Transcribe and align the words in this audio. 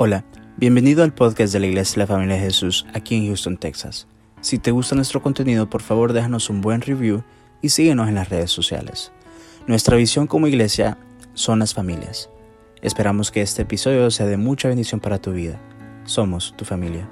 Hola, 0.00 0.24
bienvenido 0.56 1.02
al 1.02 1.12
podcast 1.12 1.52
de 1.52 1.58
la 1.58 1.66
Iglesia 1.66 1.94
de 1.94 1.98
la 1.98 2.06
Familia 2.06 2.36
de 2.36 2.42
Jesús 2.42 2.86
aquí 2.94 3.16
en 3.16 3.26
Houston, 3.26 3.56
Texas. 3.56 4.06
Si 4.40 4.60
te 4.60 4.70
gusta 4.70 4.94
nuestro 4.94 5.20
contenido, 5.20 5.68
por 5.68 5.82
favor 5.82 6.12
déjanos 6.12 6.50
un 6.50 6.60
buen 6.60 6.82
review 6.82 7.24
y 7.62 7.70
síguenos 7.70 8.06
en 8.06 8.14
las 8.14 8.28
redes 8.28 8.52
sociales. 8.52 9.10
Nuestra 9.66 9.96
visión 9.96 10.28
como 10.28 10.46
iglesia 10.46 10.98
son 11.34 11.58
las 11.58 11.74
familias. 11.74 12.30
Esperamos 12.80 13.32
que 13.32 13.42
este 13.42 13.62
episodio 13.62 14.08
sea 14.12 14.26
de 14.26 14.36
mucha 14.36 14.68
bendición 14.68 15.00
para 15.00 15.18
tu 15.18 15.32
vida. 15.32 15.58
Somos 16.04 16.54
tu 16.56 16.64
familia. 16.64 17.08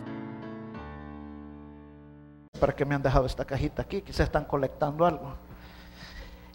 ¿Para 2.61 2.77
qué 2.77 2.85
me 2.85 2.95
han 2.95 3.03
dejado 3.03 3.27
esta 3.27 3.45
cajita 3.45 3.83
aquí? 3.83 4.01
Quizás 4.01 4.27
están 4.27 4.45
colectando 4.45 5.05
algo. 5.05 5.35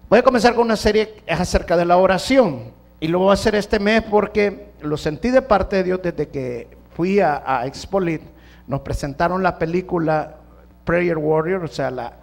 Voy 0.10 0.20
a 0.20 0.24
comenzar 0.24 0.56
con 0.56 0.64
una 0.64 0.78
serie 0.78 1.24
acerca 1.28 1.76
de 1.76 1.84
la 1.84 1.98
oración. 1.98 2.80
Y 3.02 3.08
lo 3.08 3.18
voy 3.18 3.32
a 3.32 3.34
hacer 3.34 3.56
este 3.56 3.80
mes 3.80 4.04
porque 4.04 4.74
lo 4.80 4.96
sentí 4.96 5.32
de 5.32 5.42
parte 5.42 5.78
de 5.78 5.84
Dios 5.84 6.02
desde 6.04 6.30
que 6.30 6.68
fui 6.96 7.20
a, 7.20 7.42
a 7.46 7.66
Expolit. 7.66 8.22
Nos 8.68 8.82
presentaron 8.82 9.42
la 9.42 9.58
película 9.58 10.38
Prayer 10.86 11.18
Warrior, 11.18 11.64
o 11.64 11.68
sea, 11.68 11.90
la 11.90 12.14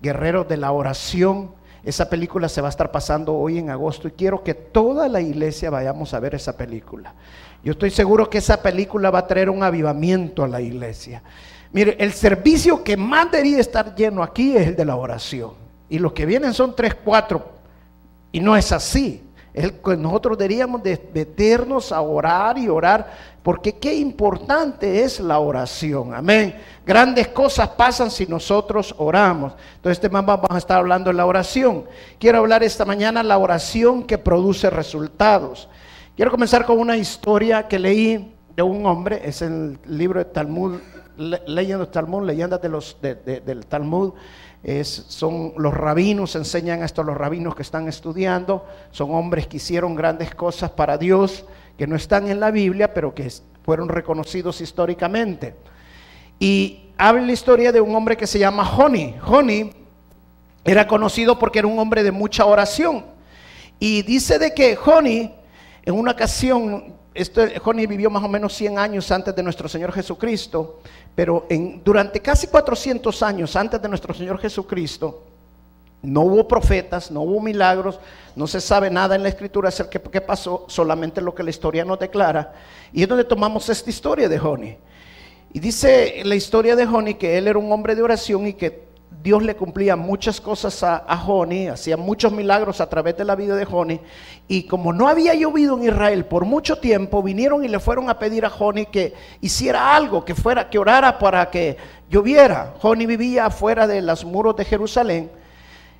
Guerrero 0.00 0.44
de 0.44 0.56
la 0.56 0.72
Oración. 0.72 1.50
Esa 1.84 2.08
película 2.08 2.48
se 2.48 2.62
va 2.62 2.68
a 2.68 2.70
estar 2.70 2.90
pasando 2.90 3.34
hoy 3.34 3.58
en 3.58 3.68
agosto 3.68 4.08
y 4.08 4.12
quiero 4.12 4.42
que 4.42 4.54
toda 4.54 5.06
la 5.06 5.20
iglesia 5.20 5.68
vayamos 5.68 6.14
a 6.14 6.20
ver 6.20 6.34
esa 6.34 6.56
película. 6.56 7.12
Yo 7.62 7.72
estoy 7.72 7.90
seguro 7.90 8.30
que 8.30 8.38
esa 8.38 8.62
película 8.62 9.10
va 9.10 9.18
a 9.18 9.26
traer 9.26 9.50
un 9.50 9.62
avivamiento 9.62 10.44
a 10.44 10.48
la 10.48 10.62
iglesia. 10.62 11.22
Mire, 11.72 11.94
el 12.00 12.14
servicio 12.14 12.82
que 12.82 12.96
más 12.96 13.30
debería 13.30 13.60
estar 13.60 13.94
lleno 13.94 14.22
aquí 14.22 14.56
es 14.56 14.68
el 14.68 14.76
de 14.76 14.84
la 14.86 14.96
oración. 14.96 15.52
Y 15.90 15.98
los 15.98 16.14
que 16.14 16.24
vienen 16.24 16.54
son 16.54 16.74
tres, 16.74 16.94
cuatro. 16.94 17.52
Y 18.32 18.40
no 18.40 18.56
es 18.56 18.72
así. 18.72 19.22
Nosotros 19.98 20.38
deberíamos 20.38 20.82
de 20.82 21.10
meternos 21.12 21.92
a 21.92 22.00
orar 22.00 22.56
y 22.56 22.68
orar, 22.68 23.12
porque 23.42 23.74
qué 23.74 23.94
importante 23.94 25.04
es 25.04 25.20
la 25.20 25.38
oración. 25.40 26.14
Amén. 26.14 26.56
Grandes 26.86 27.28
cosas 27.28 27.68
pasan 27.68 28.10
si 28.10 28.26
nosotros 28.26 28.94
oramos. 28.96 29.52
Entonces, 29.76 29.98
este 29.98 30.08
más 30.08 30.24
vamos 30.24 30.50
a 30.50 30.58
estar 30.58 30.78
hablando 30.78 31.10
de 31.10 31.14
la 31.14 31.26
oración. 31.26 31.84
Quiero 32.18 32.38
hablar 32.38 32.62
esta 32.62 32.86
mañana 32.86 33.22
la 33.22 33.36
oración 33.36 34.04
que 34.04 34.16
produce 34.16 34.70
resultados. 34.70 35.68
Quiero 36.16 36.30
comenzar 36.30 36.64
con 36.64 36.78
una 36.78 36.96
historia 36.96 37.68
que 37.68 37.78
leí 37.78 38.34
de 38.56 38.62
un 38.62 38.86
hombre, 38.86 39.20
es 39.24 39.42
el 39.42 39.78
libro 39.86 40.18
de 40.18 40.26
Talmud, 40.26 40.78
leyendo 41.16 41.88
Talmud, 41.88 42.26
leyendas 42.26 42.60
de 42.60 42.68
los, 42.68 42.96
del 43.00 43.66
Talmud 43.66 44.14
son 44.84 45.54
los 45.56 45.74
rabinos, 45.74 46.36
enseñan 46.36 46.82
esto 46.82 47.02
a 47.02 47.04
los 47.04 47.16
rabinos 47.16 47.54
que 47.54 47.62
están 47.62 47.88
estudiando, 47.88 48.64
son 48.92 49.12
hombres 49.14 49.48
que 49.48 49.56
hicieron 49.56 49.94
grandes 49.94 50.34
cosas 50.34 50.70
para 50.70 50.98
Dios, 50.98 51.44
que 51.76 51.86
no 51.86 51.96
están 51.96 52.28
en 52.28 52.38
la 52.38 52.50
Biblia, 52.50 52.94
pero 52.94 53.14
que 53.14 53.28
fueron 53.64 53.88
reconocidos 53.88 54.60
históricamente. 54.60 55.56
Y 56.38 56.90
habla 56.96 57.22
la 57.22 57.32
historia 57.32 57.72
de 57.72 57.80
un 57.80 57.94
hombre 57.94 58.16
que 58.16 58.26
se 58.26 58.38
llama 58.38 58.64
Joni. 58.64 59.16
Joni 59.20 59.70
era 60.64 60.86
conocido 60.86 61.38
porque 61.38 61.58
era 61.58 61.68
un 61.68 61.78
hombre 61.78 62.02
de 62.02 62.12
mucha 62.12 62.44
oración. 62.44 63.04
Y 63.80 64.02
dice 64.02 64.38
de 64.38 64.54
que 64.54 64.76
Joni, 64.76 65.34
en 65.84 65.94
una 65.94 66.12
ocasión, 66.12 66.94
este, 67.14 67.58
Joni 67.58 67.86
vivió 67.86 68.10
más 68.10 68.24
o 68.24 68.28
menos 68.28 68.54
100 68.54 68.78
años 68.78 69.10
antes 69.10 69.34
de 69.34 69.42
nuestro 69.42 69.68
Señor 69.68 69.92
Jesucristo, 69.92 70.80
pero 71.14 71.46
durante 71.84 72.20
casi 72.20 72.46
400 72.46 73.22
años 73.22 73.54
antes 73.56 73.80
de 73.80 73.88
nuestro 73.88 74.14
Señor 74.14 74.38
Jesucristo, 74.38 75.24
no 76.02 76.22
hubo 76.22 76.48
profetas, 76.48 77.10
no 77.10 77.22
hubo 77.22 77.40
milagros, 77.40 78.00
no 78.34 78.46
se 78.46 78.60
sabe 78.60 78.90
nada 78.90 79.14
en 79.14 79.22
la 79.22 79.28
escritura 79.28 79.68
acerca 79.68 79.98
de 79.98 80.10
qué 80.10 80.20
pasó, 80.20 80.64
solamente 80.68 81.20
lo 81.20 81.34
que 81.34 81.42
la 81.42 81.50
historia 81.50 81.84
nos 81.84 81.98
declara. 81.98 82.52
Y 82.92 83.02
es 83.02 83.08
donde 83.08 83.24
tomamos 83.24 83.68
esta 83.68 83.88
historia 83.88 84.28
de 84.28 84.38
Joni. 84.38 84.76
Y 85.52 85.60
dice 85.60 86.22
la 86.24 86.34
historia 86.34 86.74
de 86.74 86.86
Joni 86.86 87.14
que 87.14 87.38
él 87.38 87.46
era 87.46 87.58
un 87.58 87.70
hombre 87.70 87.94
de 87.94 88.02
oración 88.02 88.46
y 88.48 88.54
que 88.54 88.91
Dios 89.22 89.42
le 89.42 89.56
cumplía 89.56 89.96
muchas 89.96 90.40
cosas 90.40 90.82
a, 90.82 91.04
a 91.06 91.16
Joni, 91.16 91.68
hacía 91.68 91.96
muchos 91.96 92.32
milagros 92.32 92.80
a 92.80 92.88
través 92.88 93.16
de 93.16 93.24
la 93.24 93.34
vida 93.34 93.56
de 93.56 93.64
Joni. 93.64 94.00
Y 94.48 94.64
como 94.64 94.92
no 94.92 95.08
había 95.08 95.34
llovido 95.34 95.76
en 95.76 95.84
Israel 95.84 96.24
por 96.24 96.44
mucho 96.44 96.78
tiempo, 96.78 97.22
vinieron 97.22 97.64
y 97.64 97.68
le 97.68 97.80
fueron 97.80 98.08
a 98.08 98.18
pedir 98.18 98.44
a 98.44 98.50
Joni 98.50 98.86
que 98.86 99.14
hiciera 99.40 99.94
algo, 99.94 100.24
que 100.24 100.34
fuera, 100.34 100.70
que 100.70 100.78
orara 100.78 101.18
para 101.18 101.50
que 101.50 101.76
lloviera. 102.08 102.74
Joni 102.80 103.06
vivía 103.06 103.46
afuera 103.46 103.86
de 103.86 104.02
los 104.02 104.24
muros 104.24 104.56
de 104.56 104.64
Jerusalén. 104.64 105.30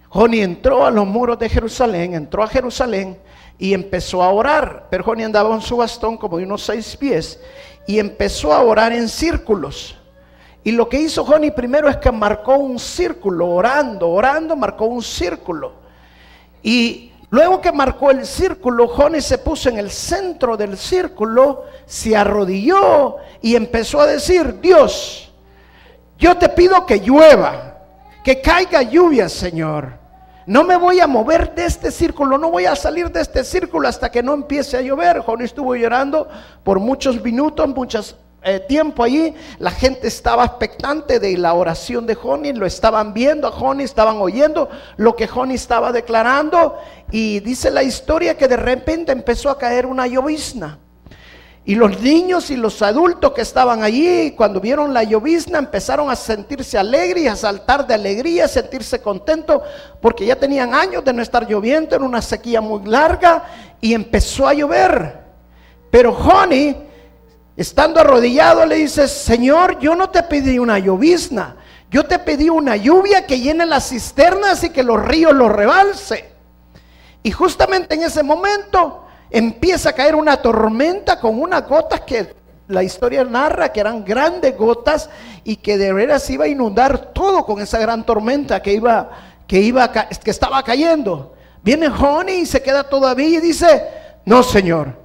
Joni 0.09 0.41
entró 0.41 0.85
a 0.85 0.91
los 0.91 1.07
muros 1.07 1.39
de 1.39 1.49
Jerusalén, 1.49 2.15
entró 2.15 2.43
a 2.43 2.49
Jerusalén 2.49 3.19
y 3.59 3.73
empezó 3.73 4.23
a 4.23 4.31
orar. 4.31 4.89
Pero 4.91 5.05
Joni 5.05 5.25
andaba 5.25 5.55
en 5.55 5.63
su 5.63 5.77
bastón 5.77 6.17
como 6.17 6.39
de 6.39 6.45
unos 6.45 6.63
seis 6.63 6.97
pies 6.97 7.41
y 7.87 7.99
empezó 7.99 8.53
a 8.53 8.63
orar 8.63 8.93
en 8.93 9.09
círculos. 9.09 9.97
Y 10.65 10.73
lo 10.73 10.89
que 10.89 11.01
hizo 11.01 11.25
Joni 11.25 11.51
primero 11.51 11.89
es 11.89 11.97
que 11.97 12.13
marcó 12.13 12.57
un 12.57 12.79
círculo, 12.79 13.49
orando, 13.49 14.09
orando, 14.09 14.55
marcó 14.55 14.85
un 14.85 15.03
círculo. 15.03 15.73
Y 16.63 17.13
luego 17.31 17.61
que 17.61 17.73
marcó 17.73 18.13
el 18.13 18.25
círculo, 18.25 18.87
Joni 18.87 19.21
se 19.21 19.39
puso 19.39 19.69
en 19.69 19.79
el 19.79 19.91
centro 19.91 20.57
del 20.57 20.77
círculo, 20.77 21.65
se 21.85 22.17
arrodilló 22.17 23.17
y 23.41 23.57
empezó 23.57 24.01
a 24.01 24.07
decir, 24.07 24.61
Dios, 24.61 25.33
yo 26.17 26.37
te 26.37 26.49
pido 26.49 26.87
que 26.87 27.01
llueva, 27.01 27.79
que 28.23 28.41
caiga 28.41 28.83
lluvia, 28.83 29.29
Señor. 29.29 30.01
No 30.47 30.63
me 30.63 30.77
voy 30.77 31.01
a 31.01 31.09
mover 31.09 31.55
de 31.55 31.67
este 31.67 31.91
círculo, 31.91 32.39
no 32.39 32.51
voy 32.51 32.67
a 32.67 32.77
salir 32.77 33.11
de 33.11 33.21
este 33.21 33.43
círculo 33.43 33.89
hasta 33.89 34.11
que 34.11 34.23
no 34.23 34.35
empiece 34.35 34.77
a 34.77 34.81
llover. 34.81 35.21
Joni 35.21 35.45
estuvo 35.45 35.75
llorando 35.75 36.29
por 36.63 36.79
muchos 36.79 37.21
minutos, 37.21 37.69
muchas 37.69 38.17
eh, 38.45 38.61
tiempo 38.61 39.05
allí, 39.05 39.35
la 39.59 39.71
gente 39.71 40.09
estaba 40.09 40.45
expectante 40.45 41.21
de 41.21 41.39
la 41.39 41.55
oración 41.55 42.07
de 42.07 42.17
Joni, 42.17 42.53
lo 42.53 42.67
estaban 42.67 43.15
viendo 43.15 43.47
a 43.47 43.53
Joni, 43.53 43.85
estaban 43.85 44.17
oyendo 44.17 44.69
lo 44.97 45.15
que 45.15 45.29
Joni 45.29 45.55
estaba 45.55 45.93
declarando 45.93 46.77
y 47.13 47.39
dice 47.41 47.71
la 47.71 47.85
historia 47.85 48.37
que 48.37 48.49
de 48.49 48.57
repente 48.57 49.13
empezó 49.13 49.49
a 49.49 49.59
caer 49.59 49.87
una 49.87 50.09
llovizna. 50.09 50.79
Y 51.65 51.77
los 51.77 52.01
niños 52.01 52.51
y 52.51 52.57
los 52.57 52.83
adultos 52.83 53.31
que 53.33 53.43
estaban 53.43 53.85
allí, 53.85 54.33
cuando 54.33 54.61
vieron 54.61 54.93
la 54.93 55.05
llovizna, 55.05 55.61
empezaron 55.61 56.11
a 56.11 56.17
sentirse 56.17 56.77
alegres, 56.77 57.31
a 57.31 57.37
saltar 57.37 57.87
de 57.87 57.95
alegría, 57.95 58.47
a 58.47 58.49
sentirse 58.49 59.01
contentos, 59.01 59.63
porque 60.01 60.27
ya 60.27 60.35
tenían 60.35 60.75
años 60.75 61.05
de 61.05 61.13
no 61.13 61.23
estar 61.23 61.49
lloviendo, 61.49 61.95
en 61.95 62.03
una 62.03 62.21
sequía 62.21 62.61
muy 62.61 62.85
larga, 62.85 63.45
y 63.81 63.95
empezó 63.95 64.49
a 64.49 64.55
llover. 64.55 65.23
Pero 65.93 66.13
Joni 66.13 66.91
Estando 67.57 68.01
arrodillado 68.01 68.65
le 68.65 68.77
dice, 68.77 69.07
Señor, 69.09 69.79
yo 69.79 69.95
no 69.95 70.09
te 70.11 70.23
pedí 70.23 70.59
una 70.59 70.79
llovizna, 70.79 71.57
yo 71.91 72.05
te 72.05 72.19
pedí 72.19 72.49
una 72.49 72.77
lluvia 72.77 73.27
que 73.27 73.41
llene 73.41 73.67
las 73.67 73.91
cisternas 73.91 74.65
y 74.65 74.71
que 74.71 74.83
los 74.83 75.05
ríos 75.05 75.35
los 75.35 75.53
rebalse. 75.53 76.33
Y 77.23 77.31
justamente 77.31 77.95
en 77.95 78.03
ese 78.03 78.23
momento 78.23 79.05
empieza 79.31 79.91
a 79.91 79.93
caer 79.93 80.15
una 80.15 80.39
tormenta 80.39 81.21
con 81.21 81.41
unas 81.41 81.69
gotas 81.69 82.01
que 82.01 82.35
la 82.69 82.83
historia 82.83 83.25
narra 83.25 83.71
que 83.71 83.81
eran 83.81 84.05
grandes 84.05 84.57
gotas 84.57 85.11
y 85.45 85.57
que 85.57 85.77
de 85.77 85.93
veras 85.93 86.29
iba 86.31 86.47
a 86.47 86.49
inundar 86.49 87.13
todo 87.13 87.45
con 87.45 87.61
esa 87.61 87.79
gran 87.79 88.05
tormenta 88.05 88.63
que 88.63 88.73
iba 88.73 89.11
que 89.47 89.61
iba 89.61 89.93
que 89.93 90.31
estaba 90.31 90.63
cayendo. 90.63 91.35
Viene 91.63 91.91
Joni 91.91 92.33
y 92.33 92.47
se 92.47 92.63
queda 92.63 92.85
todavía 92.85 93.39
y 93.39 93.41
dice, 93.41 93.85
"No, 94.25 94.43
Señor, 94.43 95.02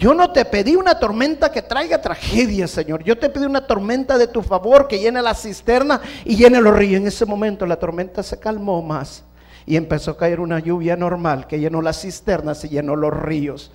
yo 0.00 0.14
no 0.14 0.32
te 0.32 0.46
pedí 0.46 0.76
una 0.76 0.98
tormenta 0.98 1.52
que 1.52 1.60
traiga 1.60 2.00
tragedia, 2.00 2.66
Señor. 2.66 3.04
Yo 3.04 3.18
te 3.18 3.28
pedí 3.28 3.44
una 3.44 3.66
tormenta 3.66 4.16
de 4.16 4.28
tu 4.28 4.40
favor 4.40 4.88
que 4.88 4.98
llene 4.98 5.20
la 5.20 5.34
cisterna 5.34 6.00
y 6.24 6.36
llene 6.36 6.58
los 6.62 6.74
ríos. 6.74 7.02
En 7.02 7.06
ese 7.06 7.26
momento 7.26 7.66
la 7.66 7.76
tormenta 7.76 8.22
se 8.22 8.40
calmó 8.40 8.80
más 8.80 9.24
y 9.66 9.76
empezó 9.76 10.12
a 10.12 10.16
caer 10.16 10.40
una 10.40 10.58
lluvia 10.58 10.96
normal 10.96 11.46
que 11.46 11.60
llenó 11.60 11.82
las 11.82 12.00
cisternas 12.00 12.64
y 12.64 12.70
llenó 12.70 12.96
los 12.96 13.12
ríos. 13.12 13.72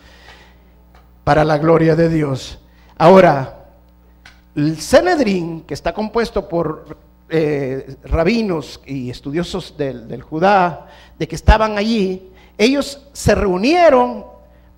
Para 1.24 1.44
la 1.44 1.59
gloria 1.59 1.96
de 1.96 2.09
Dios. 2.09 2.57
Ahora, 2.98 3.68
el 4.56 4.77
Cenedrín, 4.77 5.62
que 5.62 5.75
está 5.75 5.94
compuesto 5.94 6.50
por 6.50 6.98
eh, 7.30 7.98
rabinos 8.04 8.81
y 8.88 9.12
estudiosos 9.12 9.77
del, 9.77 10.07
del 10.07 10.24
Judá, 10.24 10.88
de 11.19 11.27
que 11.27 11.36
estaban 11.36 11.77
allí, 11.77 12.31
ellos 12.57 13.07
se 13.13 13.36
reunieron 13.36 14.25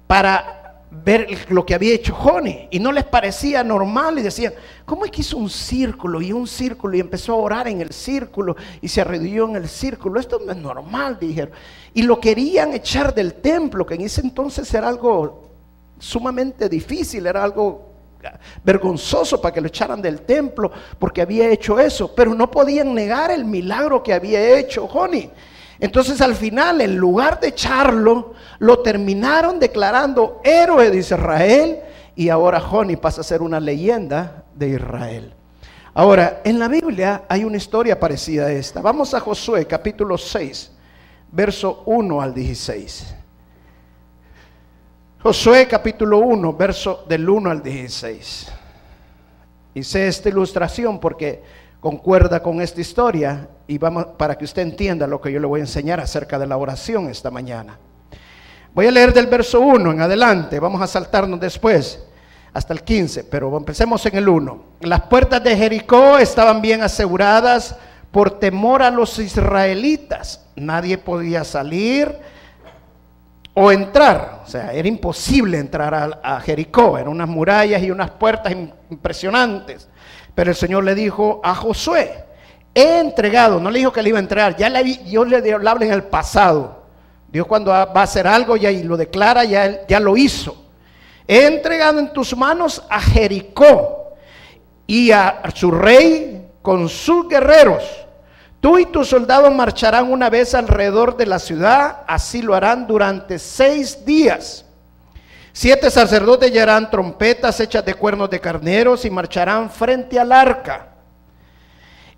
para 0.08 0.57
ver 0.90 1.28
lo 1.50 1.66
que 1.66 1.76
había 1.76 1.94
hecho 1.94 2.16
Joni 2.16 2.70
y 2.72 2.80
no 2.80 2.92
les 2.92 3.04
parecía 3.04 3.64
normal 3.64 4.20
y 4.20 4.22
decían, 4.22 4.54
¿cómo 4.86 5.06
es 5.06 5.12
que 5.12 5.22
hizo 5.22 5.38
un 5.38 5.50
círculo 5.50 6.22
y 6.22 6.32
un 6.32 6.48
círculo 6.48 6.96
y 6.96 7.00
empezó 7.00 7.34
a 7.34 7.38
orar 7.38 7.68
en 7.68 7.82
el 7.82 7.92
círculo 7.92 8.56
y 8.82 8.88
se 8.88 9.02
arrodilló 9.02 9.50
en 9.50 9.58
el 9.58 9.68
círculo? 9.68 10.20
Esto 10.20 10.40
no 10.46 10.52
es 10.52 10.58
normal, 10.58 11.18
dijeron. 11.20 11.52
Y 11.94 12.04
lo 12.04 12.20
querían 12.20 12.74
echar 12.74 13.14
del 13.14 13.36
templo, 13.36 13.86
que 13.86 13.96
en 13.96 14.02
ese 14.02 14.22
entonces 14.22 14.74
era 14.74 14.88
algo 14.88 15.50
sumamente 16.00 16.70
difícil, 16.70 17.28
era 17.28 17.44
algo 17.44 17.88
vergonzoso 18.64 19.40
para 19.42 19.54
que 19.54 19.62
lo 19.62 19.68
echaran 19.68 20.02
del 20.02 20.22
templo 20.22 20.72
porque 21.00 21.22
había 21.22 21.50
hecho 21.50 21.80
eso, 21.80 22.14
pero 22.14 22.34
no 22.34 22.50
podían 22.50 22.94
negar 22.94 23.32
el 23.32 23.46
milagro 23.46 24.04
que 24.04 24.14
había 24.14 24.58
hecho 24.58 24.88
Joni. 24.88 25.30
Entonces 25.80 26.22
al 26.22 26.36
final, 26.36 26.82
en 26.82 26.96
lugar 26.98 27.40
de 27.40 27.50
echarlo, 27.50 28.34
lo 28.60 28.80
terminaron 28.80 29.60
declarando 29.60 30.42
héroe 30.44 30.90
de 30.90 30.98
Israel 30.98 31.80
y 32.16 32.30
ahora 32.30 32.60
Joni 32.60 32.96
pasa 32.96 33.22
a 33.22 33.24
ser 33.24 33.42
una 33.42 33.60
leyenda 33.60 34.44
de 34.56 34.70
Israel. 34.70 35.34
Ahora, 35.94 36.42
en 36.44 36.60
la 36.60 36.68
Biblia 36.68 37.24
hay 37.28 37.44
una 37.44 37.58
historia 37.58 38.00
parecida 38.00 38.46
a 38.46 38.52
esta. 38.52 38.82
Vamos 38.82 39.14
a 39.14 39.20
Josué 39.20 39.66
capítulo 39.66 40.18
6, 40.18 40.72
verso 41.32 41.84
1 41.86 42.22
al 42.22 42.34
16. 42.34 43.16
Josué 45.22 45.68
capítulo 45.68 46.20
1, 46.20 46.54
verso 46.54 47.04
del 47.08 47.28
1 47.28 47.50
al 47.50 47.64
16. 47.64 48.48
Hice 49.74 50.08
esta 50.08 50.30
ilustración 50.30 51.00
porque 51.00 51.44
concuerda 51.80 52.42
con 52.42 52.62
esta 52.62 52.82
historia 52.82 53.48
y 53.68 53.78
vamos 53.78 54.06
para 54.18 54.38
que 54.38 54.46
usted 54.46 54.62
entienda 54.62 55.08
lo 55.08 55.20
que 55.20 55.32
yo 55.32 55.40
le 55.40 55.48
voy 55.48 55.60
a 55.60 55.64
enseñar 55.64 56.00
acerca 56.00 56.40
de 56.40 56.48
la 56.48 56.58
oración 56.58 57.10
esta 57.10 57.30
mañana. 57.30 57.78
Voy 58.74 58.88
a 58.88 58.92
leer 58.92 59.14
del 59.14 59.28
verso 59.28 59.60
1 59.60 59.92
en 59.92 60.02
adelante, 60.02 60.60
vamos 60.60 60.82
a 60.82 60.88
saltarnos 60.88 61.40
después 61.40 62.00
hasta 62.54 62.74
el 62.74 62.82
15, 62.82 63.26
pero 63.26 63.56
empecemos 63.58 64.06
en 64.06 64.16
el 64.16 64.30
1. 64.30 64.64
Las 64.82 65.02
puertas 65.04 65.44
de 65.44 65.56
Jericó 65.56 66.18
estaban 66.18 66.62
bien 66.62 66.82
aseguradas 66.82 67.76
por 68.12 68.40
temor 68.40 68.82
a 68.82 68.90
los 68.90 69.20
israelitas. 69.20 70.46
Nadie 70.56 70.98
podía 70.98 71.44
salir 71.44 72.16
o 73.54 73.72
entrar. 73.72 74.42
O 74.46 74.50
sea, 74.50 74.72
era 74.72 74.88
imposible 74.88 75.60
entrar 75.60 76.20
a, 76.24 76.40
Jericó. 76.42 76.98
Eran 76.98 77.12
unas 77.12 77.28
murallas 77.28 77.82
y 77.84 77.92
unas 77.92 78.12
puertas 78.12 78.54
impresionantes. 78.90 79.90
Pero 80.34 80.52
el 80.52 80.56
Señor 80.56 80.84
le 80.84 80.96
dijo 80.96 81.42
a 81.44 81.54
Josué, 81.54 82.27
he 82.78 83.00
entregado, 83.00 83.60
no 83.60 83.72
le 83.72 83.80
dijo 83.80 83.92
que 83.92 84.04
le 84.04 84.10
iba 84.10 84.20
a 84.20 84.22
entrar, 84.22 84.56
ya 84.56 84.70
le, 84.70 85.04
yo 85.06 85.26
le 85.26 85.52
hablaba 85.52 85.84
en 85.84 85.92
el 85.92 86.04
pasado. 86.04 86.84
Dios 87.28 87.48
cuando 87.48 87.72
va 87.72 87.82
a 87.84 88.04
hacer 88.04 88.28
algo 88.28 88.56
ya 88.56 88.70
y 88.70 88.84
lo 88.84 88.96
declara, 88.96 89.44
ya, 89.46 89.88
ya 89.88 90.00
lo 90.00 90.16
hizo. 90.16 90.66
He 91.28 91.48
entregado 91.48 91.98
en 91.98 92.14
tus 92.14 92.38
manos 92.38 92.84
a 92.88 93.02
Jericó 93.02 94.14
y 94.86 95.10
a 95.10 95.42
su 95.56 95.72
rey 95.72 96.50
con 96.62 96.88
sus 96.88 97.28
guerreros. 97.28 97.84
Tú 98.60 98.78
y 98.78 98.86
tus 98.86 99.10
soldados 99.10 99.52
marcharán 99.54 100.12
una 100.12 100.30
vez 100.30 100.54
alrededor 100.54 101.18
de 101.18 101.26
la 101.26 101.40
ciudad, 101.40 102.04
así 102.08 102.44
lo 102.44 102.54
harán 102.54 102.86
durante 102.86 103.40
seis 103.40 104.06
días. 104.06 104.66
Siete 105.52 105.90
sacerdotes 105.90 106.52
llevarán 106.52 106.92
trompetas 106.92 107.60
hechas 107.60 107.84
de 107.84 107.96
cuernos 107.96 108.30
de 108.30 108.40
carneros 108.40 109.04
y 109.04 109.10
marcharán 109.10 109.72
frente 109.72 110.20
al 110.20 110.32
arca. 110.32 110.97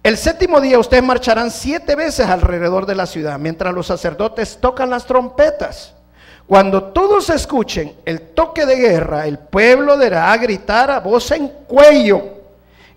El 0.02 0.18
séptimo 0.18 0.62
día 0.62 0.80
ustedes 0.80 1.04
marcharán 1.04 1.52
siete 1.52 1.96
veces 1.96 2.28
alrededor 2.28 2.86
de 2.86 2.96
la 2.96 3.06
ciudad, 3.06 3.38
mientras 3.38 3.74
los 3.74 3.88
sacerdotes 3.88 4.58
tocan 4.62 4.90
las 4.90 5.06
trompetas. 5.06 5.94
Cuando 6.48 6.86
todos 6.86 7.30
escuchen 7.30 7.94
el 8.06 8.22
toque 8.22 8.66
de 8.66 8.78
guerra, 8.78 9.28
el 9.28 9.38
pueblo 9.38 9.98
deberá 9.98 10.36
gritar 10.38 10.90
a 10.90 11.00
voz 11.00 11.30
en 11.32 11.50
cuello. 11.68 12.24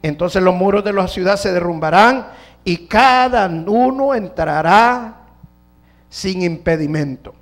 Entonces 0.01 0.43
los 0.43 0.55
muros 0.55 0.85
de 0.85 0.93
la 0.93 1.09
ciudad 1.09 1.37
se 1.37 1.53
derrumbarán 1.53 2.29
y 2.65 2.87
cada 2.87 3.47
uno 3.47 4.15
entrará 4.15 5.17
sin 6.09 6.43
impedimento. 6.43 7.35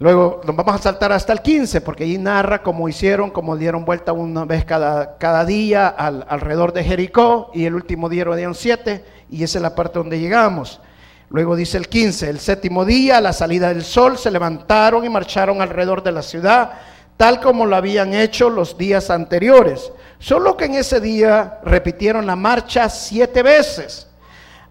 Luego 0.00 0.40
nos 0.46 0.56
vamos 0.56 0.76
a 0.76 0.78
saltar 0.78 1.12
hasta 1.12 1.34
el 1.34 1.42
15, 1.42 1.82
porque 1.82 2.04
ahí 2.04 2.16
narra 2.16 2.62
cómo 2.62 2.88
hicieron, 2.88 3.28
cómo 3.28 3.54
dieron 3.58 3.84
vuelta 3.84 4.14
una 4.14 4.46
vez 4.46 4.64
cada, 4.64 5.18
cada 5.18 5.44
día 5.44 5.88
alrededor 5.88 6.72
de 6.72 6.82
Jericó, 6.84 7.50
y 7.52 7.66
el 7.66 7.74
último 7.74 8.08
día 8.08 8.24
dieron 8.24 8.54
siete, 8.54 9.04
y 9.28 9.44
esa 9.44 9.58
es 9.58 9.62
la 9.62 9.74
parte 9.74 9.98
donde 9.98 10.18
llegamos. 10.18 10.80
Luego 11.28 11.54
dice 11.54 11.76
el 11.76 11.86
15, 11.86 12.30
el 12.30 12.40
séptimo 12.40 12.86
día, 12.86 13.18
a 13.18 13.20
la 13.20 13.34
salida 13.34 13.68
del 13.68 13.84
sol, 13.84 14.16
se 14.16 14.30
levantaron 14.30 15.04
y 15.04 15.10
marcharon 15.10 15.60
alrededor 15.60 16.02
de 16.02 16.12
la 16.12 16.22
ciudad, 16.22 16.72
tal 17.18 17.38
como 17.38 17.66
lo 17.66 17.76
habían 17.76 18.14
hecho 18.14 18.48
los 18.48 18.78
días 18.78 19.10
anteriores. 19.10 19.92
Solo 20.18 20.56
que 20.56 20.64
en 20.64 20.76
ese 20.76 20.98
día 21.00 21.60
repitieron 21.62 22.24
la 22.24 22.36
marcha 22.36 22.88
siete 22.88 23.42
veces. 23.42 24.06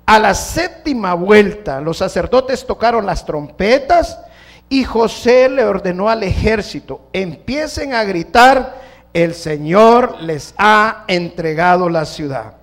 A 0.07 0.17
la 0.17 0.33
séptima 0.33 1.13
vuelta, 1.13 1.79
los 1.81 1.97
sacerdotes 1.97 2.65
tocaron 2.65 3.05
las 3.05 3.23
trompetas 3.23 4.17
y 4.69 4.83
José 4.83 5.49
le 5.49 5.63
ordenó 5.63 6.09
al 6.09 6.23
ejército, 6.23 7.01
empiecen 7.11 7.93
a 7.93 8.03
gritar, 8.03 8.79
el 9.11 9.33
Señor 9.33 10.21
les 10.21 10.53
ha 10.57 11.05
entregado 11.07 11.89
la 11.89 12.05
ciudad. 12.05 12.53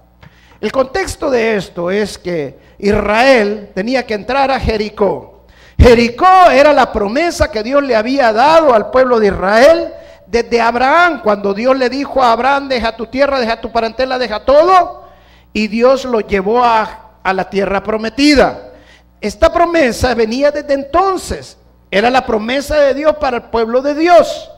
El 0.60 0.70
contexto 0.70 1.30
de 1.30 1.56
esto 1.56 1.90
es 1.90 2.16
que 2.16 2.58
Israel 2.78 3.70
tenía 3.74 4.06
que 4.06 4.14
entrar 4.14 4.50
a 4.50 4.60
Jericó. 4.60 5.44
Jericó 5.78 6.50
era 6.50 6.72
la 6.72 6.92
promesa 6.92 7.50
que 7.50 7.62
Dios 7.62 7.82
le 7.82 7.96
había 7.96 8.32
dado 8.32 8.72
al 8.72 8.90
pueblo 8.90 9.18
de 9.18 9.26
Israel 9.26 9.92
desde 10.26 10.60
Abraham, 10.60 11.20
cuando 11.22 11.54
Dios 11.54 11.76
le 11.76 11.88
dijo 11.88 12.22
a 12.22 12.32
Abraham, 12.32 12.68
deja 12.68 12.96
tu 12.96 13.06
tierra, 13.06 13.38
deja 13.40 13.60
tu 13.60 13.70
parentela, 13.70 14.18
deja 14.18 14.44
todo, 14.44 15.04
y 15.52 15.68
Dios 15.68 16.04
lo 16.04 16.20
llevó 16.20 16.64
a, 16.64 17.18
a 17.22 17.32
la 17.32 17.50
tierra 17.50 17.82
prometida. 17.82 18.72
Esta 19.20 19.52
promesa 19.52 20.14
venía 20.14 20.50
desde 20.50 20.74
entonces, 20.74 21.58
era 21.90 22.10
la 22.10 22.26
promesa 22.26 22.76
de 22.76 22.94
Dios 22.94 23.16
para 23.16 23.38
el 23.38 23.42
pueblo 23.44 23.82
de 23.82 23.94
Dios. 23.94 24.50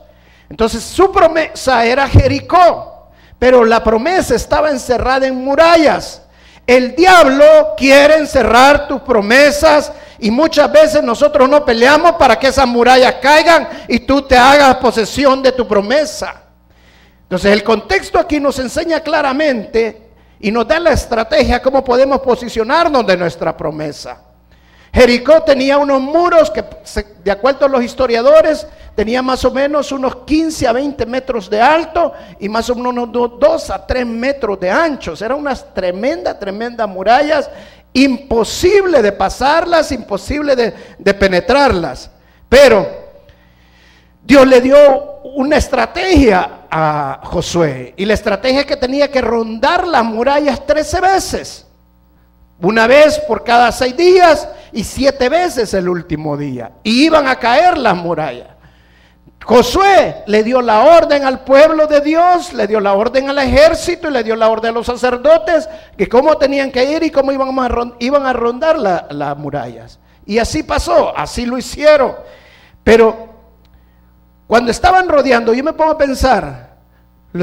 Entonces 0.49 0.83
su 0.83 1.11
promesa 1.11 1.85
era 1.85 2.07
Jericó, 2.07 3.09
pero 3.37 3.63
la 3.63 3.83
promesa 3.83 4.35
estaba 4.35 4.71
encerrada 4.71 5.27
en 5.27 5.35
murallas. 5.35 6.23
El 6.65 6.95
diablo 6.95 7.73
quiere 7.77 8.17
encerrar 8.17 8.87
tus 8.87 9.01
promesas 9.01 9.91
y 10.19 10.29
muchas 10.29 10.71
veces 10.71 11.01
nosotros 11.01 11.49
no 11.49 11.63
peleamos 11.65 12.13
para 12.13 12.37
que 12.37 12.47
esas 12.47 12.67
murallas 12.67 13.15
caigan 13.21 13.67
y 13.87 13.99
tú 13.99 14.21
te 14.23 14.37
hagas 14.37 14.75
posesión 14.77 15.41
de 15.41 15.51
tu 15.51 15.67
promesa. 15.67 16.43
Entonces 17.23 17.53
el 17.53 17.63
contexto 17.63 18.19
aquí 18.19 18.39
nos 18.39 18.59
enseña 18.59 18.99
claramente 19.01 20.09
y 20.39 20.51
nos 20.51 20.67
da 20.67 20.79
la 20.79 20.91
estrategia 20.91 21.61
cómo 21.61 21.83
podemos 21.83 22.19
posicionarnos 22.21 23.05
de 23.05 23.17
nuestra 23.17 23.55
promesa. 23.55 24.28
Jericó 24.91 25.43
tenía 25.43 25.77
unos 25.77 26.01
muros 26.01 26.49
que, 26.49 26.63
de 27.23 27.31
acuerdo 27.31 27.65
a 27.65 27.69
los 27.69 27.83
historiadores, 27.83 28.65
tenía 28.95 29.21
más 29.21 29.45
o 29.45 29.51
menos 29.51 29.91
unos 29.91 30.17
15 30.25 30.67
a 30.67 30.73
20 30.73 31.05
metros 31.05 31.49
de 31.49 31.61
alto 31.61 32.13
y 32.39 32.49
más 32.49 32.69
o 32.69 32.75
menos 32.75 33.07
unos 33.07 33.39
2 33.39 33.69
a 33.69 33.85
3 33.85 34.05
metros 34.05 34.59
de 34.59 34.71
anchos. 34.71 35.21
Eran 35.21 35.37
unas 35.37 35.73
tremendas, 35.73 36.39
tremendas 36.39 36.89
murallas, 36.89 37.49
imposible 37.93 39.01
de 39.01 39.11
pasarlas, 39.11 39.91
imposible 39.91 40.55
de, 40.55 40.73
de 40.97 41.13
penetrarlas. 41.13 42.09
Pero 42.47 42.87
Dios 44.23 44.47
le 44.47 44.59
dio 44.59 45.21
una 45.35 45.57
estrategia 45.57 46.61
a 46.69 47.21
Josué 47.23 47.93
y 47.95 48.05
la 48.05 48.15
estrategia 48.15 48.61
es 48.61 48.65
que 48.65 48.77
tenía 48.77 49.11
que 49.11 49.21
rondar 49.21 49.87
las 49.87 50.03
murallas 50.03 50.65
13 50.65 51.01
veces. 51.01 51.68
Una 52.61 52.87
vez 52.87 53.19
por 53.19 53.43
cada 53.43 53.71
seis 53.71 53.95
días 53.95 54.47
y 54.71 54.83
siete 54.83 55.29
veces 55.29 55.73
el 55.73 55.87
último 55.87 56.35
día. 56.35 56.71
Y 56.83 57.05
iban 57.05 57.27
a 57.27 57.37
caer 57.37 57.77
las 57.77 57.95
murallas. 57.95 58.47
Josué 59.43 60.23
le 60.27 60.43
dio 60.43 60.61
la 60.61 60.81
orden 60.81 61.23
al 61.23 61.43
pueblo 61.43 61.87
de 61.87 62.01
Dios, 62.01 62.53
le 62.53 62.67
dio 62.67 62.79
la 62.79 62.93
orden 62.93 63.29
al 63.29 63.39
ejército 63.39 64.09
y 64.09 64.11
le 64.11 64.23
dio 64.23 64.35
la 64.35 64.49
orden 64.49 64.71
a 64.71 64.73
los 64.73 64.85
sacerdotes 64.85 65.67
que 65.97 66.07
cómo 66.07 66.37
tenían 66.37 66.71
que 66.71 66.83
ir 66.83 67.01
y 67.03 67.09
cómo 67.09 67.31
iban 67.31 67.57
a, 67.57 68.33
rondar 68.33 68.77
las 68.77 69.37
murallas. 69.37 69.99
Y 70.25 70.37
así 70.37 70.61
pasó, 70.61 71.17
así 71.17 71.45
lo 71.45 71.57
hicieron. 71.57 72.13
Pero 72.83 73.29
cuando 74.45 74.69
estaban 74.69 75.07
rodeando, 75.07 75.53
yo 75.53 75.63
me 75.63 75.73
pongo 75.73 75.91
a 75.91 75.97
pensar, 75.97 76.75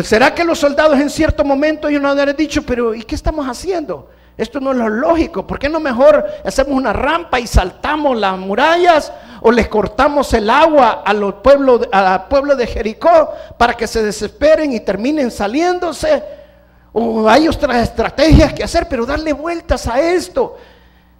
¿será 0.04 0.32
que 0.34 0.44
los 0.44 0.58
soldados 0.58 1.00
en 1.00 1.10
cierto 1.10 1.44
momento 1.44 1.88
ellos 1.88 2.02
no 2.02 2.10
habían 2.10 2.36
dicho, 2.36 2.62
pero 2.62 2.94
¿y 2.94 3.02
qué 3.02 3.14
estamos 3.14 3.46
haciendo? 3.46 4.10
Esto 4.36 4.60
no 4.60 4.72
es 4.72 4.76
lo 4.76 4.88
lógico. 4.88 5.46
¿Por 5.46 5.58
qué 5.58 5.68
no 5.68 5.80
mejor 5.80 6.26
hacemos 6.44 6.72
una 6.74 6.92
rampa 6.92 7.40
y 7.40 7.46
saltamos 7.46 8.18
las 8.18 8.38
murallas 8.38 9.12
o 9.40 9.50
les 9.50 9.68
cortamos 9.68 10.32
el 10.34 10.50
agua 10.50 11.02
a 11.04 11.12
los 11.14 11.34
pueblos, 11.34 11.88
al 11.90 12.26
pueblo 12.26 12.54
de 12.54 12.66
Jericó 12.66 13.32
para 13.56 13.74
que 13.74 13.86
se 13.86 14.02
desesperen 14.02 14.72
y 14.72 14.80
terminen 14.80 15.30
saliéndose? 15.30 16.22
O 16.92 17.28
hay 17.28 17.48
otras 17.48 17.76
estrategias 17.82 18.52
que 18.52 18.64
hacer, 18.64 18.86
pero 18.88 19.06
darle 19.06 19.32
vueltas 19.32 19.86
a 19.86 20.00
esto. 20.00 20.56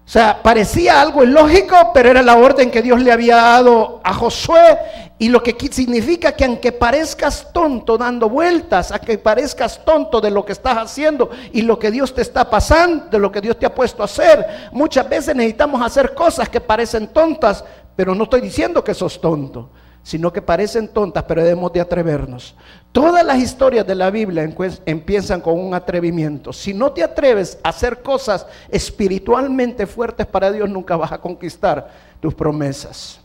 O 0.07 0.09
sea, 0.09 0.41
parecía 0.41 1.01
algo 1.01 1.25
ilógico, 1.25 1.91
pero 1.93 2.11
era 2.11 2.23
la 2.23 2.37
orden 2.37 2.71
que 2.71 2.81
Dios 2.81 3.01
le 3.01 3.11
había 3.11 3.37
dado 3.37 4.01
a 4.05 4.15
Josué. 4.15 4.79
Y 5.19 5.31
lo 5.31 5.43
que 5.43 5.57
significa 5.73 6.33
que 6.33 6.45
aunque 6.45 6.73
parezcas 6.73 7.51
tonto 7.53 7.97
dando 7.97 8.29
vueltas, 8.29 8.93
a 8.93 8.99
que 8.99 9.17
parezcas 9.17 9.83
tonto 9.83 10.21
de 10.21 10.31
lo 10.31 10.45
que 10.45 10.53
estás 10.53 10.77
haciendo 10.77 11.31
y 11.53 11.63
lo 11.63 11.79
que 11.79 11.91
Dios 11.91 12.15
te 12.15 12.21
está 12.21 12.51
pasando, 12.51 13.07
de 13.07 13.19
lo 13.19 13.33
que 13.33 13.41
Dios 13.41 13.59
te 13.59 13.65
ha 13.65 13.75
puesto 13.75 14.03
a 14.03 14.05
hacer, 14.05 14.69
muchas 14.73 15.09
veces 15.09 15.35
necesitamos 15.35 15.81
hacer 15.81 16.15
cosas 16.15 16.51
que 16.51 16.61
parecen 16.61 17.09
tontas, 17.09 17.65
pero 17.95 18.15
no 18.15 18.25
estoy 18.25 18.43
diciendo 18.43 18.85
que 18.85 18.93
sos 18.93 19.21
tonto 19.21 19.71
sino 20.07 20.33
que 20.33 20.41
parecen 20.41 20.87
tontas, 20.87 21.25
pero 21.25 21.43
debemos 21.43 21.73
de 21.73 21.81
atrevernos. 21.81 22.55
Todas 22.93 23.27
las 23.27 23.39
historias 23.39 23.85
de 23.85 23.97
la 23.97 24.09
Biblia 24.09 24.49
empiezan 24.85 25.41
con 25.41 25.59
un 25.59 25.75
atrevimiento. 25.75 26.53
Si 26.53 26.73
no 26.73 26.93
te 26.93 27.03
atreves 27.03 27.59
a 27.65 27.71
hacer 27.71 28.03
cosas 28.03 28.47
espiritualmente 28.69 29.85
fuertes 29.85 30.25
para 30.25 30.53
Dios, 30.53 30.71
nunca 30.71 30.97
vas 30.97 31.11
a 31.11 31.19
conquistar 31.19 31.91
tus 32.21 32.33
promesas. 32.37 33.21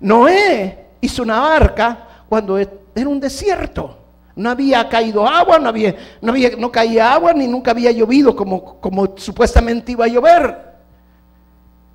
Noé 0.00 0.89
hizo 1.00 1.22
una 1.22 1.40
barca 1.40 1.98
cuando 2.28 2.58
era 2.58 3.08
un 3.08 3.20
desierto. 3.20 3.96
No 4.36 4.50
había 4.50 4.88
caído 4.88 5.26
agua, 5.26 5.58
no, 5.58 5.68
había, 5.68 5.94
no, 6.20 6.32
había, 6.32 6.50
no 6.56 6.70
caía 6.70 7.12
agua, 7.12 7.32
ni 7.32 7.46
nunca 7.46 7.72
había 7.72 7.90
llovido 7.90 8.34
como, 8.34 8.80
como 8.80 9.16
supuestamente 9.16 9.92
iba 9.92 10.04
a 10.04 10.08
llover. 10.08 10.70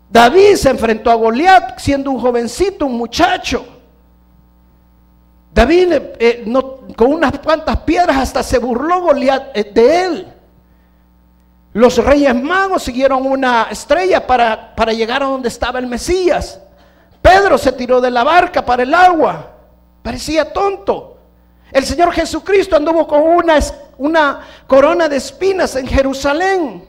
David 0.09 0.55
se 0.55 0.69
enfrentó 0.69 1.09
a 1.09 1.15
Goliat 1.15 1.79
siendo 1.79 2.11
un 2.11 2.19
jovencito, 2.19 2.85
un 2.85 2.97
muchacho. 2.97 3.65
David 5.53 5.93
eh, 6.19 6.43
no, 6.45 6.81
con 6.95 7.13
unas 7.13 7.39
cuantas 7.39 7.77
piedras 7.77 8.17
hasta 8.17 8.43
se 8.43 8.59
burló 8.59 9.01
Goliat 9.01 9.55
eh, 9.57 9.71
de 9.73 10.03
él. 10.03 10.27
Los 11.73 11.97
reyes 11.97 12.35
magos 12.35 12.83
siguieron 12.83 13.25
una 13.25 13.67
estrella 13.71 14.25
para, 14.25 14.75
para 14.75 14.93
llegar 14.93 15.23
a 15.23 15.27
donde 15.27 15.49
estaba 15.49 15.79
el 15.79 15.87
Mesías. 15.87 16.61
Pedro 17.25 17.57
se 17.57 17.71
tiró 17.71 17.99
de 17.99 18.11
la 18.11 18.23
barca 18.23 18.63
para 18.63 18.83
el 18.83 18.93
agua. 18.93 19.49
Parecía 20.03 20.53
tonto. 20.53 21.17
El 21.71 21.83
Señor 21.83 22.11
Jesucristo 22.11 22.75
anduvo 22.75 23.07
con 23.07 23.23
una, 23.97 24.41
corona 24.67 25.09
de 25.09 25.15
espinas 25.15 25.75
en 25.75 25.87
Jerusalén. 25.87 26.87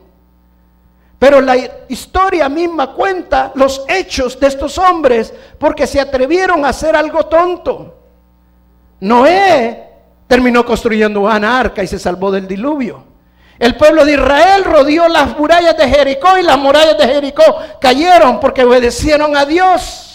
Pero 1.19 1.41
la 1.41 1.57
historia 1.89 2.51
misma 2.51 2.93
cuenta 2.93 3.51
los 3.55 3.83
hechos 3.89 4.39
de 4.39 4.49
estos 4.49 4.77
hombres 4.77 5.33
porque 5.59 5.87
se 5.87 5.99
atrevieron 5.99 6.67
a 6.67 6.69
hacer 6.69 6.95
algo 6.95 7.25
tonto. 7.25 7.97
Noé 9.01 9.89
terminó 10.27 10.67
construyendo 10.67 11.21
una 11.23 11.59
arca 11.59 11.83
y 11.83 11.87
se 11.87 11.99
salvó 11.99 12.31
del 12.31 12.47
diluvio. 12.47 13.03
El 13.59 13.75
pueblo 13.79 14.05
de 14.05 14.13
Israel 14.13 14.65
rodeó 14.65 15.09
las 15.09 15.35
murallas 15.39 15.79
de 15.79 15.89
Jericó 15.89 16.37
y 16.37 16.43
las 16.43 16.59
murallas 16.59 16.99
de 16.99 17.09
Jericó 17.09 17.43
cayeron 17.81 18.39
porque 18.39 18.65
obedecieron 18.65 19.35
a 19.35 19.47
Dios. 19.47 20.06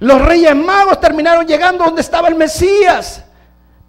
Los 0.00 0.22
reyes 0.22 0.54
magos 0.54 1.00
terminaron 1.00 1.46
llegando 1.46 1.84
donde 1.84 2.02
estaba 2.02 2.28
el 2.28 2.34
Mesías. 2.34 3.24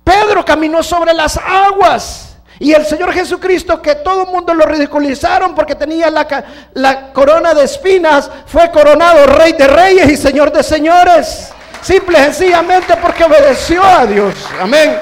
Pedro 0.04 0.44
caminó 0.44 0.82
sobre 0.82 1.14
las 1.14 1.38
aguas. 1.38 2.26
Y 2.62 2.74
el 2.74 2.86
Señor 2.86 3.14
Jesucristo, 3.14 3.82
que 3.82 3.96
todo 3.96 4.24
el 4.24 4.30
mundo 4.30 4.54
lo 4.54 4.66
ridiculizaron 4.66 5.56
porque 5.56 5.76
tenía 5.76 6.10
la, 6.10 7.14
corona 7.14 7.54
de 7.54 7.64
espinas, 7.64 8.30
fue 8.48 8.70
coronado 8.70 9.28
Rey 9.28 9.54
de 9.54 9.68
Reyes 9.68 10.10
y 10.10 10.18
Señor 10.18 10.52
de 10.52 10.62
Señores. 10.62 11.54
Simple 11.82 12.20
y 12.20 12.24
sencillamente 12.24 12.98
porque 12.98 13.24
obedeció 13.24 13.82
a 13.82 14.06
Dios. 14.06 14.36
Amén. 14.60 15.00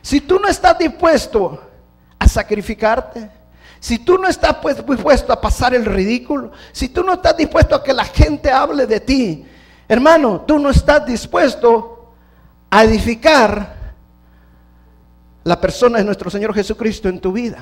Si 0.00 0.20
tú 0.20 0.38
no 0.38 0.48
estás 0.48 0.78
dispuesto 0.78 1.60
a 2.18 2.28
sacrificarte, 2.28 3.37
si 3.80 3.98
tú 3.98 4.18
no 4.18 4.28
estás 4.28 4.56
pues, 4.60 4.84
dispuesto 4.84 5.32
a 5.32 5.40
pasar 5.40 5.74
el 5.74 5.84
ridículo, 5.84 6.50
si 6.72 6.88
tú 6.88 7.02
no 7.02 7.14
estás 7.14 7.36
dispuesto 7.36 7.74
a 7.74 7.82
que 7.82 7.92
la 7.92 8.04
gente 8.04 8.50
hable 8.50 8.86
de 8.86 9.00
ti, 9.00 9.46
hermano, 9.88 10.42
tú 10.46 10.58
no 10.58 10.70
estás 10.70 11.06
dispuesto 11.06 12.12
a 12.70 12.84
edificar 12.84 13.76
la 15.44 15.60
persona 15.60 15.98
de 15.98 16.04
nuestro 16.04 16.30
Señor 16.30 16.52
Jesucristo 16.54 17.08
en 17.08 17.20
tu 17.20 17.32
vida. 17.32 17.58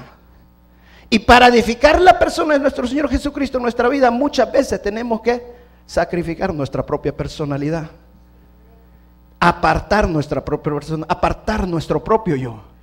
Y 1.09 1.21
para 1.21 1.47
edificar 1.49 2.01
la 2.01 2.19
persona 2.19 2.55
de 2.55 2.61
nuestro 2.61 2.87
Señor 2.87 3.09
Jesucristo 3.09 3.59
en 3.59 3.63
nuestra 3.63 3.89
vida, 3.89 4.11
muchas 4.11 4.51
veces 4.51 4.83
tenemos 4.83 5.21
que 5.21 5.55
sacrificar 5.87 6.53
nuestra 6.53 6.85
propia 6.85 7.17
personalidad. 7.17 7.89
Apartar 9.39 10.09
nuestra 10.09 10.45
propia 10.45 10.73
persona, 10.73 11.07
apartar 11.09 11.69
nuestro 11.69 12.03
propio 12.03 12.35
yo. 12.35 12.76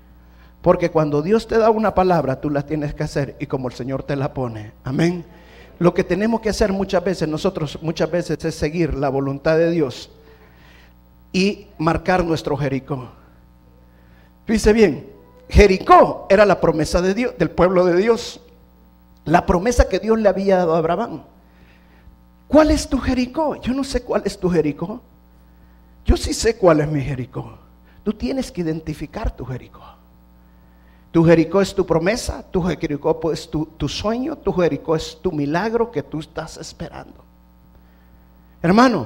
Porque 0.63 0.89
cuando 0.89 1.22
Dios 1.22 1.46
te 1.46 1.58
da 1.58 1.70
una 1.70 1.93
palabra, 1.93 2.39
tú 2.39 2.50
la 2.50 2.62
tienes 2.62 2.93
que 2.93 3.03
hacer 3.03 3.36
y 3.38 3.48
como 3.48 3.67
el 3.67 3.74
Señor 3.74 4.03
te 4.03 4.15
la 4.15 4.34
pone. 4.34 4.72
Amén. 4.86 5.25
Lo 5.77 5.93
que 5.93 6.05
tenemos 6.05 6.39
que 6.39 6.48
hacer 6.48 6.72
muchas 6.72 7.03
veces, 7.03 7.27
nosotros 7.27 7.77
muchas 7.82 8.10
veces 8.10 8.46
es 8.46 8.55
seguir 8.55 8.93
la 8.93 9.10
voluntad 9.10 9.58
de 9.58 9.70
Dios 9.72 10.10
y 11.34 11.67
marcar 11.77 12.24
nuestro 12.24 12.55
Jericó. 12.55 13.10
Dice 14.48 14.72
bien, 14.72 15.10
Jericó 15.50 16.27
era 16.29 16.46
la 16.46 16.62
promesa 16.62 17.01
de 17.01 17.13
Dios, 17.13 17.34
del 17.38 17.51
pueblo 17.51 17.84
de 17.84 17.98
Dios. 17.98 18.39
La 19.25 19.46
promesa 19.46 19.89
que 19.89 20.00
Dios 20.00 20.17
le 20.17 20.29
había 20.29 20.60
dado 20.60 20.75
a 20.75 20.77
Abraham. 20.77 21.24
¿Cuál 22.48 22.72
es 22.72 22.88
tu 22.88 23.00
Jericó? 23.00 23.62
Yo 23.62 23.74
no 23.74 23.84
sé 23.84 24.03
cuál 24.03 24.22
es 24.24 24.39
tu 24.39 24.50
Jericó. 24.50 25.01
Yo 26.05 26.15
sí 26.15 26.34
sé 26.34 26.55
cuál 26.55 26.79
es 26.79 26.88
mi 26.88 27.01
Jericó. 27.01 27.58
Tú 28.05 28.13
tienes 28.13 28.50
que 28.50 28.62
identificar 28.62 29.36
tu 29.36 29.43
Jericó. 29.43 29.93
Tu 31.13 31.24
Jericó 31.24 31.62
es 31.62 31.75
tu 31.75 31.86
promesa, 31.86 32.43
tu 32.50 32.63
Jericó 32.63 33.32
es 33.32 33.48
tu, 33.48 33.67
tu 33.77 33.88
sueño, 33.88 34.36
tu 34.36 34.51
Jericó 34.51 34.96
es 34.96 35.20
tu 35.22 35.32
milagro 35.32 35.91
que 35.91 36.01
tú 36.01 36.22
estás 36.22 36.58
esperando. 36.58 37.24
Hermano, 38.63 39.05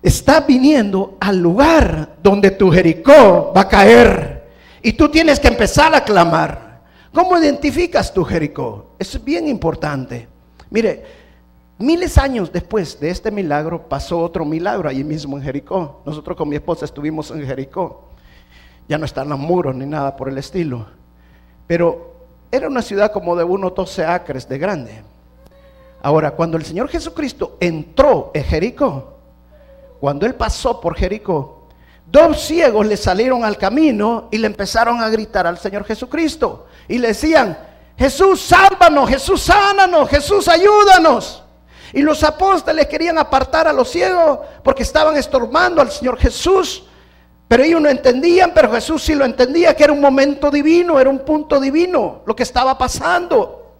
está 0.00 0.40
viniendo 0.40 1.18
al 1.20 1.36
lugar 1.36 2.16
donde 2.22 2.50
tu 2.52 2.70
Jericó 2.70 3.52
va 3.54 3.60
a 3.60 3.68
caer. 3.68 4.48
Y 4.80 4.94
tú 4.94 5.10
tienes 5.10 5.38
que 5.38 5.48
empezar 5.48 5.94
a 5.94 6.02
clamar. 6.02 6.80
¿Cómo 7.12 7.36
identificas 7.36 8.14
tu 8.14 8.24
Jericó? 8.24 8.92
Es 8.98 9.22
bien 9.22 9.48
importante. 9.48 10.26
Mire, 10.70 11.04
miles 11.76 12.16
años 12.16 12.50
después 12.50 12.98
de 12.98 13.10
este 13.10 13.30
milagro 13.30 13.86
pasó 13.86 14.18
otro 14.20 14.46
milagro 14.46 14.88
allí 14.88 15.04
mismo 15.04 15.36
en 15.36 15.42
Jericó. 15.42 16.00
Nosotros 16.06 16.38
con 16.38 16.48
mi 16.48 16.56
esposa 16.56 16.86
estuvimos 16.86 17.30
en 17.32 17.44
Jericó. 17.44 18.08
Ya 18.88 18.96
no 18.96 19.04
están 19.04 19.28
los 19.28 19.38
muros 19.38 19.76
ni 19.76 19.84
nada 19.84 20.16
por 20.16 20.30
el 20.30 20.38
estilo. 20.38 20.96
Pero 21.68 22.14
era 22.50 22.66
una 22.66 22.82
ciudad 22.82 23.12
como 23.12 23.36
de 23.36 23.44
unos 23.44 23.72
12 23.76 24.04
acres 24.04 24.48
de 24.48 24.58
grande. 24.58 25.02
Ahora, 26.02 26.32
cuando 26.32 26.56
el 26.56 26.64
Señor 26.64 26.88
Jesucristo 26.88 27.56
entró 27.60 28.32
en 28.34 28.42
Jericó, 28.42 29.18
cuando 30.00 30.26
Él 30.26 30.34
pasó 30.34 30.80
por 30.80 30.96
Jericó, 30.96 31.58
Dos 32.10 32.40
ciegos 32.40 32.86
le 32.86 32.96
salieron 32.96 33.44
al 33.44 33.58
camino 33.58 34.28
y 34.30 34.38
le 34.38 34.46
empezaron 34.46 35.02
a 35.02 35.10
gritar 35.10 35.46
al 35.46 35.58
Señor 35.58 35.84
Jesucristo. 35.84 36.66
Y 36.88 36.96
le 36.96 37.08
decían, 37.08 37.58
Jesús, 37.98 38.40
sálvanos, 38.40 39.10
Jesús, 39.10 39.42
sánanos, 39.42 40.08
Jesús, 40.08 40.48
ayúdanos. 40.48 41.42
Y 41.92 42.00
los 42.00 42.24
apóstoles 42.24 42.86
querían 42.86 43.18
apartar 43.18 43.68
a 43.68 43.74
los 43.74 43.90
ciegos 43.90 44.38
porque 44.62 44.84
estaban 44.84 45.16
estorbando 45.16 45.82
al 45.82 45.90
Señor 45.90 46.16
Jesús. 46.18 46.84
Pero 47.48 47.64
ellos 47.64 47.80
no 47.80 47.88
entendían, 47.88 48.52
pero 48.54 48.70
Jesús 48.70 49.02
sí 49.02 49.14
lo 49.14 49.24
entendía, 49.24 49.74
que 49.74 49.84
era 49.84 49.92
un 49.92 50.02
momento 50.02 50.50
divino, 50.50 51.00
era 51.00 51.08
un 51.08 51.20
punto 51.20 51.58
divino 51.58 52.20
lo 52.26 52.36
que 52.36 52.42
estaba 52.42 52.76
pasando. 52.76 53.76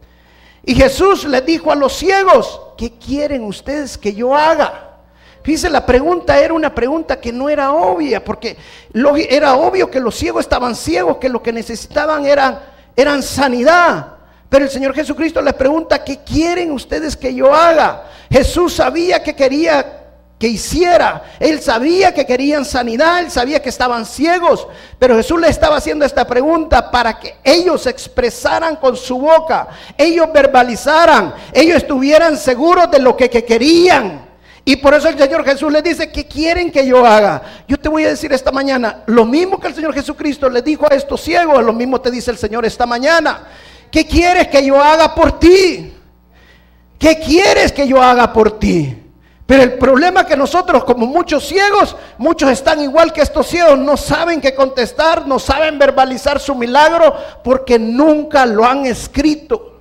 Y 0.64 0.74
Jesús 0.74 1.24
le 1.24 1.42
dijo 1.42 1.70
a 1.70 1.76
los 1.76 1.92
ciegos, 1.92 2.60
¿qué 2.78 2.92
quieren 2.98 3.44
ustedes 3.44 3.98
que 3.98 4.14
yo 4.14 4.34
haga? 4.34 4.86
Fíjense, 5.42 5.70
la 5.70 5.84
pregunta 5.86 6.38
era 6.38 6.52
una 6.52 6.74
pregunta 6.74 7.20
que 7.20 7.32
no 7.32 7.48
era 7.48 7.72
obvia, 7.72 8.24
porque 8.24 8.56
era 9.30 9.54
obvio 9.54 9.90
que 9.90 10.00
los 10.00 10.14
ciegos 10.14 10.40
estaban 10.40 10.74
ciegos, 10.74 11.18
que 11.18 11.28
lo 11.28 11.42
que 11.42 11.52
necesitaban 11.52 12.24
eran 12.26 13.22
sanidad. 13.22 14.14
Pero 14.48 14.64
el 14.64 14.70
Señor 14.70 14.94
Jesucristo 14.94 15.42
les 15.42 15.54
pregunta, 15.54 16.02
¿qué 16.02 16.18
quieren 16.18 16.72
ustedes 16.72 17.16
que 17.16 17.34
yo 17.34 17.54
haga? 17.54 18.04
Jesús 18.30 18.74
sabía 18.74 19.22
que 19.22 19.36
quería 19.36 19.97
que 20.38 20.48
hiciera. 20.48 21.24
Él 21.40 21.60
sabía 21.60 22.14
que 22.14 22.24
querían 22.24 22.64
sanidad, 22.64 23.20
él 23.20 23.30
sabía 23.30 23.60
que 23.60 23.68
estaban 23.68 24.06
ciegos, 24.06 24.68
pero 24.98 25.16
Jesús 25.16 25.40
le 25.40 25.48
estaba 25.48 25.76
haciendo 25.76 26.04
esta 26.04 26.26
pregunta 26.26 26.90
para 26.90 27.18
que 27.18 27.36
ellos 27.42 27.86
expresaran 27.86 28.76
con 28.76 28.96
su 28.96 29.18
boca, 29.18 29.68
ellos 29.96 30.28
verbalizaran, 30.32 31.34
ellos 31.52 31.78
estuvieran 31.78 32.36
seguros 32.36 32.90
de 32.90 33.00
lo 33.00 33.16
que, 33.16 33.28
que 33.28 33.44
querían. 33.44 34.28
Y 34.64 34.76
por 34.76 34.92
eso 34.92 35.08
el 35.08 35.18
Señor 35.18 35.44
Jesús 35.44 35.72
le 35.72 35.80
dice, 35.80 36.12
¿qué 36.12 36.26
quieren 36.26 36.70
que 36.70 36.86
yo 36.86 37.04
haga? 37.04 37.42
Yo 37.66 37.78
te 37.78 37.88
voy 37.88 38.04
a 38.04 38.10
decir 38.10 38.32
esta 38.32 38.52
mañana, 38.52 39.02
lo 39.06 39.24
mismo 39.24 39.58
que 39.58 39.68
el 39.68 39.74
Señor 39.74 39.94
Jesucristo 39.94 40.48
le 40.50 40.60
dijo 40.60 40.86
a 40.88 40.94
estos 40.94 41.22
ciegos, 41.22 41.64
lo 41.64 41.72
mismo 41.72 42.00
te 42.00 42.10
dice 42.10 42.30
el 42.30 42.36
Señor 42.36 42.66
esta 42.66 42.84
mañana. 42.84 43.48
¿Qué 43.90 44.06
quieres 44.06 44.48
que 44.48 44.64
yo 44.64 44.80
haga 44.80 45.14
por 45.14 45.38
ti? 45.38 45.94
¿Qué 46.98 47.18
quieres 47.18 47.72
que 47.72 47.88
yo 47.88 48.02
haga 48.02 48.30
por 48.30 48.58
ti? 48.58 49.07
Pero 49.48 49.62
el 49.62 49.78
problema 49.78 50.20
es 50.20 50.26
que 50.26 50.36
nosotros, 50.36 50.84
como 50.84 51.06
muchos 51.06 51.48
ciegos, 51.48 51.96
muchos 52.18 52.50
están 52.50 52.82
igual 52.82 53.14
que 53.14 53.22
estos 53.22 53.46
ciegos, 53.46 53.78
no 53.78 53.96
saben 53.96 54.42
qué 54.42 54.54
contestar, 54.54 55.26
no 55.26 55.38
saben 55.38 55.78
verbalizar 55.78 56.38
su 56.38 56.54
milagro 56.54 57.16
porque 57.42 57.78
nunca 57.78 58.44
lo 58.44 58.62
han 58.66 58.84
escrito. 58.84 59.80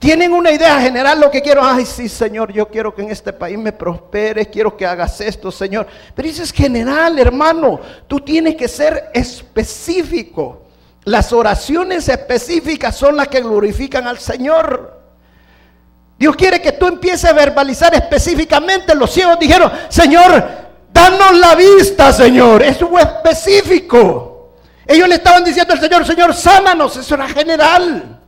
Tienen 0.00 0.32
una 0.32 0.50
idea 0.50 0.80
general 0.80 1.20
lo 1.20 1.30
que 1.30 1.40
quiero. 1.40 1.62
Ay, 1.62 1.86
sí, 1.86 2.08
Señor, 2.08 2.52
yo 2.52 2.66
quiero 2.66 2.92
que 2.92 3.02
en 3.02 3.12
este 3.12 3.32
país 3.32 3.56
me 3.56 3.70
prosperes, 3.70 4.48
quiero 4.48 4.76
que 4.76 4.84
hagas 4.84 5.20
esto, 5.20 5.52
Señor. 5.52 5.86
Pero 6.12 6.28
eso 6.28 6.42
es 6.42 6.50
general, 6.50 7.16
hermano. 7.20 7.78
Tú 8.08 8.18
tienes 8.18 8.56
que 8.56 8.66
ser 8.66 9.08
específico. 9.14 10.62
Las 11.04 11.32
oraciones 11.32 12.08
específicas 12.08 12.96
son 12.96 13.18
las 13.18 13.28
que 13.28 13.40
glorifican 13.40 14.08
al 14.08 14.18
Señor. 14.18 14.93
Dios 16.18 16.36
quiere 16.36 16.60
que 16.60 16.72
tú 16.72 16.86
empieces 16.86 17.24
a 17.24 17.32
verbalizar 17.32 17.94
específicamente. 17.94 18.94
Los 18.94 19.12
ciegos 19.12 19.38
dijeron, 19.38 19.70
Señor, 19.88 20.44
danos 20.92 21.36
la 21.36 21.54
vista, 21.54 22.12
Señor. 22.12 22.62
Eso 22.62 22.88
fue 22.88 23.02
específico. 23.02 24.52
Ellos 24.86 25.08
le 25.08 25.16
estaban 25.16 25.44
diciendo 25.44 25.74
al 25.74 25.80
Señor, 25.80 26.06
Señor, 26.06 26.34
sánanos. 26.34 26.96
Eso 26.96 27.14
era 27.14 27.28
general. 27.28 28.20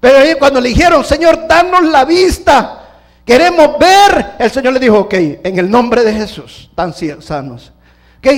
Pero 0.00 0.38
cuando 0.38 0.60
le 0.60 0.68
dijeron, 0.70 1.04
Señor, 1.04 1.46
danos 1.46 1.84
la 1.84 2.04
vista, 2.04 2.82
Queremos 3.24 3.78
ver. 3.78 4.32
El 4.38 4.50
Señor 4.50 4.72
le 4.72 4.80
dijo, 4.80 4.98
ok, 5.00 5.14
en 5.14 5.58
el 5.58 5.70
nombre 5.70 6.02
de 6.02 6.12
Jesús, 6.12 6.70
tan 6.74 6.92
sanos. 6.92 7.72
Ok, 8.18 8.28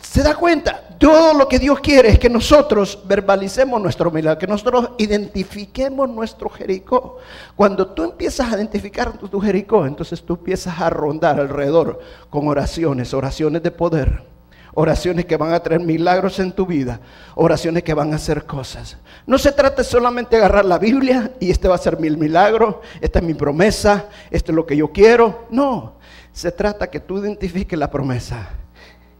se 0.00 0.22
da 0.22 0.34
cuenta, 0.34 0.82
todo 0.98 1.34
lo 1.34 1.48
que 1.48 1.58
Dios 1.58 1.80
quiere 1.80 2.08
es 2.08 2.18
que 2.18 2.30
nosotros 2.30 2.98
verbalicemos 3.04 3.80
nuestro 3.80 4.10
milagro, 4.10 4.38
que 4.38 4.46
nosotros 4.46 4.90
identifiquemos 4.98 6.08
nuestro 6.08 6.48
Jericó. 6.48 7.18
Cuando 7.54 7.88
tú 7.88 8.04
empiezas 8.04 8.52
a 8.52 8.56
identificar 8.56 9.16
tu 9.18 9.40
Jericó, 9.40 9.86
entonces 9.86 10.22
tú 10.22 10.34
empiezas 10.34 10.80
a 10.80 10.90
rondar 10.90 11.40
alrededor 11.40 12.00
con 12.30 12.48
oraciones, 12.48 13.12
oraciones 13.14 13.62
de 13.62 13.70
poder, 13.70 14.24
oraciones 14.74 15.24
que 15.24 15.36
van 15.36 15.52
a 15.52 15.60
traer 15.60 15.80
milagros 15.80 16.38
en 16.38 16.52
tu 16.52 16.66
vida, 16.66 17.00
oraciones 17.34 17.82
que 17.82 17.94
van 17.94 18.12
a 18.12 18.16
hacer 18.16 18.44
cosas. 18.44 18.96
No 19.26 19.38
se 19.38 19.52
trata 19.52 19.84
solamente 19.84 20.36
de 20.36 20.42
agarrar 20.42 20.64
la 20.64 20.78
Biblia 20.78 21.32
y 21.40 21.50
este 21.50 21.68
va 21.68 21.74
a 21.74 21.78
ser 21.78 21.98
mi 21.98 22.10
milagro, 22.10 22.80
esta 23.00 23.18
es 23.18 23.24
mi 23.24 23.34
promesa, 23.34 24.06
esto 24.30 24.52
es 24.52 24.56
lo 24.56 24.66
que 24.66 24.76
yo 24.76 24.92
quiero. 24.92 25.46
No, 25.50 25.94
se 26.32 26.52
trata 26.52 26.90
que 26.90 27.00
tú 27.00 27.18
identifiques 27.18 27.78
la 27.78 27.90
promesa 27.90 28.50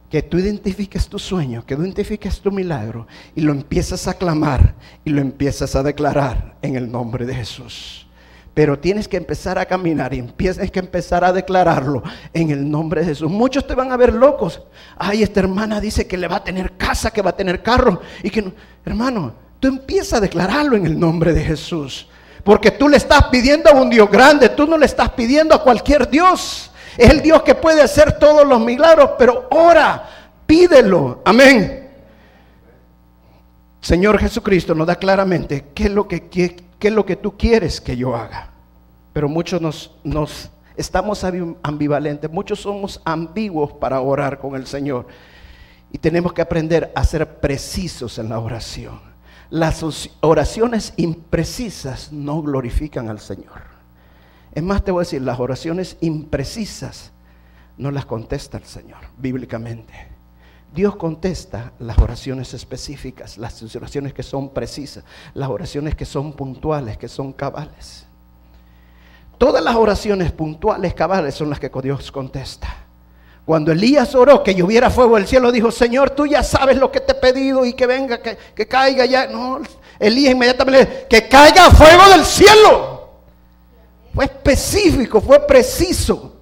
que 0.09 0.21
tú 0.21 0.37
identifiques 0.37 1.07
tu 1.07 1.19
sueño, 1.19 1.65
que 1.65 1.75
tú 1.75 1.81
identifiques 1.83 2.39
tu 2.39 2.51
milagro 2.51 3.07
y 3.35 3.41
lo 3.41 3.51
empiezas 3.51 4.07
a 4.07 4.13
clamar 4.13 4.75
y 5.03 5.09
lo 5.09 5.21
empiezas 5.21 5.75
a 5.75 5.83
declarar 5.83 6.55
en 6.61 6.75
el 6.75 6.89
nombre 6.91 7.25
de 7.25 7.35
Jesús. 7.35 8.07
Pero 8.53 8.79
tienes 8.79 9.07
que 9.07 9.17
empezar 9.17 9.59
a 9.59 9.65
caminar 9.65 10.13
y 10.13 10.21
tienes 10.21 10.71
que 10.71 10.79
empezar 10.79 11.23
a 11.23 11.31
declararlo 11.31 12.01
en 12.33 12.49
el 12.49 12.71
nombre 12.71 13.01
de 13.01 13.07
Jesús. 13.07 13.29
Muchos 13.29 13.67
te 13.67 13.75
van 13.75 13.91
a 13.91 13.97
ver 13.97 14.13
locos. 14.13 14.63
Ay, 14.97 15.21
esta 15.21 15.41
hermana 15.41 15.79
dice 15.79 16.07
que 16.07 16.17
le 16.17 16.27
va 16.27 16.37
a 16.37 16.43
tener 16.43 16.75
casa, 16.75 17.11
que 17.11 17.21
va 17.21 17.31
a 17.31 17.35
tener 17.35 17.61
carro 17.61 18.01
y 18.23 18.31
que 18.31 18.41
no. 18.41 18.53
Hermano, 18.83 19.33
tú 19.59 19.67
empiezas 19.67 20.13
a 20.13 20.21
declararlo 20.21 20.75
en 20.75 20.87
el 20.87 20.99
nombre 20.99 21.33
de 21.33 21.43
Jesús. 21.43 22.07
Porque 22.43 22.71
tú 22.71 22.87
le 22.87 22.97
estás 22.97 23.25
pidiendo 23.25 23.69
a 23.69 23.73
un 23.73 23.89
Dios 23.89 24.09
grande, 24.09 24.49
tú 24.49 24.65
no 24.65 24.77
le 24.77 24.85
estás 24.85 25.09
pidiendo 25.09 25.53
a 25.53 25.61
cualquier 25.61 26.09
Dios. 26.09 26.71
Es 26.97 27.11
el 27.11 27.21
Dios 27.21 27.43
que 27.43 27.53
puede 27.53 27.81
hacer 27.81 28.17
todos 28.17 28.45
los 28.45 28.59
milagros, 28.59 29.11
pero 29.19 29.47
ora, 29.51 30.09
pídelo. 30.47 31.21
Amén. 31.23 31.87
Señor 33.81 34.17
Jesucristo 34.17 34.73
nos 34.73 34.87
da 34.87 34.95
claramente 34.95 35.67
qué 35.73 35.83
es 35.83 35.91
lo 35.91 36.07
que, 36.07 36.27
qué, 36.27 36.57
es 36.81 36.91
lo 36.91 37.05
que 37.05 37.15
tú 37.15 37.37
quieres 37.37 37.79
que 37.79 37.95
yo 37.95 38.15
haga. 38.15 38.49
Pero 39.13 39.29
muchos 39.29 39.61
nos, 39.61 39.95
nos 40.03 40.49
estamos 40.75 41.23
ambivalentes, 41.63 42.29
muchos 42.31 42.59
somos 42.59 42.99
ambiguos 43.05 43.73
para 43.73 44.01
orar 44.01 44.39
con 44.39 44.55
el 44.55 44.65
Señor. 44.65 45.05
Y 45.91 45.99
tenemos 45.99 46.33
que 46.33 46.41
aprender 46.41 46.91
a 46.95 47.03
ser 47.03 47.39
precisos 47.39 48.17
en 48.17 48.29
la 48.29 48.39
oración. 48.39 48.99
Las 49.49 49.85
oraciones 50.19 50.93
imprecisas 50.97 52.11
no 52.11 52.41
glorifican 52.41 53.07
al 53.07 53.19
Señor. 53.19 53.66
Es 54.57 54.63
más, 54.63 54.83
te 54.83 54.89
voy 54.89 55.01
a 55.01 55.05
decir, 55.05 55.21
las 55.21 55.39
oraciones 55.39 55.97
imprecisas 56.01 57.11
no 57.77 57.91
las 57.91 58.07
contesta 58.07 58.57
el 58.57 58.63
Señor 58.63 58.97
bíblicamente. 59.15 59.93
Dios 60.73 60.95
contesta 60.95 61.73
las 61.77 61.99
oraciones 61.99 62.55
específicas, 62.55 63.37
las 63.37 63.75
oraciones 63.75 64.15
que 64.15 64.23
son 64.23 64.49
precisas, 64.55 65.03
las 65.35 65.47
oraciones 65.47 65.93
que 65.93 66.05
son 66.05 66.33
puntuales, 66.33 66.97
que 66.97 67.07
son 67.07 67.33
cabales. 67.33 68.07
Todas 69.37 69.63
las 69.63 69.75
oraciones 69.75 70.31
puntuales, 70.31 70.95
cabales, 70.95 71.35
son 71.35 71.51
las 71.51 71.59
que 71.59 71.69
Dios 71.83 72.11
contesta. 72.11 72.67
Cuando 73.45 73.71
Elías 73.71 74.15
oró 74.15 74.41
que 74.41 74.55
lloviera 74.55 74.89
fuego 74.89 75.17
del 75.17 75.27
cielo, 75.27 75.51
dijo, 75.51 75.69
Señor, 75.69 76.09
tú 76.09 76.25
ya 76.25 76.41
sabes 76.41 76.77
lo 76.77 76.91
que 76.91 77.01
te 77.01 77.11
he 77.11 77.15
pedido 77.15 77.63
y 77.63 77.73
que 77.73 77.85
venga, 77.85 78.23
que, 78.23 78.35
que 78.55 78.67
caiga 78.67 79.05
ya. 79.05 79.27
No, 79.27 79.61
Elías 79.99 80.31
inmediatamente, 80.31 81.05
que 81.07 81.27
caiga 81.27 81.69
fuego 81.69 82.09
del 82.09 82.25
cielo. 82.25 82.96
Fue 84.17 84.25
específico, 84.25 85.21
fue 85.21 85.45
preciso. 85.45 86.37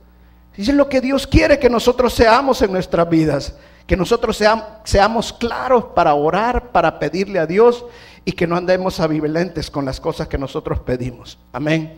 Y 0.55 0.61
es 0.61 0.69
lo 0.69 0.87
que 0.87 1.01
Dios 1.01 1.27
quiere 1.27 1.59
que 1.59 1.69
nosotros 1.69 2.13
seamos 2.13 2.61
en 2.61 2.71
nuestras 2.71 3.09
vidas. 3.09 3.53
Que 3.85 3.97
nosotros 3.97 4.41
seamos, 4.85 5.33
claros 5.33 5.87
para 5.93 6.13
orar, 6.13 6.71
para 6.71 6.97
pedirle 6.97 7.37
a 7.37 7.45
Dios 7.45 7.85
y 8.23 8.31
que 8.31 8.47
no 8.47 8.55
andemos 8.55 9.01
ambivalentes 9.01 9.69
con 9.69 9.83
las 9.83 9.99
cosas 9.99 10.29
que 10.29 10.37
nosotros 10.37 10.79
pedimos. 10.79 11.37
Amén. 11.51 11.97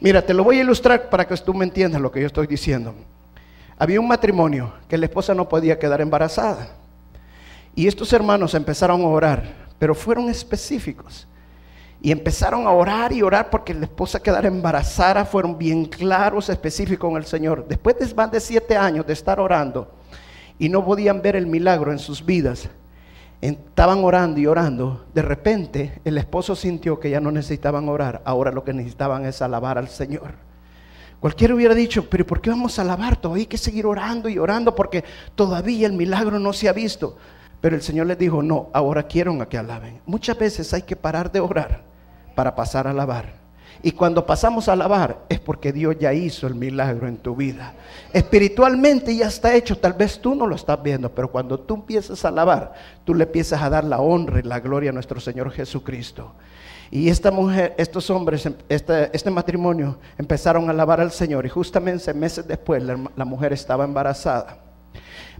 Mira, 0.00 0.24
te 0.24 0.32
lo 0.32 0.44
voy 0.44 0.60
a 0.60 0.62
ilustrar 0.62 1.10
para 1.10 1.26
que 1.26 1.36
tú 1.36 1.52
me 1.52 1.66
entiendas 1.66 2.00
lo 2.00 2.10
que 2.10 2.22
yo 2.22 2.26
estoy 2.26 2.46
diciendo. 2.46 2.94
Había 3.76 4.00
un 4.00 4.08
matrimonio 4.08 4.72
que 4.88 4.96
la 4.96 5.04
esposa 5.04 5.34
no 5.34 5.46
podía 5.46 5.78
quedar 5.78 6.00
embarazada. 6.00 6.70
Y 7.74 7.86
estos 7.86 8.14
hermanos 8.14 8.54
empezaron 8.54 9.02
a 9.02 9.08
orar, 9.08 9.52
pero 9.78 9.94
fueron 9.94 10.30
específicos. 10.30 11.26
Y 12.04 12.10
empezaron 12.10 12.66
a 12.66 12.72
orar 12.72 13.12
y 13.12 13.22
orar 13.22 13.48
porque 13.48 13.72
la 13.72 13.84
esposa 13.84 14.20
quedara 14.20 14.48
embarazada. 14.48 15.24
Fueron 15.24 15.56
bien 15.56 15.84
claros, 15.84 16.48
específicos 16.48 17.08
con 17.08 17.16
el 17.16 17.24
Señor. 17.24 17.64
Después 17.68 17.96
de 17.96 18.12
más 18.16 18.32
de 18.32 18.40
siete 18.40 18.76
años 18.76 19.06
de 19.06 19.12
estar 19.12 19.38
orando 19.38 19.88
y 20.58 20.68
no 20.68 20.84
podían 20.84 21.22
ver 21.22 21.36
el 21.36 21.46
milagro 21.46 21.92
en 21.92 22.00
sus 22.00 22.26
vidas, 22.26 22.68
estaban 23.40 24.02
orando 24.02 24.40
y 24.40 24.48
orando. 24.48 25.06
De 25.14 25.22
repente 25.22 26.00
el 26.04 26.18
esposo 26.18 26.56
sintió 26.56 26.98
que 26.98 27.08
ya 27.08 27.20
no 27.20 27.30
necesitaban 27.30 27.88
orar. 27.88 28.20
Ahora 28.24 28.50
lo 28.50 28.64
que 28.64 28.72
necesitaban 28.72 29.24
es 29.24 29.40
alabar 29.40 29.78
al 29.78 29.88
Señor. 29.88 30.34
Cualquiera 31.20 31.54
hubiera 31.54 31.72
dicho, 31.72 32.10
pero 32.10 32.26
¿por 32.26 32.40
qué 32.40 32.50
vamos 32.50 32.80
a 32.80 32.82
alabar? 32.82 33.14
Todavía 33.14 33.42
hay 33.42 33.46
que 33.46 33.58
seguir 33.58 33.86
orando 33.86 34.28
y 34.28 34.38
orando 34.38 34.74
porque 34.74 35.04
todavía 35.36 35.86
el 35.86 35.92
milagro 35.92 36.40
no 36.40 36.52
se 36.52 36.68
ha 36.68 36.72
visto. 36.72 37.16
Pero 37.60 37.76
el 37.76 37.82
Señor 37.82 38.08
les 38.08 38.18
dijo, 38.18 38.42
no, 38.42 38.70
ahora 38.72 39.04
quiero 39.04 39.48
que 39.48 39.56
alaben. 39.56 40.00
Muchas 40.04 40.36
veces 40.36 40.74
hay 40.74 40.82
que 40.82 40.96
parar 40.96 41.30
de 41.30 41.38
orar 41.38 41.91
para 42.34 42.54
pasar 42.54 42.86
a 42.86 42.90
alabar. 42.90 43.42
Y 43.82 43.92
cuando 43.92 44.24
pasamos 44.24 44.68
a 44.68 44.74
alabar 44.74 45.24
es 45.28 45.40
porque 45.40 45.72
Dios 45.72 45.96
ya 45.98 46.12
hizo 46.12 46.46
el 46.46 46.54
milagro 46.54 47.08
en 47.08 47.16
tu 47.16 47.34
vida. 47.34 47.74
Espiritualmente 48.12 49.14
ya 49.16 49.26
está 49.26 49.54
hecho, 49.54 49.76
tal 49.76 49.94
vez 49.94 50.20
tú 50.20 50.34
no 50.36 50.46
lo 50.46 50.54
estás 50.54 50.80
viendo, 50.80 51.12
pero 51.12 51.30
cuando 51.30 51.58
tú 51.58 51.74
empiezas 51.74 52.24
a 52.24 52.28
alabar, 52.28 52.74
tú 53.04 53.14
le 53.14 53.24
empiezas 53.24 53.60
a 53.60 53.68
dar 53.68 53.84
la 53.84 54.00
honra 54.00 54.38
y 54.38 54.42
la 54.42 54.60
gloria 54.60 54.90
a 54.90 54.92
nuestro 54.92 55.18
Señor 55.18 55.50
Jesucristo. 55.50 56.32
Y 56.92 57.08
esta 57.08 57.30
mujer, 57.30 57.74
estos 57.78 58.08
hombres, 58.10 58.48
este, 58.68 59.16
este 59.16 59.30
matrimonio 59.30 59.98
empezaron 60.18 60.68
a 60.68 60.70
alabar 60.70 61.00
al 61.00 61.10
Señor 61.10 61.46
y 61.46 61.48
justamente 61.48 62.12
meses 62.14 62.46
después 62.46 62.82
la, 62.82 62.98
la 63.16 63.24
mujer 63.24 63.52
estaba 63.52 63.84
embarazada. 63.84 64.58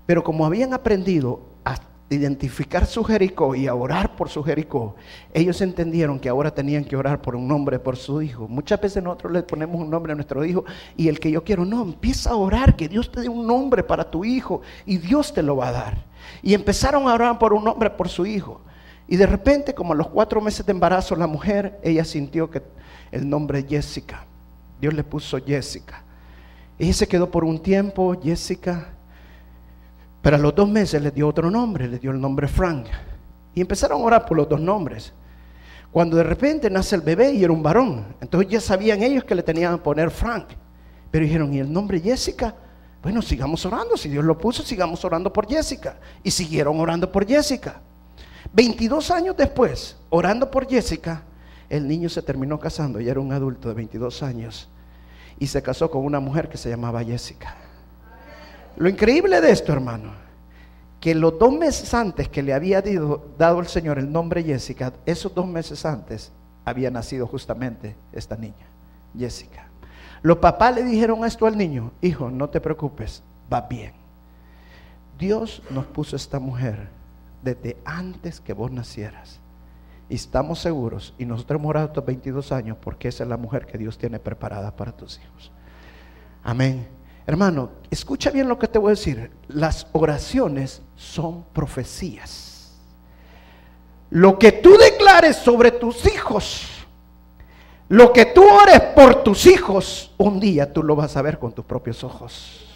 Pero 0.05 0.24
como 0.24 0.46
habían 0.46 0.74
aprendido 0.74 1.42
a 1.64 1.76
identificar 2.14 2.87
su 2.87 3.05
Jericó 3.05 3.55
y 3.55 3.66
a 3.66 3.75
orar 3.75 4.16
por 4.16 4.29
su 4.29 4.42
Jericó, 4.42 4.96
ellos 5.33 5.61
entendieron 5.61 6.18
que 6.18 6.29
ahora 6.29 6.55
tenían 6.55 6.85
que 6.85 6.96
orar 6.96 7.20
por 7.22 7.37
un 7.37 7.46
nombre 7.46 7.79
por 7.79 7.96
su 7.96 8.22
hijo. 8.22 8.48
Muchas 8.48 8.81
veces 8.81 9.03
nosotros 9.03 9.33
le 9.33 9.42
ponemos 9.42 9.81
un 9.81 9.90
nombre 9.90 10.12
a 10.12 10.14
nuestro 10.14 10.44
hijo 10.44 10.64
y 10.96 11.09
el 11.09 11.20
que 11.20 11.31
yo 11.31 11.44
quiero, 11.44 11.64
no, 11.64 11.83
empieza 11.83 12.31
a 12.31 12.37
orar, 12.37 12.77
que 12.77 12.88
Dios 12.88 13.11
te 13.11 13.20
dé 13.20 13.29
un 13.29 13.46
nombre 13.46 13.83
para 13.83 14.11
tu 14.11 14.25
hijo 14.25 14.62
y 14.87 14.98
Dios 14.98 15.33
te 15.33 15.42
lo 15.42 15.57
va 15.57 15.68
a 15.68 15.72
dar. 15.72 16.05
Y 16.42 16.55
empezaron 16.55 17.09
a 17.09 17.14
orar 17.14 17.38
por 17.38 17.53
un 17.53 17.64
nombre 17.64 17.90
por 17.90 18.09
su 18.09 18.27
hijo. 18.27 18.61
Y 19.09 19.16
de 19.16 19.27
repente, 19.27 19.75
como 19.75 19.92
a 19.92 19.96
los 19.96 20.09
cuatro 20.09 20.40
meses 20.40 20.64
de 20.64 20.72
embarazo, 20.72 21.16
la 21.16 21.27
mujer, 21.27 21.79
ella 21.83 22.05
sintió 22.05 22.51
que 22.51 22.62
el 23.11 23.29
nombre 23.29 23.64
Jessica, 23.68 24.25
Dios 24.81 24.94
le 24.94 25.05
puso 25.05 25.38
Jessica. 25.38 26.03
Ella 26.79 26.94
se 26.94 27.07
quedó 27.07 27.31
por 27.31 27.44
un 27.44 27.61
tiempo, 27.61 28.16
Jessica, 28.20 28.94
pero 30.22 30.37
a 30.37 30.38
los 30.38 30.54
dos 30.54 30.68
meses 30.68 31.02
le 31.02 31.11
dio 31.11 31.28
otro 31.28 31.50
nombre, 31.50 31.88
le 31.88 31.98
dio 31.98 32.12
el 32.12 32.20
nombre 32.20 32.46
Frank. 32.46 32.87
Y 33.54 33.61
empezaron 33.61 34.00
a 34.00 34.04
orar 34.04 34.24
por 34.24 34.37
los 34.37 34.48
dos 34.48 34.61
nombres. 34.61 35.12
Cuando 35.90 36.16
de 36.16 36.22
repente 36.22 36.70
nace 36.70 36.94
el 36.94 37.02
bebé 37.02 37.32
y 37.32 37.44
era 37.44 37.52
un 37.52 37.62
varón, 37.62 38.14
entonces 38.20 38.50
ya 38.50 38.61
sabían 38.61 39.02
ellos 39.02 39.24
que 39.24 39.35
le 39.35 39.42
tenían 39.42 39.76
que 39.76 39.82
poner 39.82 40.11
Frank. 40.11 40.46
Pero 41.11 41.24
dijeron, 41.24 41.52
¿y 41.52 41.58
el 41.58 41.70
nombre 41.70 42.00
Jessica? 42.00 42.54
Bueno, 43.02 43.20
sigamos 43.20 43.66
orando, 43.66 43.96
si 43.96 44.08
Dios 44.08 44.24
lo 44.24 44.38
puso, 44.38 44.62
sigamos 44.62 45.04
orando 45.04 45.32
por 45.32 45.46
Jessica. 45.46 45.98
Y 46.22 46.30
siguieron 46.30 46.78
orando 46.78 47.11
por 47.11 47.26
Jessica. 47.26 47.80
22 48.52 49.11
años 49.11 49.37
después, 49.37 49.96
orando 50.08 50.50
por 50.50 50.68
Jessica, 50.68 51.22
el 51.68 51.88
niño 51.88 52.08
se 52.08 52.22
terminó 52.22 52.58
casando, 52.58 53.00
ya 53.00 53.11
era 53.11 53.20
un 53.20 53.32
adulto 53.32 53.68
de 53.68 53.74
22 53.74 54.22
años, 54.22 54.68
y 55.38 55.46
se 55.46 55.62
casó 55.62 55.90
con 55.90 56.04
una 56.04 56.20
mujer 56.20 56.48
que 56.48 56.58
se 56.58 56.68
llamaba 56.68 57.02
Jessica. 57.02 57.56
Lo 58.76 58.88
increíble 58.88 59.40
de 59.40 59.50
esto, 59.50 59.72
hermano, 59.72 60.12
que 61.00 61.14
los 61.14 61.38
dos 61.38 61.52
meses 61.52 61.92
antes 61.94 62.28
que 62.28 62.42
le 62.42 62.54
había 62.54 62.82
dado 63.37 63.61
el 63.61 63.66
Señor 63.66 63.98
el 63.98 64.11
nombre 64.11 64.42
Jessica, 64.42 64.92
esos 65.04 65.35
dos 65.35 65.46
meses 65.46 65.85
antes 65.85 66.32
había 66.64 66.90
nacido 66.90 67.26
justamente 67.26 67.96
esta 68.12 68.37
niña, 68.37 68.66
Jessica. 69.18 69.68
Los 70.22 70.38
papás 70.38 70.74
le 70.74 70.85
dijeron 70.85 71.24
esto 71.24 71.46
al 71.46 71.58
niño, 71.58 71.90
hijo, 72.00 72.30
no 72.30 72.48
te 72.48 72.61
preocupes, 72.61 73.22
va 73.52 73.62
bien. 73.62 73.92
Dios 75.18 75.62
nos 75.70 75.87
puso 75.87 76.16
esta 76.16 76.38
mujer 76.38 76.88
desde 77.42 77.76
antes 77.85 78.40
que 78.40 78.52
vos 78.52 78.70
nacieras. 78.70 79.40
Y 80.08 80.14
estamos 80.14 80.61
seguros, 80.61 81.14
y 81.18 81.24
nosotros 81.24 81.58
hemos 81.58 81.70
orado 81.70 81.87
estos 81.88 82.04
22 82.04 82.52
años 82.52 82.76
porque 82.80 83.08
esa 83.08 83.24
es 83.24 83.28
la 83.28 83.37
mujer 83.37 83.66
que 83.66 83.78
Dios 83.78 83.98
tiene 83.98 84.18
preparada 84.18 84.74
para 84.76 84.92
tus 84.92 85.18
hijos. 85.18 85.50
Amén. 86.44 86.87
Hermano, 87.26 87.70
escucha 87.90 88.30
bien 88.30 88.48
lo 88.48 88.58
que 88.58 88.68
te 88.68 88.78
voy 88.78 88.88
a 88.88 88.96
decir. 88.96 89.30
Las 89.48 89.87
oraciones 89.92 90.82
son 90.96 91.44
profecías. 91.52 92.72
Lo 94.11 94.38
que 94.38 94.52
tú 94.52 94.76
declares 94.76 95.37
sobre 95.37 95.70
tus 95.70 96.06
hijos, 96.06 96.68
Lo 97.88 98.11
que 98.11 98.24
tú 98.24 98.42
ores 98.42 98.80
por 98.94 99.22
tus 99.22 99.44
hijos, 99.44 100.12
un 100.16 100.40
día 100.40 100.72
tú 100.72 100.82
lo 100.82 100.96
vas 100.96 101.14
a 101.18 101.20
ver 101.20 101.38
con 101.38 101.52
tus 101.52 101.66
propios 101.66 102.02
ojos. 102.02 102.71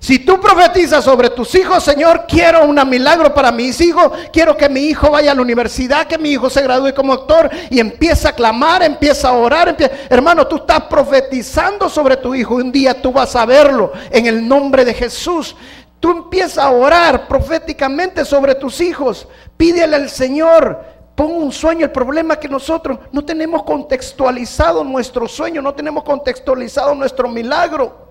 Si 0.00 0.20
tú 0.20 0.40
profetizas 0.40 1.04
sobre 1.04 1.30
tus 1.30 1.54
hijos, 1.54 1.82
Señor, 1.82 2.24
quiero 2.28 2.64
un 2.64 2.78
milagro 2.88 3.34
para 3.34 3.50
mis 3.50 3.80
hijos, 3.80 4.12
quiero 4.32 4.56
que 4.56 4.68
mi 4.68 4.82
hijo 4.82 5.10
vaya 5.10 5.32
a 5.32 5.34
la 5.34 5.42
universidad, 5.42 6.06
que 6.06 6.18
mi 6.18 6.30
hijo 6.30 6.48
se 6.48 6.62
gradúe 6.62 6.94
como 6.94 7.12
actor 7.12 7.50
y 7.68 7.80
empieza 7.80 8.28
a 8.28 8.32
clamar, 8.32 8.82
empieza 8.82 9.28
a 9.28 9.32
orar. 9.32 9.76
Hermano, 10.08 10.46
tú 10.46 10.56
estás 10.56 10.82
profetizando 10.84 11.88
sobre 11.88 12.16
tu 12.16 12.34
hijo. 12.34 12.54
Un 12.54 12.70
día 12.70 13.00
tú 13.00 13.12
vas 13.12 13.34
a 13.34 13.44
verlo 13.44 13.92
en 14.10 14.26
el 14.26 14.46
nombre 14.46 14.84
de 14.84 14.94
Jesús. 14.94 15.56
Tú 16.00 16.12
empiezas 16.12 16.58
a 16.58 16.70
orar 16.70 17.26
proféticamente 17.26 18.24
sobre 18.24 18.54
tus 18.54 18.80
hijos. 18.80 19.26
Pídele 19.56 19.96
al 19.96 20.08
Señor, 20.08 20.80
pon 21.16 21.32
un 21.32 21.50
sueño. 21.50 21.86
El 21.86 21.90
problema 21.90 22.34
es 22.34 22.40
que 22.40 22.48
nosotros 22.48 23.00
no 23.10 23.24
tenemos 23.24 23.64
contextualizado 23.64 24.84
nuestro 24.84 25.26
sueño, 25.26 25.60
no 25.60 25.74
tenemos 25.74 26.04
contextualizado 26.04 26.94
nuestro 26.94 27.28
milagro. 27.28 28.07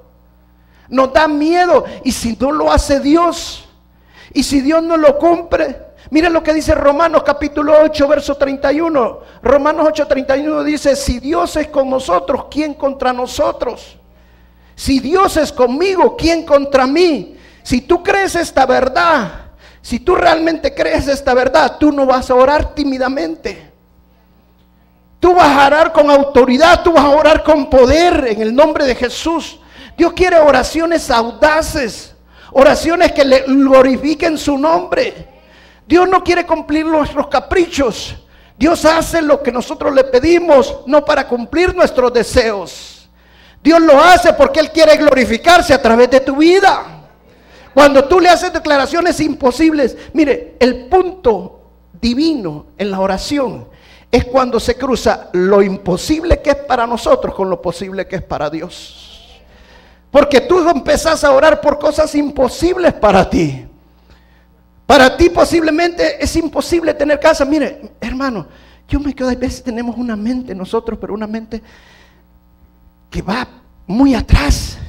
Nos 0.90 1.12
da 1.14 1.28
miedo. 1.28 1.86
Y 2.04 2.12
si 2.12 2.38
no 2.40 2.52
lo 2.52 2.72
hace 2.72 3.00
Dios, 3.00 3.68
y 4.34 4.44
si 4.44 4.62
Dios 4.62 4.84
no 4.84 4.98
lo 4.98 5.18
cumple, 5.18 5.78
miren 6.12 6.34
lo 6.34 6.44
que 6.44 6.54
dice 6.54 6.76
Romanos 6.76 7.24
capítulo 7.26 7.74
8, 7.84 8.08
verso 8.08 8.36
31. 8.36 9.20
Romanos 9.42 9.88
8, 9.90 10.08
31 10.08 10.64
dice, 10.64 10.96
si 10.96 11.20
Dios 11.20 11.56
es 11.56 11.68
con 11.70 11.90
nosotros, 11.90 12.46
¿quién 12.52 12.74
contra 12.74 13.14
nosotros? 13.14 13.98
Si 14.76 15.00
Dios 15.00 15.38
es 15.38 15.52
conmigo, 15.52 16.16
¿quién 16.16 16.46
contra 16.46 16.86
mí? 16.86 17.36
Si 17.64 17.82
tú 17.82 18.04
crees 18.04 18.36
esta 18.36 18.66
verdad, 18.66 19.48
si 19.82 20.00
tú 20.00 20.16
realmente 20.16 20.76
crees 20.76 21.08
esta 21.08 21.34
verdad, 21.34 21.78
tú 21.80 21.92
no 21.92 22.06
vas 22.06 22.30
a 22.30 22.36
orar 22.36 22.76
tímidamente. 22.76 23.72
Tú 25.20 25.34
vas 25.34 25.48
a 25.48 25.66
orar 25.66 25.92
con 25.92 26.12
autoridad, 26.12 26.84
tú 26.84 26.94
vas 26.94 27.06
a 27.06 27.10
orar 27.10 27.44
con 27.44 27.70
poder 27.70 28.28
en 28.28 28.42
el 28.42 28.54
nombre 28.54 28.86
de 28.86 28.96
Jesús. 28.96 29.60
Dios 29.98 30.14
quiere 30.14 30.38
oraciones 30.38 31.10
audaces, 31.10 32.14
oraciones 32.52 33.12
que 33.14 33.26
le 33.26 33.42
glorifiquen 33.42 34.38
su 34.38 34.56
nombre. 34.56 35.28
Dios 35.88 36.08
no 36.08 36.24
quiere 36.24 36.46
cumplir 36.46 36.86
nuestros 36.86 37.28
caprichos. 37.28 38.16
Dios 38.58 38.86
hace 38.86 39.22
lo 39.24 39.42
que 39.42 39.52
nosotros 39.52 39.94
le 39.94 40.04
pedimos, 40.04 40.82
no 40.86 41.04
para 41.04 41.28
cumplir 41.28 41.76
nuestros 41.76 42.14
deseos. 42.14 43.10
Dios 43.64 43.82
lo 43.82 44.00
hace 44.00 44.34
porque 44.34 44.60
Él 44.60 44.72
quiere 44.72 44.98
glorificarse 44.98 45.74
a 45.74 45.82
través 45.82 46.12
de 46.12 46.20
tu 46.20 46.36
vida. 46.36 46.84
Cuando 47.74 48.06
tú 48.06 48.20
le 48.20 48.30
haces 48.30 48.54
declaraciones 48.54 49.20
imposibles, 49.20 49.98
mire, 50.14 50.58
el 50.60 50.86
punto 50.86 51.62
divino 52.00 52.68
en 52.78 52.92
la 52.92 53.00
oración 53.00 53.68
es 54.12 54.26
cuando 54.26 54.60
se 54.60 54.76
cruza 54.76 55.30
lo 55.34 55.62
imposible 55.62 56.42
que 56.42 56.52
es 56.52 56.56
para 56.56 56.86
nosotros 56.86 57.34
con 57.34 57.50
lo 57.50 57.62
posible 57.62 58.08
que 58.08 58.18
es 58.18 58.24
para 58.24 58.50
Dios. 58.50 59.07
Porque 60.18 60.42
tú 60.42 60.68
empezás 60.68 61.24
a 61.24 61.30
orar 61.30 61.62
por 61.62 61.78
cosas 61.78 62.16
imposibles 62.16 62.92
para 62.92 63.30
ti. 63.30 63.68
Para 64.88 65.16
ti 65.16 65.30
posiblemente 65.30 66.18
es 66.20 66.36
imposible 66.36 66.96
tener 66.96 67.20
casa. 67.20 67.46
Mire, 67.46 67.92
hermano, 68.02 68.48
yo 68.90 69.00
me 69.00 69.14
quedo, 69.14 69.30
a 69.30 69.36
veces 69.36 69.62
tenemos 69.62 69.96
una 69.96 70.16
mente 70.16 70.56
nosotros, 70.56 70.98
pero 71.00 71.14
una 71.14 71.28
mente 71.28 71.62
que 73.12 73.22
va 73.22 73.48
muy 73.86 74.16
atrás. 74.16 74.80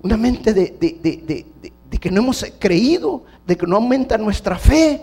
Una 0.00 0.16
mente 0.16 0.54
de, 0.54 1.44
que 2.00 2.10
no 2.12 2.20
hemos 2.20 2.46
creído, 2.60 3.24
de 3.44 3.56
que 3.56 3.66
no 3.66 3.74
aumenta 3.74 4.16
nuestra 4.18 4.56
fe. 4.56 5.02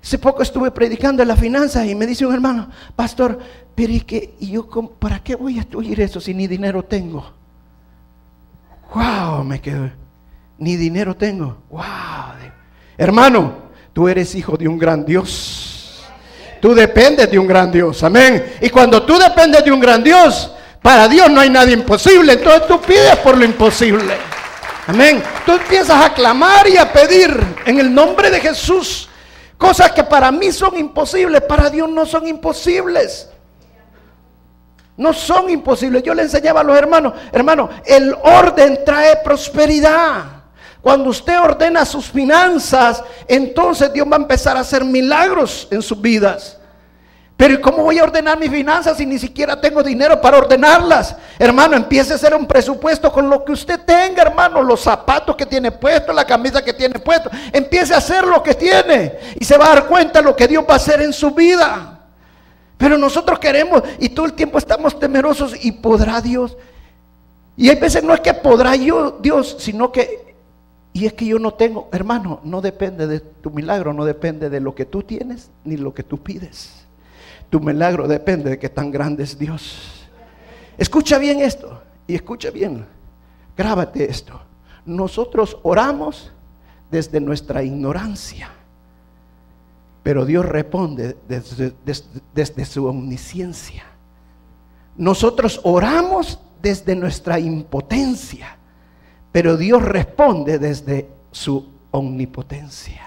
Hace 0.00 0.16
poco 0.18 0.42
estuve 0.42 0.70
predicando 0.70 1.22
en 1.22 1.28
las 1.28 1.40
finanzas 1.40 1.84
y 1.88 1.96
me 1.96 2.06
dice 2.06 2.24
un 2.24 2.34
hermano, 2.34 2.70
pastor, 2.94 3.36
pero 3.74 3.92
¿y, 3.92 4.30
y 4.38 4.52
yo 4.52 4.68
para 5.00 5.18
qué 5.24 5.34
voy 5.34 5.58
a 5.58 5.62
estudiar 5.62 5.98
eso 5.98 6.20
si 6.20 6.34
ni 6.34 6.46
dinero 6.46 6.84
tengo? 6.84 7.34
Wow, 8.94 9.44
me 9.44 9.60
quedo. 9.60 9.90
Ni 10.58 10.76
dinero 10.76 11.14
tengo. 11.14 11.58
Wow. 11.70 11.82
Hermano, 12.98 13.52
tú 13.92 14.08
eres 14.08 14.34
hijo 14.34 14.56
de 14.56 14.68
un 14.68 14.78
gran 14.78 15.04
Dios. 15.04 16.04
Tú 16.60 16.74
dependes 16.74 17.30
de 17.30 17.38
un 17.38 17.46
gran 17.46 17.70
Dios. 17.70 18.02
Amén. 18.02 18.54
Y 18.60 18.70
cuando 18.70 19.02
tú 19.02 19.18
dependes 19.18 19.64
de 19.64 19.72
un 19.72 19.80
gran 19.80 20.02
Dios, 20.02 20.50
para 20.80 21.08
Dios 21.08 21.30
no 21.30 21.40
hay 21.40 21.50
nada 21.50 21.70
imposible. 21.70 22.34
Entonces 22.34 22.66
tú 22.66 22.80
pides 22.80 23.16
por 23.16 23.36
lo 23.36 23.44
imposible. 23.44 24.14
Amén. 24.86 25.22
Tú 25.44 25.52
empiezas 25.52 26.04
a 26.04 26.14
clamar 26.14 26.68
y 26.68 26.76
a 26.76 26.90
pedir 26.92 27.38
en 27.66 27.78
el 27.78 27.92
nombre 27.92 28.30
de 28.30 28.40
Jesús. 28.40 29.08
Cosas 29.58 29.92
que 29.92 30.04
para 30.04 30.30
mí 30.30 30.52
son 30.52 30.76
imposibles, 30.76 31.42
para 31.42 31.70
Dios 31.70 31.88
no 31.88 32.06
son 32.06 32.26
imposibles. 32.26 33.28
No 34.96 35.12
son 35.12 35.50
imposibles. 35.50 36.02
Yo 36.02 36.14
le 36.14 36.22
enseñaba 36.22 36.60
a 36.60 36.64
los 36.64 36.76
hermanos, 36.76 37.12
hermano, 37.32 37.68
el 37.84 38.14
orden 38.22 38.80
trae 38.84 39.16
prosperidad. 39.16 40.36
Cuando 40.80 41.10
usted 41.10 41.40
ordena 41.40 41.84
sus 41.84 42.08
finanzas, 42.08 43.02
entonces 43.26 43.92
Dios 43.92 44.06
va 44.10 44.16
a 44.16 44.20
empezar 44.20 44.56
a 44.56 44.60
hacer 44.60 44.84
milagros 44.84 45.66
en 45.70 45.82
sus 45.82 46.00
vidas. 46.00 46.58
Pero 47.36 47.60
¿cómo 47.60 47.82
voy 47.82 47.98
a 47.98 48.04
ordenar 48.04 48.38
mis 48.38 48.50
finanzas 48.50 48.96
si 48.96 49.04
ni 49.04 49.18
siquiera 49.18 49.60
tengo 49.60 49.82
dinero 49.82 50.18
para 50.20 50.38
ordenarlas? 50.38 51.14
Hermano, 51.38 51.76
empiece 51.76 52.12
a 52.12 52.16
hacer 52.16 52.34
un 52.34 52.46
presupuesto 52.46 53.12
con 53.12 53.28
lo 53.28 53.44
que 53.44 53.52
usted 53.52 53.80
tenga, 53.80 54.22
hermano. 54.22 54.62
Los 54.62 54.80
zapatos 54.80 55.36
que 55.36 55.44
tiene 55.44 55.70
puesto, 55.70 56.14
la 56.14 56.24
camisa 56.24 56.64
que 56.64 56.72
tiene 56.72 56.98
puesto. 56.98 57.28
Empiece 57.52 57.92
a 57.92 57.98
hacer 57.98 58.24
lo 58.24 58.42
que 58.42 58.54
tiene 58.54 59.18
y 59.38 59.44
se 59.44 59.58
va 59.58 59.66
a 59.66 59.74
dar 59.74 59.86
cuenta 59.86 60.20
de 60.20 60.24
lo 60.24 60.34
que 60.34 60.48
Dios 60.48 60.64
va 60.66 60.74
a 60.74 60.76
hacer 60.76 61.02
en 61.02 61.12
su 61.12 61.32
vida. 61.32 61.95
Pero 62.78 62.98
nosotros 62.98 63.38
queremos 63.38 63.82
y 63.98 64.10
todo 64.10 64.26
el 64.26 64.34
tiempo 64.34 64.58
estamos 64.58 64.98
temerosos 64.98 65.54
y 65.64 65.72
podrá 65.72 66.20
Dios. 66.20 66.56
Y 67.56 67.70
hay 67.70 67.76
veces 67.76 68.04
no 68.04 68.12
es 68.12 68.20
que 68.20 68.34
podrá 68.34 68.76
yo 68.76 69.18
Dios, 69.22 69.56
sino 69.58 69.90
que, 69.90 70.34
y 70.92 71.06
es 71.06 71.14
que 71.14 71.24
yo 71.24 71.38
no 71.38 71.54
tengo, 71.54 71.88
hermano, 71.90 72.40
no 72.44 72.60
depende 72.60 73.06
de 73.06 73.20
tu 73.20 73.50
milagro, 73.50 73.94
no 73.94 74.04
depende 74.04 74.50
de 74.50 74.60
lo 74.60 74.74
que 74.74 74.84
tú 74.84 75.02
tienes 75.02 75.50
ni 75.64 75.76
lo 75.76 75.94
que 75.94 76.02
tú 76.02 76.18
pides. 76.18 76.84
Tu 77.48 77.60
milagro 77.60 78.06
depende 78.06 78.50
de 78.50 78.58
que 78.58 78.68
tan 78.68 78.90
grande 78.90 79.24
es 79.24 79.38
Dios. 79.38 80.06
Escucha 80.76 81.16
bien 81.16 81.40
esto 81.40 81.80
y 82.06 82.14
escucha 82.14 82.50
bien, 82.50 82.84
grábate 83.56 84.10
esto. 84.10 84.38
Nosotros 84.84 85.56
oramos 85.62 86.30
desde 86.90 87.20
nuestra 87.20 87.62
ignorancia. 87.62 88.50
Pero 90.06 90.24
Dios 90.24 90.46
responde 90.46 91.16
desde, 91.26 92.64
su 92.64 92.86
omnisciencia. 92.86 93.82
Nosotros 94.96 95.60
oramos 95.64 96.38
desde 96.62 96.94
nuestra 96.94 97.40
impotencia, 97.40 98.56
pero 99.32 99.56
Dios 99.56 99.82
responde 99.82 100.60
desde 100.60 101.08
su 101.32 101.72
omnipotencia. 101.90 103.02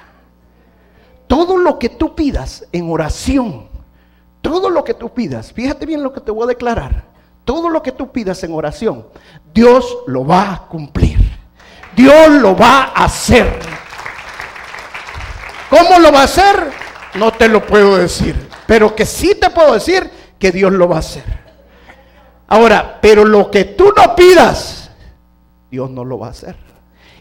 Todo 1.26 1.56
lo 1.56 1.80
que 1.80 1.88
tú 1.88 2.14
pidas 2.16 2.68
en 2.74 2.92
oración, 2.92 3.70
todo 4.42 4.70
lo 4.70 4.84
que 4.84 4.94
tú 4.94 5.14
pidas, 5.14 5.54
fíjate 5.54 5.86
bien 5.86 6.04
lo 6.04 6.12
que 6.12 6.20
te 6.20 6.32
voy 6.32 6.44
a 6.44 6.48
declarar, 6.48 7.06
todo 7.46 7.70
lo 7.70 7.82
que 7.82 7.94
tú 7.94 8.12
pidas 8.12 8.44
en 8.44 8.52
oración, 8.52 9.06
Dios 9.54 10.00
lo 10.06 10.26
va 10.26 10.54
a 10.54 10.68
cumplir. 10.68 11.18
Dios 11.96 12.30
lo 12.42 12.58
va 12.58 12.92
a 12.94 13.06
hacer. 13.06 13.58
¿Cómo 15.70 15.98
lo 16.00 16.12
va 16.12 16.20
a 16.20 16.24
hacer? 16.24 16.89
No 17.16 17.32
te 17.32 17.48
lo 17.48 17.66
puedo 17.66 17.98
decir, 17.98 18.50
pero 18.68 18.96
que 18.96 19.06
sí 19.06 19.36
te 19.40 19.50
puedo 19.50 19.74
decir 19.74 20.10
que 20.38 20.52
Dios 20.52 20.72
lo 20.72 20.88
va 20.88 20.98
a 20.98 21.00
hacer. 21.00 21.24
Ahora, 22.48 23.00
pero 23.02 23.26
lo 23.26 23.52
que 23.52 23.66
tú 23.66 23.94
no 23.96 24.16
pidas, 24.16 24.90
Dios 25.70 25.90
no 25.90 26.04
lo 26.04 26.20
va 26.20 26.28
a 26.28 26.32
hacer. 26.32 26.56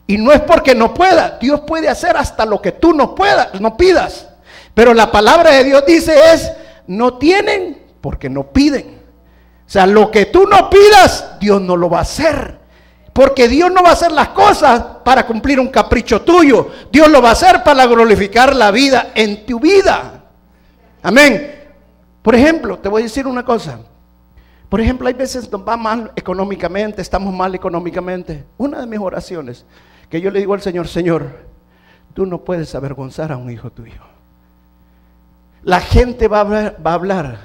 Y 0.06 0.16
no 0.16 0.32
es 0.32 0.40
porque 0.40 0.74
no 0.74 0.94
pueda, 0.94 1.38
Dios 1.38 1.60
puede 1.66 1.88
hacer 1.88 2.16
hasta 2.16 2.46
lo 2.46 2.62
que 2.62 2.72
tú 2.72 2.94
no 2.94 3.14
puedas, 3.14 3.60
no 3.60 3.76
pidas. 3.76 4.28
Pero 4.72 4.94
la 4.94 5.12
palabra 5.12 5.50
de 5.50 5.64
Dios 5.64 5.84
dice 5.86 6.16
es, 6.32 6.50
no 6.86 7.18
tienen 7.18 7.82
porque 8.00 8.30
no 8.30 8.52
piden. 8.52 9.02
O 9.66 9.70
sea, 9.70 9.86
lo 9.86 10.10
que 10.10 10.26
tú 10.26 10.46
no 10.46 10.70
pidas, 10.70 11.38
Dios 11.38 11.60
no 11.60 11.76
lo 11.76 11.90
va 11.90 11.98
a 11.98 12.02
hacer. 12.02 12.57
Porque 13.18 13.48
Dios 13.48 13.72
no 13.72 13.82
va 13.82 13.88
a 13.88 13.92
hacer 13.94 14.12
las 14.12 14.28
cosas 14.28 14.80
para 15.04 15.26
cumplir 15.26 15.58
un 15.58 15.66
capricho 15.66 16.22
tuyo. 16.22 16.70
Dios 16.92 17.10
lo 17.10 17.20
va 17.20 17.30
a 17.30 17.32
hacer 17.32 17.64
para 17.64 17.84
glorificar 17.84 18.54
la 18.54 18.70
vida 18.70 19.10
en 19.12 19.44
tu 19.44 19.58
vida. 19.58 20.22
Amén. 21.02 21.52
Por 22.22 22.36
ejemplo, 22.36 22.78
te 22.78 22.88
voy 22.88 23.02
a 23.02 23.06
decir 23.06 23.26
una 23.26 23.44
cosa. 23.44 23.80
Por 24.68 24.80
ejemplo, 24.80 25.08
hay 25.08 25.14
veces 25.14 25.50
nos 25.50 25.66
va 25.66 25.76
mal 25.76 26.12
económicamente, 26.14 27.02
estamos 27.02 27.34
mal 27.34 27.56
económicamente. 27.56 28.44
Una 28.56 28.78
de 28.78 28.86
mis 28.86 29.00
oraciones 29.00 29.66
que 30.08 30.20
yo 30.20 30.30
le 30.30 30.38
digo 30.38 30.54
al 30.54 30.62
Señor, 30.62 30.86
Señor, 30.86 31.38
tú 32.14 32.24
no 32.24 32.44
puedes 32.44 32.72
avergonzar 32.76 33.32
a 33.32 33.36
un 33.36 33.50
hijo 33.50 33.72
tuyo. 33.72 34.00
La 35.64 35.80
gente 35.80 36.28
va 36.28 36.36
a 36.36 36.42
hablar, 36.42 36.76
va 36.86 36.92
a 36.92 36.94
hablar 36.94 37.38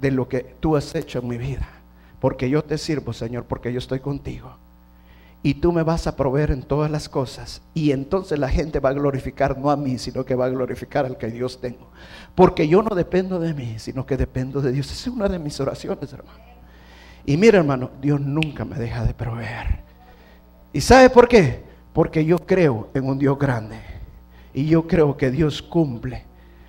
de 0.00 0.10
lo 0.10 0.26
que 0.26 0.56
tú 0.58 0.74
has 0.74 0.94
hecho 0.94 1.18
en 1.18 1.28
mi 1.28 1.36
vida. 1.36 1.68
Porque 2.18 2.48
yo 2.48 2.64
te 2.64 2.78
sirvo, 2.78 3.12
Señor, 3.12 3.44
porque 3.44 3.74
yo 3.74 3.78
estoy 3.78 4.00
contigo. 4.00 4.56
Y 5.46 5.54
tú 5.54 5.70
me 5.70 5.84
vas 5.84 6.08
a 6.08 6.16
proveer 6.16 6.50
en 6.50 6.64
todas 6.64 6.90
las 6.90 7.08
cosas. 7.08 7.62
Y 7.72 7.92
entonces 7.92 8.36
la 8.36 8.48
gente 8.48 8.80
va 8.80 8.88
a 8.88 8.94
glorificar 8.94 9.56
no 9.56 9.70
a 9.70 9.76
mí, 9.76 9.96
sino 9.96 10.24
que 10.24 10.34
va 10.34 10.46
a 10.46 10.48
glorificar 10.48 11.06
al 11.06 11.18
que 11.18 11.28
Dios 11.28 11.60
tengo. 11.60 11.92
Porque 12.34 12.66
yo 12.66 12.82
no 12.82 12.96
dependo 12.96 13.38
de 13.38 13.54
mí, 13.54 13.76
sino 13.78 14.04
que 14.04 14.16
dependo 14.16 14.60
de 14.60 14.72
Dios. 14.72 14.90
Esa 14.90 15.08
es 15.08 15.14
una 15.14 15.28
de 15.28 15.38
mis 15.38 15.60
oraciones, 15.60 16.12
hermano. 16.12 16.40
Y 17.24 17.36
mira, 17.36 17.58
hermano, 17.58 17.92
Dios 18.02 18.20
nunca 18.20 18.64
me 18.64 18.74
deja 18.76 19.04
de 19.04 19.14
proveer. 19.14 19.84
¿Y 20.72 20.80
sabe 20.80 21.10
por 21.10 21.28
qué? 21.28 21.62
Porque 21.92 22.24
yo 22.24 22.40
creo 22.40 22.90
en 22.92 23.04
un 23.08 23.16
Dios 23.16 23.38
grande. 23.38 23.78
Y 24.52 24.66
yo 24.66 24.88
creo 24.88 25.16
que 25.16 25.30
Dios 25.30 25.62
cumple 25.62 26.24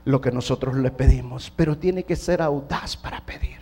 lo 0.06 0.22
que 0.22 0.30
nosotros 0.30 0.76
le 0.76 0.92
pedimos. 0.92 1.50
Pero 1.50 1.80
tiene 1.80 2.04
que 2.04 2.16
ser 2.16 2.44
audaz 2.44 2.96
para 2.96 3.26
pedir. 3.26 3.58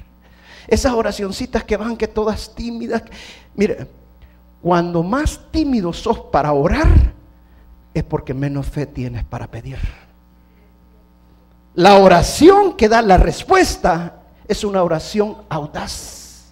Esas 0.68 0.92
oracioncitas 0.92 1.64
que 1.64 1.78
van 1.78 1.96
que 1.96 2.10
todas 2.10 2.54
tímidas. 2.54 3.02
Mire, 3.56 3.88
cuando 4.66 5.04
más 5.04 5.40
tímido 5.52 5.94
sos 5.94 6.18
para 6.32 6.52
orar, 6.52 7.14
es 7.94 8.04
porque 8.04 8.34
menos 8.34 8.66
fe 8.66 8.88
tienes 8.88 9.24
para 9.24 9.46
pedir. 9.46 9.78
La 11.76 11.98
oración 11.98 12.76
que 12.76 12.90
da 12.90 13.04
la 13.04 13.18
respuesta 13.18 14.24
es 14.48 14.64
una 14.64 14.82
oración 14.82 15.38
audaz. 15.50 16.52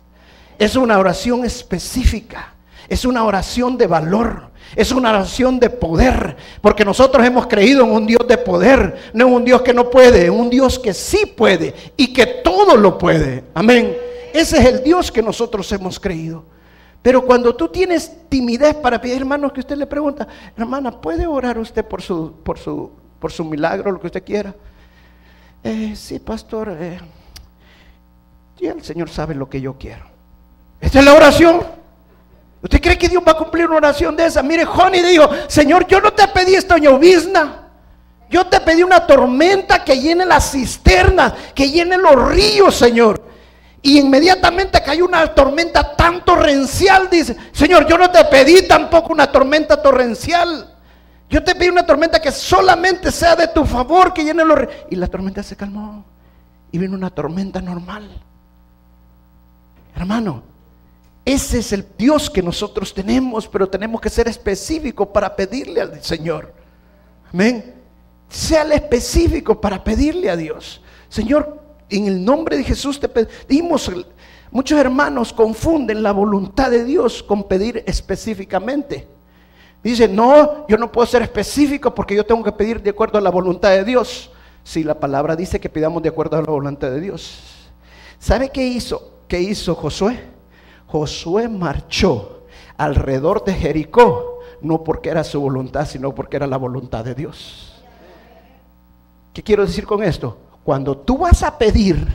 Es 0.60 0.76
una 0.76 1.00
oración 1.00 1.44
específica. 1.44 2.54
Es 2.88 3.04
una 3.04 3.24
oración 3.24 3.80
de 3.80 3.88
valor. 3.88 4.52
Es 4.76 4.92
una 4.92 5.10
oración 5.10 5.60
de 5.60 5.72
poder. 5.72 6.38
Porque 6.62 6.86
nosotros 6.86 7.26
hemos 7.26 7.48
creído 7.48 7.84
en 7.84 7.94
un 7.94 8.06
Dios 8.06 8.28
de 8.28 8.38
poder. 8.38 9.10
No 9.16 9.26
en 9.26 9.34
un 9.34 9.44
Dios 9.44 9.64
que 9.64 9.74
no 9.74 9.90
puede. 9.90 10.28
En 10.28 10.34
un 10.34 10.52
Dios 10.52 10.78
que 10.78 10.94
sí 10.94 11.26
puede. 11.36 11.74
Y 11.98 12.14
que 12.14 12.28
todo 12.28 12.78
lo 12.78 12.96
puede. 12.96 13.46
Amén. 13.56 13.98
Ese 14.32 14.60
es 14.60 14.66
el 14.66 14.84
Dios 14.84 15.12
que 15.12 15.24
nosotros 15.24 15.72
hemos 15.72 16.00
creído. 16.00 16.53
Pero 17.04 17.26
cuando 17.26 17.54
tú 17.54 17.68
tienes 17.68 18.30
timidez 18.30 18.76
para 18.76 19.00
pedir, 19.00 19.18
hermanos, 19.18 19.52
que 19.52 19.60
usted 19.60 19.76
le 19.76 19.86
pregunta, 19.86 20.26
hermana, 20.56 20.90
¿puede 20.90 21.28
orar 21.28 21.60
usted 21.60 21.86
por 21.86 22.02
su, 22.02 22.32
por 22.44 22.58
su, 22.58 22.92
por 23.20 23.30
su 23.30 23.44
milagro, 23.44 23.92
lo 23.92 24.00
que 24.00 24.08
usted 24.08 24.24
quiera? 24.24 24.56
Eh, 25.62 25.94
sí, 25.98 26.20
pastor, 26.20 26.76
eh, 26.80 27.00
el 28.62 28.82
Señor 28.82 29.10
sabe 29.10 29.36
lo 29.36 29.50
que 29.50 29.60
yo 29.60 29.78
quiero. 29.78 30.06
Esta 30.80 31.00
es 31.00 31.06
la 31.06 31.14
oración. 31.14 31.62
¿Usted 32.62 32.82
cree 32.82 32.98
que 32.98 33.10
Dios 33.10 33.22
va 33.28 33.34
a 33.34 33.38
cumplir 33.38 33.68
una 33.68 33.76
oración 33.76 34.16
de 34.16 34.26
esa? 34.26 34.42
Mire, 34.42 34.64
Johnny 34.64 35.02
dijo, 35.02 35.30
Señor, 35.48 35.86
yo 35.86 36.00
no 36.00 36.14
te 36.14 36.26
pedí 36.30 36.56
esta 36.56 36.78
llovizna. 36.78 37.68
Yo 38.30 38.48
te 38.48 38.62
pedí 38.62 38.82
una 38.82 39.06
tormenta 39.06 39.84
que 39.84 40.00
llene 40.00 40.26
las 40.26 40.52
cisternas, 40.52 41.34
que 41.54 41.70
llene 41.70 41.98
los 41.98 42.30
ríos, 42.30 42.74
Señor. 42.74 43.33
Y 43.86 44.00
inmediatamente 44.00 44.82
cayó 44.82 45.06
una 45.06 45.36
tormenta 45.36 45.94
tan 45.96 46.24
torrencial, 46.24 47.10
dice, 47.10 47.36
Señor, 47.52 47.86
yo 47.86 47.98
no 47.98 48.10
te 48.10 48.24
pedí 48.26 48.66
tampoco 48.66 49.12
una 49.12 49.30
tormenta 49.30 49.82
torrencial. 49.82 50.74
Yo 51.30 51.44
te 51.44 51.54
pedí 51.54 51.68
una 51.68 51.86
tormenta 51.86 52.22
que 52.22 52.32
solamente 52.32 53.12
sea 53.12 53.36
de 53.36 53.50
tu 53.50 53.66
favor, 53.66 54.14
que 54.14 54.24
llene 54.24 54.46
los... 54.46 54.58
Y 54.90 54.96
la 54.96 55.08
tormenta 55.08 55.44
se 55.44 55.58
calmó. 55.58 56.06
Y 56.72 56.78
vino 56.78 56.96
una 56.96 57.10
tormenta 57.10 57.62
normal. 57.62 58.10
Hermano, 59.98 60.44
ese 61.26 61.60
es 61.60 61.74
el 61.74 61.86
Dios 61.98 62.30
que 62.30 62.42
nosotros 62.42 62.94
tenemos, 62.94 63.50
pero 63.50 63.68
tenemos 63.68 64.00
que 64.00 64.10
ser 64.10 64.30
específicos 64.30 65.10
para 65.10 65.36
pedirle 65.36 65.82
al 65.82 66.02
Señor. 66.02 66.54
Amén. 67.34 67.76
Sea 68.30 68.62
el 68.62 68.72
específico 68.72 69.60
para 69.60 69.84
pedirle 69.84 70.30
a 70.30 70.38
Dios. 70.38 70.82
Señor, 71.10 71.63
en 71.90 72.08
el 72.08 72.24
nombre 72.24 72.58
de 72.58 72.64
Jesús 72.64 73.00
te 73.00 73.08
pedimos. 73.08 73.92
Muchos 74.52 74.80
hermanos 74.80 75.34
confunden 75.34 76.04
la 76.04 76.12
voluntad 76.12 76.70
de 76.70 76.84
Dios 76.84 77.24
con 77.24 77.44
pedir 77.44 77.84
específicamente. 77.88 79.08
Dicen, 79.84 80.16
no, 80.16 80.66
yo 80.68 80.78
no 80.78 80.92
puedo 80.92 81.06
ser 81.06 81.24
específico 81.24 81.94
porque 81.94 82.16
yo 82.16 82.26
tengo 82.26 82.44
que 82.44 82.52
pedir 82.52 82.82
de 82.82 82.92
acuerdo 82.92 83.18
a 83.18 83.22
la 83.22 83.30
voluntad 83.30 83.72
de 83.72 83.84
Dios. 83.84 84.32
Si 84.64 84.84
la 84.84 84.98
palabra 85.00 85.36
dice 85.36 85.60
que 85.60 85.70
pidamos 85.70 86.02
de 86.02 86.10
acuerdo 86.10 86.38
a 86.38 86.42
la 86.42 86.52
voluntad 86.52 86.90
de 86.90 87.02
Dios. 87.02 87.42
¿Sabe 88.18 88.50
qué 88.50 88.66
hizo? 88.66 89.12
¿Qué 89.28 89.42
hizo 89.42 89.76
Josué? 89.76 90.24
Josué 90.88 91.50
marchó 91.50 92.44
alrededor 92.78 93.44
de 93.44 93.54
Jericó, 93.54 94.40
no 94.62 94.84
porque 94.84 95.10
era 95.10 95.24
su 95.24 95.42
voluntad, 95.42 95.86
sino 95.86 96.16
porque 96.16 96.38
era 96.38 96.48
la 96.48 96.58
voluntad 96.58 97.04
de 97.04 97.16
Dios. 97.16 97.84
¿Qué 99.34 99.44
quiero 99.44 99.66
decir 99.66 99.86
con 99.86 100.04
esto? 100.04 100.38
Cuando 100.64 100.98
tú 100.98 101.18
vas 101.18 101.44
a 101.44 101.58
pedir, 101.58 102.08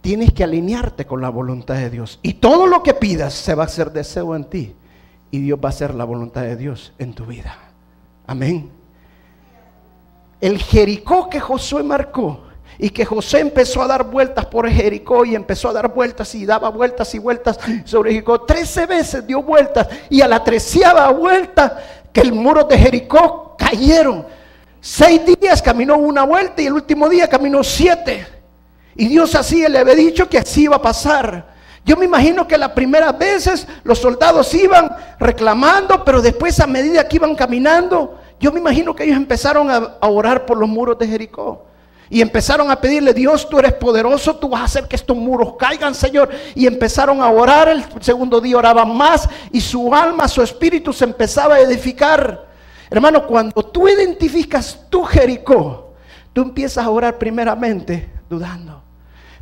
tienes 0.00 0.32
que 0.32 0.44
alinearte 0.44 1.04
con 1.04 1.20
la 1.20 1.28
voluntad 1.28 1.74
de 1.74 1.90
Dios. 1.90 2.20
Y 2.22 2.34
todo 2.34 2.66
lo 2.66 2.82
que 2.82 2.94
pidas 2.94 3.34
se 3.34 3.54
va 3.54 3.64
a 3.64 3.66
hacer 3.66 3.90
deseo 3.90 4.36
en 4.36 4.44
ti. 4.44 4.74
Y 5.30 5.40
Dios 5.40 5.58
va 5.62 5.68
a 5.68 5.72
hacer 5.72 5.94
la 5.94 6.04
voluntad 6.04 6.42
de 6.42 6.56
Dios 6.56 6.92
en 6.98 7.12
tu 7.12 7.26
vida. 7.26 7.56
Amén. 8.26 8.70
El 10.40 10.58
Jericó 10.58 11.28
que 11.28 11.40
Josué 11.40 11.82
marcó 11.82 12.42
y 12.78 12.90
que 12.90 13.04
José 13.04 13.40
empezó 13.40 13.82
a 13.82 13.86
dar 13.86 14.08
vueltas 14.10 14.46
por 14.46 14.68
Jericó 14.68 15.24
y 15.24 15.34
empezó 15.34 15.70
a 15.70 15.72
dar 15.72 15.92
vueltas 15.92 16.34
y 16.34 16.44
daba 16.44 16.68
vueltas 16.68 17.14
y 17.14 17.18
vueltas 17.18 17.58
sobre 17.84 18.12
Jericó. 18.12 18.42
Trece 18.42 18.86
veces 18.86 19.26
dio 19.26 19.42
vueltas 19.42 19.88
y 20.10 20.20
a 20.20 20.28
la 20.28 20.44
treceava 20.44 21.10
vuelta 21.10 21.82
que 22.12 22.20
el 22.20 22.32
muro 22.32 22.64
de 22.64 22.78
Jericó 22.78 23.56
cayeron. 23.58 24.26
Seis 24.88 25.20
días 25.40 25.60
caminó 25.60 25.96
una 25.96 26.22
vuelta 26.22 26.62
y 26.62 26.66
el 26.66 26.74
último 26.74 27.08
día 27.08 27.26
caminó 27.26 27.64
siete. 27.64 28.24
Y 28.94 29.08
Dios 29.08 29.34
así 29.34 29.66
le 29.66 29.80
había 29.80 29.96
dicho 29.96 30.28
que 30.28 30.38
así 30.38 30.62
iba 30.62 30.76
a 30.76 30.80
pasar. 30.80 31.56
Yo 31.84 31.96
me 31.96 32.04
imagino 32.04 32.46
que 32.46 32.56
las 32.56 32.70
primeras 32.70 33.18
veces 33.18 33.66
los 33.82 33.98
soldados 33.98 34.54
iban 34.54 34.88
reclamando, 35.18 36.04
pero 36.04 36.22
después 36.22 36.60
a 36.60 36.68
medida 36.68 37.08
que 37.08 37.16
iban 37.16 37.34
caminando, 37.34 38.20
yo 38.38 38.52
me 38.52 38.60
imagino 38.60 38.94
que 38.94 39.02
ellos 39.02 39.16
empezaron 39.16 39.68
a, 39.72 39.96
orar 40.06 40.46
por 40.46 40.56
los 40.56 40.68
muros 40.68 40.96
de 41.00 41.08
Jericó. 41.08 41.66
Y 42.08 42.20
empezaron 42.20 42.70
a 42.70 42.80
pedirle, 42.80 43.12
Dios, 43.12 43.48
tú 43.48 43.58
eres 43.58 43.72
poderoso, 43.72 44.36
tú 44.36 44.50
vas 44.50 44.60
a 44.60 44.64
hacer 44.66 44.86
que 44.86 44.94
estos 44.94 45.16
muros 45.16 45.54
caigan, 45.58 45.96
Señor. 45.96 46.30
Y 46.54 46.64
empezaron 46.64 47.20
a 47.20 47.28
orar, 47.28 47.68
el 47.68 47.84
segundo 48.00 48.40
día 48.40 48.56
oraban 48.56 48.96
más 48.96 49.28
y 49.50 49.60
su 49.60 49.92
alma, 49.92 50.28
su 50.28 50.42
espíritu 50.42 50.92
se 50.92 51.02
empezaba 51.02 51.56
a 51.56 51.60
edificar. 51.60 52.46
Hermano, 52.90 53.26
cuando 53.26 53.62
tú 53.62 53.88
identificas 53.88 54.86
tu 54.88 55.02
Jericó, 55.02 55.94
tú 56.32 56.42
empiezas 56.42 56.84
a 56.84 56.90
orar 56.90 57.18
primeramente 57.18 58.10
dudando. 58.28 58.82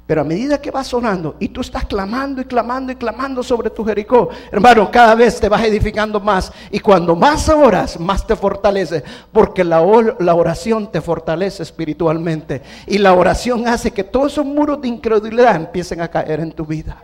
Pero 0.07 0.20
a 0.20 0.24
medida 0.24 0.61
que 0.61 0.70
vas 0.70 0.92
orando 0.92 1.37
y 1.38 1.48
tú 1.48 1.62
estás 1.62 1.87
clamando 1.87 2.42
y 2.42 2.44
clamando 2.44 2.92
y 2.92 2.96
clamando 2.96 3.42
sobre 3.42 3.70
tu 3.70 3.83
Jericó, 3.85 4.28
hermano, 4.52 4.90
cada 4.90 5.14
vez 5.14 5.40
te 5.40 5.48
vas 5.48 5.64
edificando 5.64 6.20
más. 6.20 6.52
Y 6.70 6.78
cuando 6.78 7.16
más 7.16 7.48
oras, 7.48 7.98
más 7.98 8.26
te 8.26 8.37
fortalece. 8.37 9.02
Porque 9.33 9.64
la, 9.64 9.83
la 10.18 10.35
oración 10.35 10.92
te 10.92 11.00
fortalece 11.00 11.62
espiritualmente. 11.62 12.61
Y 12.87 12.98
la 12.98 13.14
oración 13.14 13.66
hace 13.66 13.92
que 13.92 14.04
todos 14.04 14.33
esos 14.33 14.44
muros 14.44 14.83
de 14.83 14.88
incredulidad 14.88 15.57
empiecen 15.57 16.02
a 16.02 16.09
caer 16.09 16.40
en 16.40 16.52
tu 16.52 16.66
vida. 16.66 17.02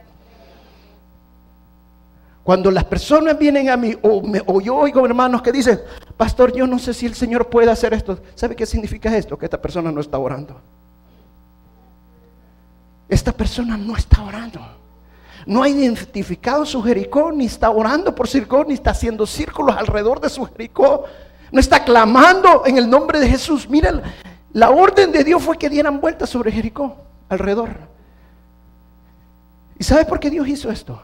Cuando 2.43 2.71
las 2.71 2.85
personas 2.85 3.39
vienen 3.39 3.69
a 3.69 3.77
mí, 3.77 3.95
o, 4.03 4.61
yo 4.61 4.77
oigo 4.77 5.05
hermanos 5.05 5.43
que 5.43 5.53
dicen, 5.53 5.81
pastor, 6.17 6.53
yo 6.53 6.67
no 6.67 6.79
sé 6.79 6.95
si 6.95 7.07
el 7.07 7.15
Señor 7.15 7.49
puede 7.49 7.71
hacer 7.71 7.93
esto. 7.93 8.19
¿Sabe 8.35 8.57
qué 8.57 8.65
significa 8.65 9.15
esto? 9.17 9.39
Que 9.39 9.47
esta 9.47 9.61
persona 9.61 9.93
no 9.93 10.01
está 10.01 10.19
orando. 10.19 10.61
Esta 13.09 13.33
persona 13.33 13.77
no 13.77 13.97
está 13.97 14.23
orando. 14.23 14.61
No 15.47 15.63
ha 15.63 15.69
identificado 15.69 16.65
su 16.65 16.83
Jericó, 16.83 17.31
ni 17.33 17.47
está 17.47 17.71
orando 17.71 18.15
por 18.15 18.27
Jericó, 18.27 18.65
ni 18.65 18.75
está 18.75 18.91
haciendo 18.91 19.27
círculos 19.27 19.77
alrededor 19.77 20.21
de 20.21 20.31
su 20.31 20.45
Jericó. 20.47 21.05
No 21.53 21.61
está 21.61 21.85
clamando 21.85 22.63
en 22.65 22.79
el 22.79 22.89
nombre 22.89 23.19
de 23.19 23.29
Jesús. 23.29 23.69
Miren, 23.69 24.01
la 24.53 24.71
orden 24.71 25.13
de 25.13 25.25
Dios 25.25 25.43
fue 25.43 25.59
que 25.59 25.69
dieran 25.69 26.01
vueltas 26.01 26.31
sobre 26.31 26.53
Jericó, 26.53 26.97
alrededor. 27.29 27.71
¿Y 29.79 29.85
sabe 29.85 30.05
por 30.05 30.21
qué 30.21 30.31
Dios 30.31 30.47
hizo 30.49 30.71
esto? 30.71 31.01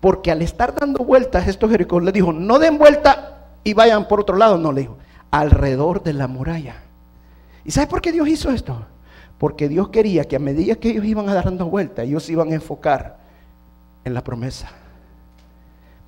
Porque 0.00 0.30
al 0.30 0.42
estar 0.42 0.74
dando 0.74 1.04
vueltas 1.04 1.48
estos 1.48 1.70
Jericó, 1.70 2.00
le 2.00 2.12
dijo, 2.12 2.32
no 2.32 2.58
den 2.58 2.78
vuelta 2.78 3.38
y 3.64 3.74
vayan 3.74 4.06
por 4.06 4.20
otro 4.20 4.36
lado. 4.36 4.58
No, 4.58 4.72
le 4.72 4.82
dijo, 4.82 4.96
alrededor 5.30 6.02
de 6.02 6.12
la 6.12 6.28
muralla. 6.28 6.76
¿Y 7.64 7.70
sabe 7.70 7.86
por 7.86 8.00
qué 8.00 8.12
Dios 8.12 8.28
hizo 8.28 8.50
esto? 8.50 8.86
Porque 9.38 9.68
Dios 9.68 9.88
quería 9.88 10.24
que 10.24 10.36
a 10.36 10.40
medida 10.40 10.76
que 10.76 10.90
ellos 10.90 11.04
iban 11.04 11.28
a 11.28 11.34
dar 11.34 11.44
dando 11.44 11.66
vueltas, 11.66 12.06
ellos 12.06 12.28
iban 12.30 12.50
a 12.50 12.54
enfocar 12.54 13.18
en 14.04 14.14
la 14.14 14.22
promesa. 14.22 14.70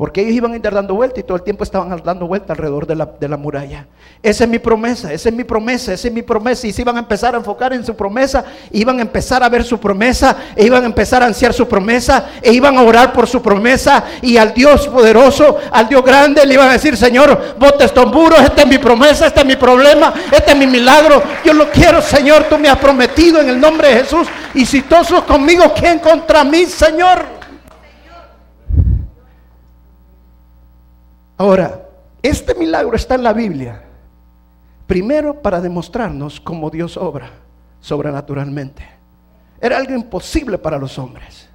Porque 0.01 0.23
ellos 0.23 0.33
iban 0.33 0.55
a 0.55 0.57
ir 0.57 0.63
dando 0.63 0.95
vueltas 0.95 1.19
y 1.19 1.23
todo 1.25 1.37
el 1.37 1.43
tiempo 1.43 1.63
estaban 1.63 1.95
dando 2.03 2.27
vueltas 2.27 2.53
alrededor 2.53 2.87
de 2.87 2.95
la, 2.95 3.05
de 3.05 3.29
la, 3.29 3.37
muralla. 3.37 3.85
Esa 4.23 4.45
es 4.45 4.51
mi 4.51 4.59
promesa, 4.59 5.13
esa 5.13 5.29
es 5.29 5.35
mi 5.35 5.45
promesa, 5.45 5.93
esa 5.93 6.09
es 6.09 6.15
mi 6.15 6.23
promesa. 6.23 6.67
Y 6.67 6.73
se 6.73 6.81
iban 6.81 6.97
a 6.97 7.01
empezar 7.01 7.35
a 7.35 7.37
enfocar 7.37 7.75
en 7.75 7.85
su 7.85 7.95
promesa, 7.95 8.43
iban 8.71 8.99
a 8.99 9.03
empezar 9.03 9.43
a 9.43 9.51
ver 9.51 9.63
su 9.63 9.79
promesa, 9.79 10.35
e 10.57 10.65
iban 10.65 10.85
a 10.85 10.87
empezar 10.87 11.23
a 11.23 11.27
ansiar 11.27 11.53
su 11.53 11.69
promesa, 11.69 12.31
e 12.41 12.51
iban 12.51 12.79
a 12.79 12.83
orar 12.83 13.13
por 13.13 13.27
su 13.27 13.43
promesa. 13.43 14.03
Y 14.23 14.39
al 14.39 14.55
Dios 14.55 14.89
poderoso, 14.89 15.59
al 15.71 15.87
Dios 15.87 16.03
grande, 16.03 16.47
le 16.47 16.55
iban 16.55 16.71
a 16.71 16.73
decir, 16.73 16.97
Señor, 16.97 17.57
bote 17.59 17.85
estos 17.85 18.07
muros, 18.07 18.41
esta 18.41 18.63
es 18.63 18.69
mi 18.69 18.79
promesa, 18.79 19.27
este 19.27 19.41
es 19.41 19.47
mi 19.47 19.57
problema, 19.57 20.15
este 20.33 20.53
es 20.53 20.57
mi 20.57 20.67
milagro. 20.67 21.23
Yo 21.45 21.53
lo 21.53 21.71
quiero, 21.71 22.01
Señor, 22.01 22.45
tú 22.45 22.57
me 22.57 22.71
has 22.71 22.79
prometido 22.79 23.43
en 23.43 23.51
el 23.51 23.61
nombre 23.61 23.89
de 23.89 24.01
Jesús. 24.01 24.27
Y 24.55 24.65
si 24.65 24.81
todos 24.81 25.11
los 25.11 25.25
conmigo, 25.25 25.75
¿quién 25.79 25.99
contra 25.99 26.43
mí, 26.43 26.65
Señor? 26.65 27.40
Ahora, 31.41 31.89
este 32.21 32.55
milagro 32.55 32.95
está 32.95 33.15
en 33.15 33.23
la 33.23 33.33
Biblia. 33.33 33.83
Primero 34.87 35.41
para 35.41 35.59
demostrarnos 35.59 36.39
cómo 36.39 36.69
Dios 36.69 36.99
obra 36.99 37.31
sobrenaturalmente. 37.81 38.87
Era 39.59 39.79
algo 39.79 39.95
imposible 39.95 40.59
para 40.59 40.77
los 40.77 40.99
hombres. 40.99 41.49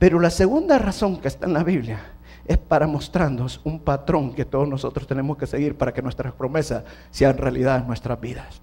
Pero 0.00 0.18
la 0.18 0.30
segunda 0.30 0.80
razón 0.80 1.20
que 1.20 1.28
está 1.28 1.46
en 1.46 1.52
la 1.52 1.62
Biblia 1.62 2.00
es 2.44 2.58
para 2.58 2.88
mostrarnos 2.88 3.60
un 3.62 3.78
patrón 3.78 4.34
que 4.34 4.44
todos 4.44 4.66
nosotros 4.66 5.06
tenemos 5.06 5.36
que 5.36 5.46
seguir 5.46 5.78
para 5.78 5.94
que 5.94 6.02
nuestras 6.02 6.32
promesas 6.32 6.82
sean 7.12 7.38
realidad 7.38 7.78
en 7.78 7.86
nuestras 7.86 8.20
vidas. 8.20 8.60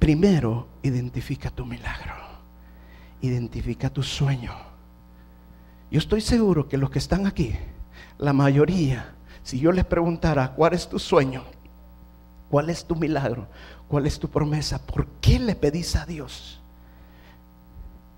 Primero, 0.00 0.66
identifica 0.82 1.48
tu 1.48 1.64
milagro. 1.64 2.14
Identifica 3.20 3.88
tu 3.88 4.02
sueño. 4.02 4.52
Yo 5.92 5.98
estoy 6.00 6.20
seguro 6.20 6.68
que 6.68 6.76
los 6.76 6.90
que 6.90 6.98
están 6.98 7.28
aquí, 7.28 7.56
la 8.18 8.32
mayoría, 8.32 9.14
si 9.42 9.58
yo 9.58 9.72
les 9.72 9.84
preguntara 9.84 10.52
cuál 10.52 10.74
es 10.74 10.88
tu 10.88 10.98
sueño, 10.98 11.42
cuál 12.50 12.70
es 12.70 12.84
tu 12.84 12.96
milagro, 12.96 13.46
cuál 13.88 14.06
es 14.06 14.18
tu 14.18 14.28
promesa, 14.28 14.78
por 14.78 15.06
qué 15.20 15.38
le 15.38 15.54
pedís 15.54 15.96
a 15.96 16.06
Dios. 16.06 16.60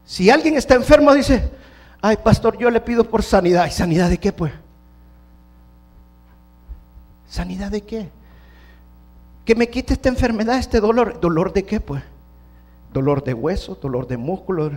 Si 0.04 0.30
alguien 0.30 0.56
está 0.56 0.74
enfermo, 0.74 1.12
dice, 1.12 1.50
ay 2.00 2.16
pastor, 2.18 2.56
yo 2.58 2.70
le 2.70 2.80
pido 2.80 3.04
por 3.04 3.22
sanidad. 3.22 3.66
¿Y 3.66 3.72
sanidad 3.72 4.08
de 4.08 4.18
qué 4.18 4.32
pues? 4.32 4.52
¿Sanidad 7.28 7.72
de 7.72 7.82
qué? 7.82 8.08
Que 9.44 9.54
me 9.54 9.68
quite 9.68 9.94
esta 9.94 10.08
enfermedad, 10.08 10.58
este 10.58 10.80
dolor. 10.80 11.20
¿Dolor 11.20 11.52
de 11.52 11.64
qué 11.64 11.80
pues? 11.80 12.02
Dolor 12.92 13.24
de 13.24 13.34
hueso, 13.34 13.76
dolor 13.80 14.06
de 14.06 14.16
músculo. 14.16 14.70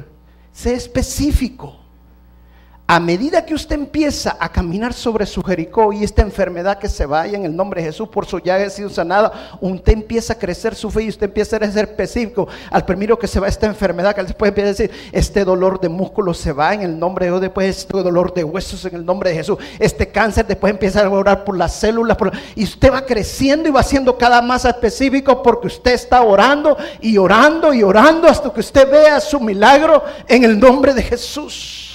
Sé 0.52 0.74
específico. 0.74 1.78
A 2.92 3.00
medida 3.00 3.46
que 3.46 3.54
usted 3.54 3.76
empieza 3.76 4.36
a 4.40 4.52
caminar 4.52 4.96
sobre 4.96 5.28
su 5.28 5.44
Jericó 5.44 5.94
y 5.94 6.04
esta 6.04 6.24
enfermedad 6.24 6.80
que 6.80 6.90
se 6.90 7.06
vaya 7.06 7.38
en 7.38 7.46
el 7.46 7.56
nombre 7.56 7.82
de 7.82 7.90
Jesús, 7.90 8.10
por 8.10 8.26
su 8.26 8.40
ya 8.40 8.56
ha 8.56 8.70
sido 8.72 8.90
sanada, 8.90 9.58
usted 9.62 9.94
empieza 9.94 10.34
a 10.34 10.40
crecer 10.40 10.74
su 10.74 10.90
fe 10.90 11.04
y 11.04 11.10
usted 11.10 11.28
empieza 11.28 11.58
a 11.58 11.72
ser 11.72 11.84
específico. 11.84 12.48
Al 12.72 12.86
primero 12.86 13.20
que 13.20 13.28
se 13.28 13.40
va 13.40 13.48
esta 13.48 13.68
enfermedad, 13.68 14.16
que 14.16 14.24
después 14.24 14.50
empieza 14.50 14.70
a 14.70 14.72
decir, 14.72 14.92
este 15.12 15.46
dolor 15.46 15.80
de 15.80 15.88
músculo 15.88 16.34
se 16.34 16.52
va 16.52 16.74
en 16.74 16.82
el 16.82 16.98
nombre 16.98 17.26
de 17.26 17.32
Dios, 17.34 17.42
después 17.42 17.78
este 17.78 17.96
dolor 18.02 18.34
de 18.34 18.44
huesos 18.44 18.84
en 18.86 18.96
el 18.96 19.06
nombre 19.06 19.30
de 19.30 19.36
Jesús, 19.36 19.60
este 19.78 20.08
cáncer, 20.08 20.48
después 20.48 20.72
empieza 20.72 21.06
a 21.06 21.10
orar 21.12 21.44
por 21.44 21.56
las 21.56 21.76
células, 21.76 22.18
y 22.56 22.64
usted 22.64 22.92
va 22.92 23.06
creciendo 23.06 23.70
y 23.70 23.72
va 23.72 23.84
siendo 23.84 24.18
cada 24.18 24.42
más 24.42 24.66
específico 24.66 25.44
porque 25.44 25.68
usted 25.68 25.94
está 25.94 26.24
orando 26.24 26.76
y 27.02 27.20
orando 27.20 27.72
y 27.72 27.84
orando 27.84 28.28
hasta 28.28 28.52
que 28.52 28.62
usted 28.62 28.90
vea 28.90 29.20
su 29.20 29.40
milagro 29.40 30.04
en 30.28 30.44
el 30.44 30.60
nombre 30.60 30.96
de 30.96 31.04
Jesús. 31.04 31.89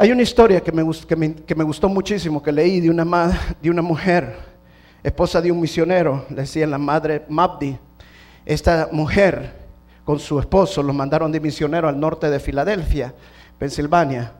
Hay 0.00 0.12
una 0.12 0.22
historia 0.22 0.60
que 0.60 0.70
me, 0.70 1.64
gustó 1.64 1.88
muchísimo, 1.88 2.40
que 2.40 2.52
leí 2.52 2.78
de 2.78 2.88
una, 2.88 3.36
de 3.60 3.68
una 3.68 3.82
mujer, 3.82 4.32
esposa 5.02 5.40
de 5.40 5.50
un 5.50 5.60
misionero, 5.60 6.24
le 6.30 6.42
decían 6.42 6.70
la 6.70 6.78
madre 6.78 7.24
Mabdi. 7.28 7.76
Esta 8.46 8.90
mujer 8.92 9.52
con 10.04 10.20
su 10.20 10.38
esposo 10.38 10.84
los 10.84 10.94
mandaron 10.94 11.32
de 11.32 11.40
misionero 11.40 11.88
al 11.88 11.98
norte 11.98 12.30
de 12.30 12.38
Filadelfia, 12.38 13.12
Pensilvania, 13.58 14.30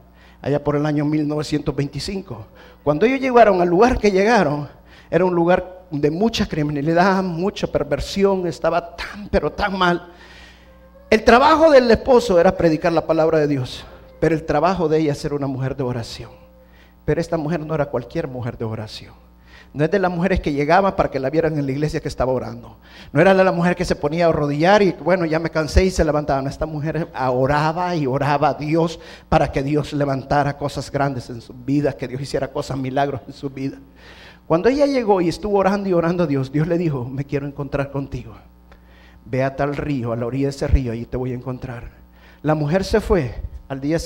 allá 0.40 0.62
por 0.62 0.76
el 0.76 0.86
año 0.86 1.04
1925. 1.04 2.46
Cuando 2.84 3.04
ellos 3.04 3.18
llegaron 3.18 3.60
al 3.60 3.68
lugar 3.68 3.98
que 3.98 4.12
llegaron, 4.12 4.68
era 5.10 5.24
un 5.24 5.34
lugar 5.34 5.86
de 5.90 6.08
mucha 6.12 6.46
criminalidad, 6.46 7.20
mucha 7.24 7.66
perversión, 7.66 8.46
estaba 8.46 8.94
tan, 8.94 9.28
pero 9.28 9.50
tan 9.50 9.76
mal. 9.76 10.06
El 11.10 11.24
trabajo 11.24 11.68
del 11.72 11.90
esposo 11.90 12.38
era 12.38 12.56
predicar 12.56 12.92
la 12.92 13.04
palabra 13.04 13.40
de 13.40 13.48
Dios. 13.48 13.84
Pero 14.20 14.34
el 14.34 14.44
trabajo 14.44 14.88
de 14.88 14.98
ella 14.98 15.12
es 15.12 15.18
ser 15.18 15.34
una 15.34 15.46
mujer 15.46 15.76
de 15.76 15.82
oración. 15.82 16.30
Pero 17.04 17.20
esta 17.20 17.36
mujer 17.36 17.60
no 17.60 17.74
era 17.74 17.86
cualquier 17.86 18.28
mujer 18.28 18.58
de 18.58 18.64
oración. 18.64 19.14
No 19.74 19.84
es 19.84 19.90
de 19.90 19.98
las 19.98 20.10
mujeres 20.10 20.40
que 20.40 20.52
llegaban 20.52 20.96
para 20.96 21.10
que 21.10 21.20
la 21.20 21.28
vieran 21.28 21.58
en 21.58 21.66
la 21.66 21.72
iglesia 21.72 22.00
que 22.00 22.08
estaba 22.08 22.32
orando. 22.32 22.78
No 23.12 23.20
era 23.20 23.34
de 23.34 23.44
la 23.44 23.52
mujer 23.52 23.76
que 23.76 23.84
se 23.84 23.96
ponía 23.96 24.26
a 24.26 24.28
arrodillar 24.30 24.82
y 24.82 24.92
bueno, 24.92 25.26
ya 25.26 25.38
me 25.38 25.50
cansé 25.50 25.84
y 25.84 25.90
se 25.90 26.04
levantaban. 26.04 26.46
Esta 26.46 26.64
mujer 26.64 27.08
oraba 27.30 27.94
y 27.94 28.06
oraba 28.06 28.50
a 28.50 28.54
Dios 28.54 28.98
para 29.28 29.52
que 29.52 29.62
Dios 29.62 29.92
levantara 29.92 30.56
cosas 30.56 30.90
grandes 30.90 31.28
en 31.28 31.42
su 31.42 31.52
vida, 31.52 31.92
que 31.92 32.08
Dios 32.08 32.20
hiciera 32.22 32.48
cosas 32.48 32.78
milagros 32.78 33.20
en 33.26 33.34
su 33.34 33.50
vida. 33.50 33.78
Cuando 34.46 34.70
ella 34.70 34.86
llegó 34.86 35.20
y 35.20 35.28
estuvo 35.28 35.58
orando 35.58 35.90
y 35.90 35.92
orando 35.92 36.24
a 36.24 36.26
Dios, 36.26 36.50
Dios 36.50 36.66
le 36.66 36.78
dijo, 36.78 37.04
me 37.04 37.26
quiero 37.26 37.46
encontrar 37.46 37.90
contigo. 37.90 38.34
Ve 39.26 39.44
a 39.44 39.54
tal 39.54 39.76
río, 39.76 40.12
a 40.12 40.16
la 40.16 40.24
orilla 40.24 40.46
de 40.46 40.50
ese 40.50 40.66
río, 40.66 40.92
ahí 40.92 41.04
te 41.04 41.18
voy 41.18 41.32
a 41.32 41.34
encontrar. 41.34 41.90
La 42.40 42.54
mujer 42.54 42.84
se 42.84 43.02
fue 43.02 43.34
al 43.68 43.80
día, 43.80 43.98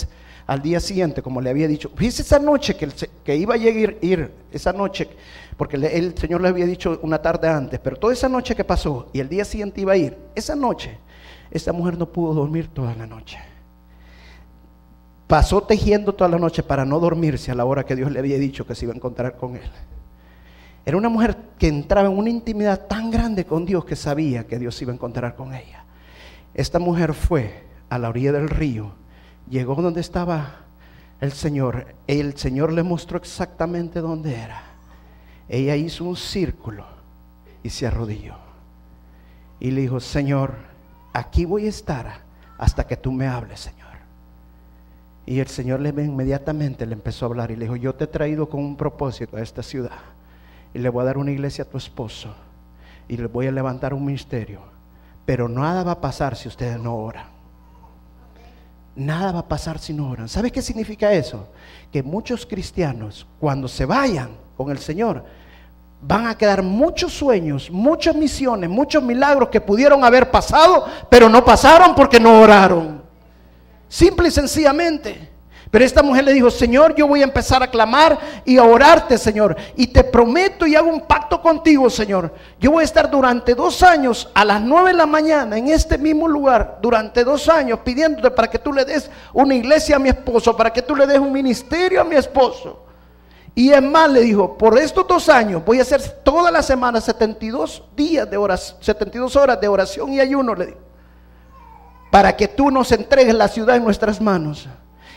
al 0.47 0.63
día 0.63 0.81
siguiente, 0.81 1.23
como 1.23 1.41
le 1.41 1.51
había 1.51 1.69
dicho. 1.69 1.91
Fíjese 1.95 2.23
esa 2.23 2.39
noche 2.39 2.77
que, 2.77 2.89
que 3.25 3.37
iba 3.37 3.55
a 3.55 3.57
llegar, 3.57 3.97
ir, 4.01 4.33
esa 4.51 4.73
noche, 4.73 5.09
porque 5.57 5.77
el 5.77 6.17
Señor 6.17 6.41
le 6.41 6.49
había 6.49 6.67
dicho 6.67 6.99
una 7.03 7.21
tarde 7.21 7.49
antes, 7.49 7.81
pero 7.81 7.97
toda 7.97 8.13
esa 8.13 8.29
noche 8.29 8.55
que 8.55 8.65
pasó 8.65 9.09
y 9.13 9.21
el 9.21 9.29
día 9.29 9.45
siguiente 9.45 9.81
iba 9.81 9.93
a 9.93 9.97
ir, 9.97 10.17
esa 10.35 10.55
noche, 10.55 10.99
esa 11.51 11.73
mujer 11.73 11.97
no 11.97 12.07
pudo 12.07 12.35
dormir 12.35 12.69
toda 12.69 12.95
la 12.95 13.07
noche. 13.07 13.39
Pasó 15.27 15.63
tejiendo 15.63 16.13
toda 16.13 16.29
la 16.29 16.39
noche 16.39 16.63
para 16.63 16.85
no 16.85 17.01
dormirse 17.01 17.51
a 17.51 17.55
la 17.55 17.65
hora 17.65 17.85
que 17.85 17.97
Dios 17.97 18.11
le 18.11 18.19
había 18.19 18.39
dicho 18.39 18.67
que 18.67 18.75
se 18.75 18.85
iba 18.85 18.93
a 18.93 18.97
encontrar 18.97 19.37
con 19.37 19.57
él. 19.57 19.71
Era 20.85 20.97
una 20.97 21.09
mujer 21.09 21.37
que 21.59 21.69
entraba 21.69 22.09
en 22.09 22.19
una 22.19 22.29
intimidad 22.29 22.87
tan 22.87 23.11
grande 23.11 23.47
con 23.47 23.65
Dios 23.65 23.85
que 23.85 23.97
sabía 23.97 24.47
que 24.47 24.59
Dios 24.59 24.81
iba 24.83 24.91
a 24.91 24.95
encontrar 24.95 25.37
con 25.37 25.55
ella. 25.55 25.85
Esta 26.55 26.79
mujer 26.79 27.15
fue 27.15 27.65
a 27.89 27.99
la 27.99 28.09
orilla 28.09 28.33
del 28.33 28.49
río 28.49 28.93
llegó 29.49 29.75
donde 29.77 30.01
estaba 30.01 30.63
el 31.21 31.33
Señor. 31.33 31.87
El 32.07 32.37
Señor 32.37 32.73
le 32.73 32.83
mostró 32.83 33.17
exactamente 33.17 34.01
dónde 34.01 34.35
era. 34.35 34.63
Ella 35.49 35.77
hizo 35.77 36.05
un 36.05 36.17
círculo 36.17 36.85
y 37.63 37.71
se 37.71 37.87
arrodilló. 37.87 38.37
Y 39.61 39.71
le 39.71 39.83
dijo, 39.83 40.01
Señor, 40.01 40.55
aquí 41.13 41.45
voy 41.45 41.67
a 41.67 41.71
estar 41.71 42.21
hasta 42.59 42.87
que 42.87 42.97
tú 42.97 43.13
me 43.13 43.29
hables, 43.29 43.61
Señor. 43.61 43.83
Y 45.25 45.39
el 45.39 45.47
Señor 45.47 45.81
le 45.81 45.91
inmediatamente 45.91 46.85
le 46.85 46.95
empezó 46.95 47.27
a 47.27 47.29
hablar 47.29 47.51
y 47.51 47.57
le 47.57 47.67
dijo, 47.67 47.77
yo 47.77 47.95
te 47.95 48.05
he 48.05 48.09
traído 48.09 48.49
con 48.49 48.61
un 48.61 48.77
propósito 48.77 49.37
a 49.37 49.43
esta 49.43 49.63
ciudad. 49.63 49.99
Y 50.75 50.79
le 50.79 50.89
voy 50.89 51.03
a 51.03 51.07
dar 51.07 51.19
una 51.19 51.31
iglesia 51.31 51.65
a 51.65 51.69
tu 51.69 51.79
esposo. 51.79 52.35
Y 53.07 53.17
le 53.17 53.27
voy 53.27 53.47
a 53.47 53.53
levantar 53.53 53.95
un 53.95 54.05
ministerio. 54.05 54.61
Pero 55.25 55.49
nada 55.49 55.85
va 55.85 55.93
a 55.93 56.01
pasar 56.01 56.35
si 56.35 56.49
ustedes 56.49 56.81
no 56.81 56.97
oran. 56.97 57.32
Nada 58.95 59.33
va 59.33 59.39
a 59.41 59.49
pasar 59.49 59.79
si 59.79 59.93
no 59.95 60.11
oran. 60.11 60.29
¿Sabe 60.29 60.51
qué 60.51 60.61
significa 60.61 61.13
eso? 61.13 61.49
Que 61.91 62.03
muchos 62.03 62.45
cristianos, 62.45 63.27
cuando 63.41 63.67
se 63.69 63.87
vayan 63.87 64.31
con 64.57 64.71
el 64.71 64.79
Señor, 64.79 65.25
van 66.03 66.27
a 66.27 66.37
quedar 66.37 66.63
muchos 66.63 67.13
sueños, 67.13 67.71
muchas 67.71 68.15
misiones, 68.15 68.69
muchos 68.69 69.03
milagros 69.03 69.49
que 69.49 69.61
pudieron 69.61 70.05
haber 70.05 70.31
pasado, 70.31 70.87
pero 71.09 71.29
no 71.29 71.45
pasaron 71.45 71.95
porque 71.95 72.21
no 72.21 72.41
oraron. 72.41 73.03
Simple 73.89 74.29
y 74.29 74.31
sencillamente. 74.31 75.32
Pero 75.73 75.87
esta 75.87 76.03
mujer 76.03 76.25
le 76.25 76.35
dijo, 76.35 76.51
Señor, 76.51 76.95
yo 76.95 77.07
voy 77.07 77.23
a 77.23 77.25
empezar 77.25 77.63
a 77.63 77.71
clamar 77.71 78.19
y 78.45 78.59
a 78.59 78.63
orarte, 78.63 79.17
Señor. 79.17 79.57
Y 79.75 79.87
te 79.87 80.05
prometo 80.05 80.67
y 80.67 80.77
hago 80.77 80.91
un 80.91 81.01
pacto 81.01 81.41
contigo, 81.41 81.89
Señor. 81.89 82.31
Yo 82.61 82.73
voy 82.73 82.83
a 82.83 82.85
estar 82.85 83.11
durante 83.11 83.55
dos 83.55 83.83
años 83.83 84.29
a 84.35 84.45
las 84.45 84.61
nueve 84.61 84.91
de 84.91 84.99
la 84.99 85.07
mañana 85.07 85.57
en 85.57 85.69
este 85.69 85.97
mismo 85.97 86.29
lugar, 86.29 86.79
durante 86.83 87.25
dos 87.25 87.49
años, 87.49 87.79
pidiéndote 87.83 88.31
para 88.33 88.51
que 88.51 88.59
tú 88.59 88.71
le 88.71 88.85
des 88.85 89.11
una 89.33 89.55
iglesia 89.55 89.97
a 89.97 89.99
mi 89.99 90.11
esposo, 90.11 90.55
para 90.55 90.71
que 90.71 90.83
tú 90.83 90.95
le 90.95 91.07
des 91.07 91.19
un 91.19 91.33
ministerio 91.33 92.03
a 92.03 92.05
mi 92.05 92.17
esposo. 92.17 92.85
Y 93.55 93.71
es 93.71 93.83
más, 93.83 94.11
le 94.11 94.21
dijo, 94.21 94.59
por 94.59 94.77
estos 94.77 95.09
dos 95.09 95.31
años 95.31 95.65
voy 95.65 95.79
a 95.79 95.83
hacer 95.83 96.03
toda 96.23 96.51
la 96.51 96.63
semana 96.63 97.01
72 97.01 97.83
días 97.97 98.31
de 98.31 98.37
oración, 98.37 98.77
72 98.83 99.37
horas 99.37 99.59
de 99.59 99.69
oración 99.69 100.13
y 100.13 100.21
ayuno. 100.21 100.55
Para 102.11 102.37
que 102.37 102.47
tú 102.47 102.71
nos 102.71 102.93
entregues 102.93 103.35
la 103.35 103.49
ciudad 103.49 103.77
en 103.77 103.85
nuestras 103.85 104.21
manos. 104.21 104.69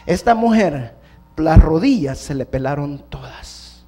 Esta 0.05 0.35
mujer, 0.35 0.95
las 1.37 1.61
rodillas 1.61 2.17
se 2.17 2.35
le 2.35 2.45
pelaron 2.45 3.03
todas. 3.09 3.85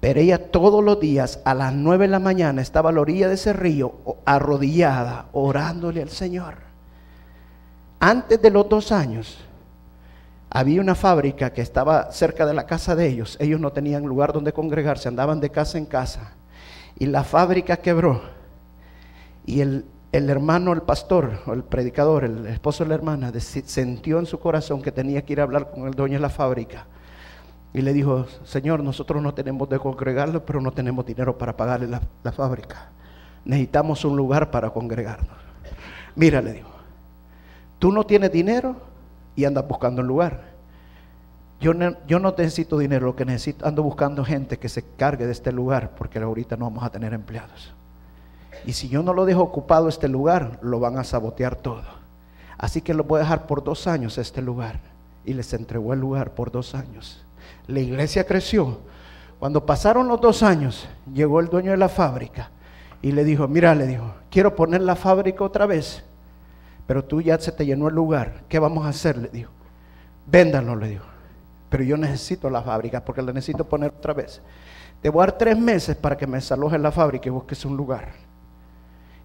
Pero 0.00 0.20
ella 0.20 0.50
todos 0.50 0.84
los 0.84 1.00
días 1.00 1.40
a 1.44 1.54
las 1.54 1.72
nueve 1.72 2.04
de 2.04 2.12
la 2.12 2.18
mañana 2.20 2.62
estaba 2.62 2.90
a 2.90 2.92
la 2.92 3.00
orilla 3.00 3.28
de 3.28 3.34
ese 3.34 3.52
río, 3.52 3.94
arrodillada, 4.24 5.26
orándole 5.32 6.02
al 6.02 6.10
Señor. 6.10 6.56
Antes 7.98 8.40
de 8.40 8.50
los 8.50 8.68
dos 8.68 8.92
años, 8.92 9.38
había 10.50 10.80
una 10.80 10.94
fábrica 10.94 11.52
que 11.52 11.62
estaba 11.62 12.12
cerca 12.12 12.46
de 12.46 12.54
la 12.54 12.66
casa 12.66 12.94
de 12.94 13.08
ellos. 13.08 13.36
Ellos 13.40 13.60
no 13.60 13.72
tenían 13.72 14.04
lugar 14.04 14.32
donde 14.32 14.52
congregarse, 14.52 15.08
andaban 15.08 15.40
de 15.40 15.50
casa 15.50 15.78
en 15.78 15.86
casa. 15.86 16.32
Y 16.96 17.06
la 17.06 17.24
fábrica 17.24 17.78
quebró. 17.78 18.22
Y 19.46 19.60
el, 19.60 19.84
el 20.10 20.30
hermano, 20.30 20.72
el 20.72 20.82
pastor 20.82 21.40
el 21.52 21.62
predicador, 21.62 22.24
el 22.24 22.46
esposo 22.46 22.84
de 22.84 22.88
la 22.88 22.94
hermana, 22.94 23.32
sintió 23.40 24.18
en 24.18 24.26
su 24.26 24.38
corazón 24.38 24.80
que 24.80 24.92
tenía 24.92 25.22
que 25.22 25.34
ir 25.34 25.40
a 25.40 25.42
hablar 25.42 25.70
con 25.70 25.86
el 25.86 25.94
dueño 25.94 26.14
de 26.14 26.20
la 26.20 26.30
fábrica. 26.30 26.86
Y 27.74 27.82
le 27.82 27.92
dijo, 27.92 28.26
Señor, 28.44 28.82
nosotros 28.82 29.22
no 29.22 29.34
tenemos 29.34 29.68
de 29.68 29.78
congregarlo, 29.78 30.44
pero 30.44 30.60
no 30.60 30.72
tenemos 30.72 31.04
dinero 31.04 31.36
para 31.36 31.56
pagarle 31.56 31.86
la, 31.86 32.00
la 32.22 32.32
fábrica. 32.32 32.88
Necesitamos 33.44 34.04
un 34.04 34.16
lugar 34.16 34.50
para 34.50 34.70
congregarnos. 34.70 35.36
Mira, 36.16 36.40
le 36.40 36.54
dijo, 36.54 36.70
tú 37.78 37.92
no 37.92 38.04
tienes 38.04 38.32
dinero 38.32 38.76
y 39.36 39.44
andas 39.44 39.68
buscando 39.68 40.00
un 40.00 40.08
lugar. 40.08 40.54
yo 41.60 41.74
no, 41.74 41.94
yo 42.06 42.18
no 42.18 42.34
necesito 42.36 42.78
dinero, 42.78 43.06
lo 43.06 43.16
que 43.16 43.26
necesito, 43.26 43.66
ando 43.66 43.82
buscando 43.82 44.24
gente 44.24 44.58
que 44.58 44.70
se 44.70 44.82
cargue 44.96 45.26
de 45.26 45.32
este 45.32 45.52
lugar, 45.52 45.94
porque 45.96 46.18
ahorita 46.18 46.56
no 46.56 46.64
vamos 46.64 46.82
a 46.82 46.90
tener 46.90 47.12
empleados. 47.12 47.74
Y 48.66 48.72
si 48.72 48.88
yo 48.88 49.02
no 49.02 49.12
lo 49.12 49.24
dejo 49.24 49.42
ocupado 49.42 49.88
este 49.88 50.08
lugar, 50.08 50.58
lo 50.62 50.80
van 50.80 50.98
a 50.98 51.04
sabotear 51.04 51.56
todo. 51.56 51.82
Así 52.58 52.82
que 52.82 52.94
lo 52.94 53.04
voy 53.04 53.18
a 53.18 53.22
dejar 53.22 53.46
por 53.46 53.62
dos 53.62 53.86
años 53.86 54.18
este 54.18 54.42
lugar. 54.42 54.80
Y 55.24 55.34
les 55.34 55.52
entregó 55.52 55.92
el 55.92 56.00
lugar 56.00 56.32
por 56.32 56.50
dos 56.50 56.74
años. 56.74 57.24
La 57.66 57.80
iglesia 57.80 58.26
creció. 58.26 58.78
Cuando 59.38 59.64
pasaron 59.64 60.08
los 60.08 60.20
dos 60.20 60.42
años, 60.42 60.88
llegó 61.12 61.40
el 61.40 61.48
dueño 61.48 61.70
de 61.70 61.76
la 61.76 61.88
fábrica 61.88 62.50
y 63.00 63.12
le 63.12 63.24
dijo, 63.24 63.46
mira, 63.46 63.74
le 63.74 63.86
dijo, 63.86 64.12
quiero 64.30 64.56
poner 64.56 64.80
la 64.80 64.96
fábrica 64.96 65.44
otra 65.44 65.66
vez, 65.66 66.02
pero 66.86 67.04
tú 67.04 67.20
ya 67.20 67.38
se 67.38 67.52
te 67.52 67.64
llenó 67.64 67.88
el 67.88 67.94
lugar. 67.94 68.42
¿Qué 68.48 68.58
vamos 68.58 68.84
a 68.84 68.88
hacer? 68.88 69.16
Le 69.16 69.28
dijo, 69.28 69.52
véndanlo, 70.26 70.74
le 70.74 70.88
dijo. 70.88 71.04
Pero 71.68 71.84
yo 71.84 71.96
necesito 71.96 72.50
la 72.50 72.62
fábrica 72.62 73.04
porque 73.04 73.22
la 73.22 73.32
necesito 73.32 73.64
poner 73.64 73.92
otra 73.96 74.14
vez. 74.14 74.40
Te 75.00 75.10
voy 75.10 75.22
a 75.22 75.26
dar 75.26 75.38
tres 75.38 75.56
meses 75.56 75.94
para 75.94 76.16
que 76.16 76.26
me 76.26 76.38
desalojes 76.38 76.80
la 76.80 76.90
fábrica 76.90 77.28
y 77.28 77.30
busques 77.30 77.64
un 77.64 77.76
lugar. 77.76 78.08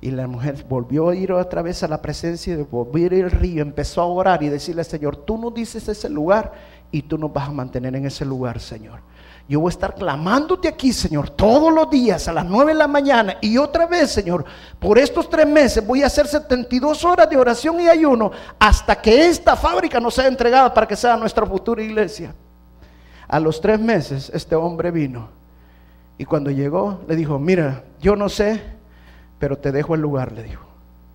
Y 0.04 0.12
la 0.12 0.28
mujer 0.28 0.66
volvió 0.68 1.08
a 1.08 1.16
ir 1.16 1.32
otra 1.32 1.62
vez 1.62 1.82
a 1.82 1.88
la 1.88 2.02
presencia 2.02 2.58
de 2.58 2.64
volvió 2.64 3.10
a 3.10 3.16
ir 3.16 3.24
al 3.24 3.32
río, 3.32 3.62
empezó 3.62 4.02
a 4.02 4.06
orar 4.06 4.44
y 4.44 4.50
decirle, 4.50 4.84
Señor, 4.84 5.16
tú 5.16 5.38
nos 5.38 5.54
dices 5.54 5.88
ese 5.88 6.10
lugar 6.10 6.52
y 6.92 7.04
tú 7.04 7.18
nos 7.18 7.32
vas 7.32 7.48
a 7.48 7.54
mantener 7.54 7.96
en 7.96 8.06
ese 8.06 8.26
lugar, 8.26 8.60
Señor. 8.60 9.00
Yo 9.48 9.62
voy 9.62 9.70
a 9.70 9.72
estar 9.72 9.96
clamándote 9.96 10.68
aquí, 10.68 10.92
Señor, 10.92 11.30
todos 11.30 11.74
los 11.74 11.90
días 11.90 12.28
a 12.28 12.34
las 12.34 12.44
9 12.46 12.74
de 12.74 12.78
la 12.80 12.88
mañana. 12.88 13.38
Y 13.40 13.58
otra 13.58 13.86
vez, 13.86 14.12
Señor, 14.12 14.44
por 14.78 15.00
estos 15.00 15.30
tres 15.30 15.48
meses 15.48 15.88
voy 15.88 16.04
a 16.04 16.08
hacer 16.08 16.28
72 16.28 17.06
horas 17.06 17.30
de 17.30 17.38
oración 17.38 17.80
y 17.80 17.88
ayuno 17.88 18.30
hasta 18.60 19.02
que 19.02 19.28
esta 19.30 19.56
fábrica 19.56 20.02
nos 20.02 20.16
sea 20.16 20.28
entregada 20.28 20.74
para 20.74 20.86
que 20.86 20.98
sea 20.98 21.16
nuestra 21.16 21.46
futura 21.46 21.82
iglesia. 21.82 22.36
A 23.26 23.40
los 23.40 23.62
tres 23.62 23.80
meses, 23.80 24.30
este 24.34 24.54
hombre 24.54 24.92
vino. 24.92 25.30
Y 26.18 26.26
cuando 26.26 26.52
llegó, 26.52 27.00
le 27.08 27.16
dijo, 27.16 27.40
mira, 27.40 27.86
yo 28.02 28.18
no 28.18 28.28
sé 28.28 28.73
pero 29.44 29.58
te 29.58 29.74
dejo 29.74 29.94
el 29.94 30.00
lugar, 30.00 30.32
le 30.32 30.42
dijo. 30.42 30.64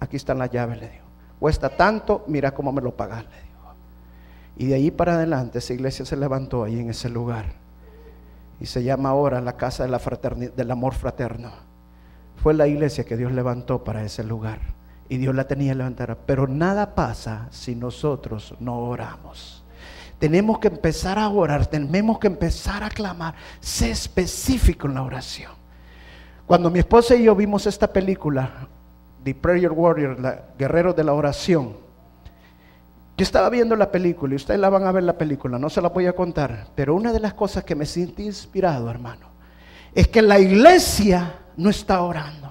Aquí 0.00 0.16
están 0.16 0.36
las 0.36 0.50
llaves, 0.50 0.78
le 0.78 0.90
dijo. 0.90 1.06
Cuesta 1.40 1.70
tanto, 1.70 2.26
mira 2.26 2.52
cómo 2.52 2.72
me 2.72 2.82
lo 2.82 2.94
pagas, 2.94 3.24
le 3.24 3.30
dijo. 3.30 3.74
Y 4.58 4.66
de 4.66 4.74
ahí 4.74 4.90
para 4.90 5.14
adelante 5.14 5.60
esa 5.60 5.72
iglesia 5.72 6.04
se 6.04 6.14
levantó 6.14 6.62
ahí 6.62 6.78
en 6.78 6.90
ese 6.90 7.08
lugar. 7.08 7.46
Y 8.60 8.66
se 8.66 8.84
llama 8.84 9.08
ahora 9.08 9.40
la 9.40 9.56
casa 9.56 9.84
de 9.84 9.88
la 9.88 9.98
del 10.54 10.70
amor 10.70 10.92
fraterno. 10.92 11.52
Fue 12.36 12.52
la 12.52 12.66
iglesia 12.66 13.04
que 13.04 13.16
Dios 13.16 13.32
levantó 13.32 13.82
para 13.82 14.04
ese 14.04 14.22
lugar. 14.24 14.58
Y 15.08 15.16
Dios 15.16 15.34
la 15.34 15.48
tenía 15.48 15.74
levantada. 15.74 16.14
Pero 16.26 16.46
nada 16.46 16.94
pasa 16.94 17.48
si 17.50 17.76
nosotros 17.76 18.56
no 18.60 18.78
oramos. 18.78 19.64
Tenemos 20.18 20.58
que 20.58 20.68
empezar 20.68 21.18
a 21.18 21.30
orar, 21.30 21.64
tenemos 21.64 22.18
que 22.18 22.26
empezar 22.26 22.84
a 22.84 22.90
clamar. 22.90 23.36
Sé 23.58 23.90
específico 23.90 24.86
en 24.86 24.96
la 24.96 25.02
oración. 25.02 25.57
Cuando 26.48 26.70
mi 26.70 26.78
esposa 26.78 27.14
y 27.14 27.24
yo 27.24 27.34
vimos 27.34 27.66
esta 27.66 27.86
película, 27.86 28.50
The 29.22 29.34
Prayer 29.34 29.70
Warrior, 29.70 30.18
la 30.18 30.44
Guerrero 30.58 30.94
de 30.94 31.04
la 31.04 31.12
Oración, 31.12 31.76
yo 33.18 33.22
estaba 33.22 33.50
viendo 33.50 33.76
la 33.76 33.90
película 33.90 34.32
y 34.32 34.36
ustedes 34.36 34.58
la 34.58 34.70
van 34.70 34.86
a 34.86 34.92
ver 34.92 35.02
la 35.02 35.18
película, 35.18 35.58
no 35.58 35.68
se 35.68 35.82
la 35.82 35.90
voy 35.90 36.06
a 36.06 36.14
contar, 36.14 36.68
pero 36.74 36.94
una 36.94 37.12
de 37.12 37.20
las 37.20 37.34
cosas 37.34 37.64
que 37.64 37.74
me 37.74 37.84
sentí 37.84 38.22
inspirado, 38.22 38.88
hermano, 38.88 39.26
es 39.94 40.08
que 40.08 40.22
la 40.22 40.38
iglesia 40.38 41.34
no 41.58 41.68
está 41.68 42.00
orando. 42.00 42.50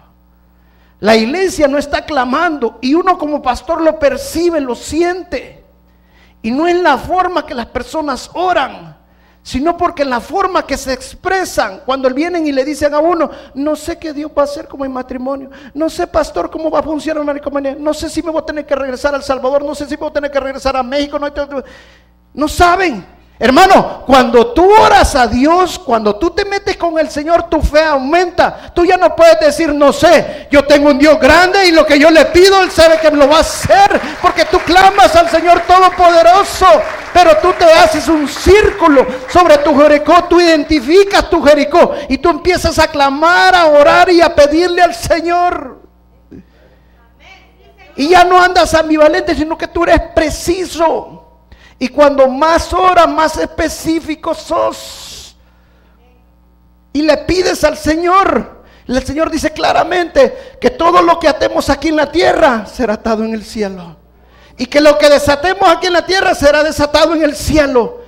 La 1.00 1.16
iglesia 1.16 1.68
no 1.68 1.80
está 1.80 2.06
clamando 2.06 2.78
y 2.82 2.94
uno 2.94 3.18
como 3.18 3.42
pastor 3.42 3.82
lo 3.82 3.98
percibe, 3.98 4.62
lo 4.62 4.76
siente. 4.76 5.64
Y 6.44 6.52
no 6.52 6.68
es 6.68 6.80
la 6.80 7.00
forma 7.00 7.48
que 7.48 7.56
las 7.56 7.66
personas 7.66 8.30
oran 8.36 8.97
sino 9.48 9.78
porque 9.78 10.02
en 10.04 10.10
la 10.10 10.20
forma 10.20 10.68
que 10.68 10.76
se 10.76 10.92
expresan, 10.92 11.84
cuando 11.86 12.10
vienen 12.10 12.46
y 12.46 12.52
le 12.52 12.66
dicen 12.66 12.94
a 12.94 13.00
uno, 13.00 13.32
no 13.54 13.78
sé 13.78 13.98
qué 13.98 14.12
Dios 14.12 14.30
va 14.38 14.42
a 14.42 14.44
hacer 14.44 14.68
como 14.68 14.84
en 14.84 14.92
matrimonio, 14.92 15.50
no 15.74 15.90
sé, 15.90 16.06
pastor, 16.06 16.52
cómo 16.52 16.70
va 16.70 16.80
a 16.80 16.84
funcionar 16.84 17.24
la 17.24 17.32
economía, 17.32 17.74
no 17.80 17.94
sé 17.94 18.10
si 18.10 18.22
me 18.22 18.30
voy 18.30 18.42
a 18.42 18.46
tener 18.46 18.66
que 18.66 18.76
regresar 18.76 19.16
al 19.16 19.24
Salvador, 19.24 19.64
no 19.64 19.74
sé 19.74 19.86
si 19.86 19.96
voy 19.96 20.10
a 20.10 20.12
tener 20.12 20.30
que 20.30 20.40
regresar 20.42 20.76
a 20.76 20.84
México, 20.84 21.18
no, 21.18 21.28
no 22.34 22.48
saben. 22.50 23.06
Hermano, 23.40 24.02
cuando 24.08 24.48
tú 24.48 24.68
oras 24.68 25.14
a 25.16 25.28
Dios, 25.28 25.78
cuando 25.78 26.16
tú 26.16 26.32
te 26.32 26.44
metes 26.44 26.76
con 26.76 26.98
el 26.98 27.08
Señor, 27.12 27.44
tu 27.44 27.62
fe 27.62 27.84
aumenta. 27.84 28.72
Tú 28.74 28.84
ya 28.84 28.98
no 28.98 29.16
puedes 29.16 29.40
decir, 29.40 29.72
no 29.76 29.94
sé, 29.94 30.48
yo 30.50 30.66
tengo 30.66 30.90
un 30.90 30.98
Dios 30.98 31.20
grande 31.20 31.68
y 31.68 31.72
lo 31.72 31.86
que 31.86 32.00
yo 32.00 32.10
le 32.10 32.26
pido, 32.26 32.64
Él 32.64 32.72
sabe 32.72 33.00
que 33.00 33.12
lo 33.12 33.30
va 33.30 33.38
a 33.38 33.42
hacer. 33.42 34.02
Porque 34.24 34.46
tú 34.46 34.58
clamas 34.60 35.16
al 35.16 35.30
Señor 35.30 35.62
Todopoderoso, 35.68 36.66
pero 37.14 37.38
tú 37.38 37.54
te 37.54 37.66
haces 37.66 38.08
un 38.08 38.28
círculo 38.28 39.06
sobre 39.32 39.60
tu 39.60 39.80
Jericó, 39.80 40.24
tú 40.24 40.42
identificas 40.42 41.30
tu 41.30 41.44
Jericó 41.44 41.94
y 42.10 42.18
tú 42.18 42.32
empiezas 42.32 42.80
a 42.80 42.88
clamar, 42.88 43.54
a 43.54 43.68
orar 43.68 44.10
y 44.10 44.20
a 44.20 44.34
pedirle 44.34 44.82
al 44.82 44.96
Señor. 44.96 45.78
Y 47.96 48.10
ya 48.10 48.24
no 48.24 48.42
andas 48.42 48.74
ambivalente, 48.74 49.36
sino 49.36 49.56
que 49.56 49.68
tú 49.68 49.84
eres 49.84 50.02
preciso. 50.16 51.17
Y 51.80 51.90
cuando 51.90 52.28
más 52.28 52.74
oras, 52.74 53.08
más 53.08 53.38
específico 53.38 54.34
sos. 54.34 55.38
Y 56.94 57.02
le 57.04 57.18
pides 57.18 57.64
al 57.64 57.78
Señor. 57.78 58.64
El 58.88 59.04
Señor 59.06 59.30
dice 59.30 59.52
claramente 59.52 60.58
que 60.60 60.70
todo 60.70 61.02
lo 61.02 61.20
que 61.20 61.28
atemos 61.28 61.70
aquí 61.70 61.90
en 61.90 61.98
la 61.98 62.12
tierra 62.12 62.66
será 62.66 62.94
atado 62.94 63.24
en 63.24 63.34
el 63.34 63.44
cielo. 63.44 63.98
Y 64.58 64.66
que 64.66 64.82
lo 64.82 64.98
que 64.98 65.10
desatemos 65.10 65.70
aquí 65.70 65.88
en 65.88 65.94
la 65.94 66.06
tierra 66.06 66.34
será 66.34 66.64
desatado 66.64 67.14
en 67.14 67.22
el 67.22 67.36
cielo. 67.36 68.02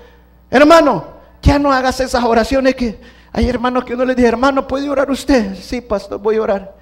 Hermano, 0.49 1.05
ya 1.41 1.59
no 1.59 1.71
hagas 1.71 1.99
esas 1.99 2.23
oraciones 2.23 2.75
que 2.75 2.99
hay 3.31 3.47
hermanos 3.47 3.85
que 3.85 3.93
uno 3.93 4.05
le 4.05 4.15
dice, 4.15 4.27
hermano, 4.27 4.67
¿puede 4.67 4.89
orar 4.89 5.11
usted? 5.11 5.55
Sí, 5.55 5.81
pastor, 5.81 6.19
voy 6.19 6.37
a 6.37 6.41
orar. 6.41 6.75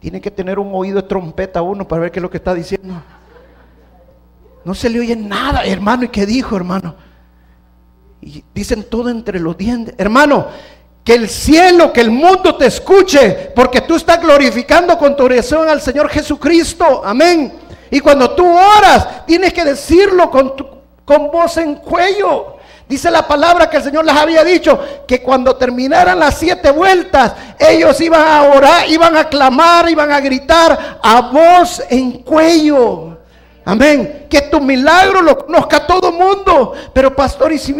Tiene 0.00 0.20
que 0.20 0.30
tener 0.30 0.58
un 0.58 0.70
oído 0.74 1.00
de 1.00 1.08
trompeta 1.08 1.62
uno 1.62 1.88
para 1.88 2.02
ver 2.02 2.10
qué 2.12 2.18
es 2.18 2.22
lo 2.22 2.30
que 2.30 2.36
está 2.36 2.52
diciendo. 2.52 3.02
No 4.68 4.74
se 4.74 4.90
le 4.90 5.00
oye 5.00 5.16
nada, 5.16 5.64
hermano. 5.64 6.04
¿Y 6.04 6.08
qué 6.08 6.26
dijo, 6.26 6.54
hermano? 6.54 6.94
Y 8.20 8.44
dicen 8.54 8.84
todo 8.90 9.08
entre 9.08 9.40
los 9.40 9.56
dientes. 9.56 9.94
Hermano, 9.96 10.46
que 11.02 11.14
el 11.14 11.26
cielo, 11.30 11.90
que 11.90 12.02
el 12.02 12.10
mundo 12.10 12.54
te 12.54 12.66
escuche, 12.66 13.50
porque 13.56 13.80
tú 13.80 13.96
estás 13.96 14.20
glorificando 14.20 14.98
con 14.98 15.16
tu 15.16 15.24
oración 15.24 15.66
al 15.70 15.80
Señor 15.80 16.10
Jesucristo. 16.10 17.00
Amén. 17.02 17.50
Y 17.90 18.00
cuando 18.00 18.32
tú 18.32 18.46
oras, 18.46 19.24
tienes 19.24 19.54
que 19.54 19.64
decirlo 19.64 20.30
con, 20.30 20.52
con 21.02 21.30
voz 21.30 21.56
en 21.56 21.76
cuello. 21.76 22.58
Dice 22.86 23.10
la 23.10 23.26
palabra 23.26 23.70
que 23.70 23.78
el 23.78 23.84
Señor 23.84 24.04
les 24.04 24.16
había 24.16 24.44
dicho 24.44 24.78
que 25.06 25.22
cuando 25.22 25.56
terminaran 25.56 26.18
las 26.18 26.36
siete 26.36 26.70
vueltas, 26.72 27.32
ellos 27.58 27.98
iban 28.02 28.20
a 28.20 28.42
orar, 28.42 28.86
iban 28.90 29.16
a 29.16 29.30
clamar, 29.30 29.88
iban 29.88 30.12
a 30.12 30.20
gritar 30.20 30.98
a 31.02 31.22
voz 31.22 31.82
en 31.88 32.22
cuello. 32.22 33.17
Amén. 33.68 34.26
Que 34.30 34.40
tu 34.40 34.62
milagro 34.62 35.20
lo 35.20 35.36
conozca 35.36 35.86
todo 35.86 36.10
mundo. 36.10 36.72
Pero 36.94 37.14
pastor, 37.14 37.52
¿y 37.52 37.58
si, 37.58 37.74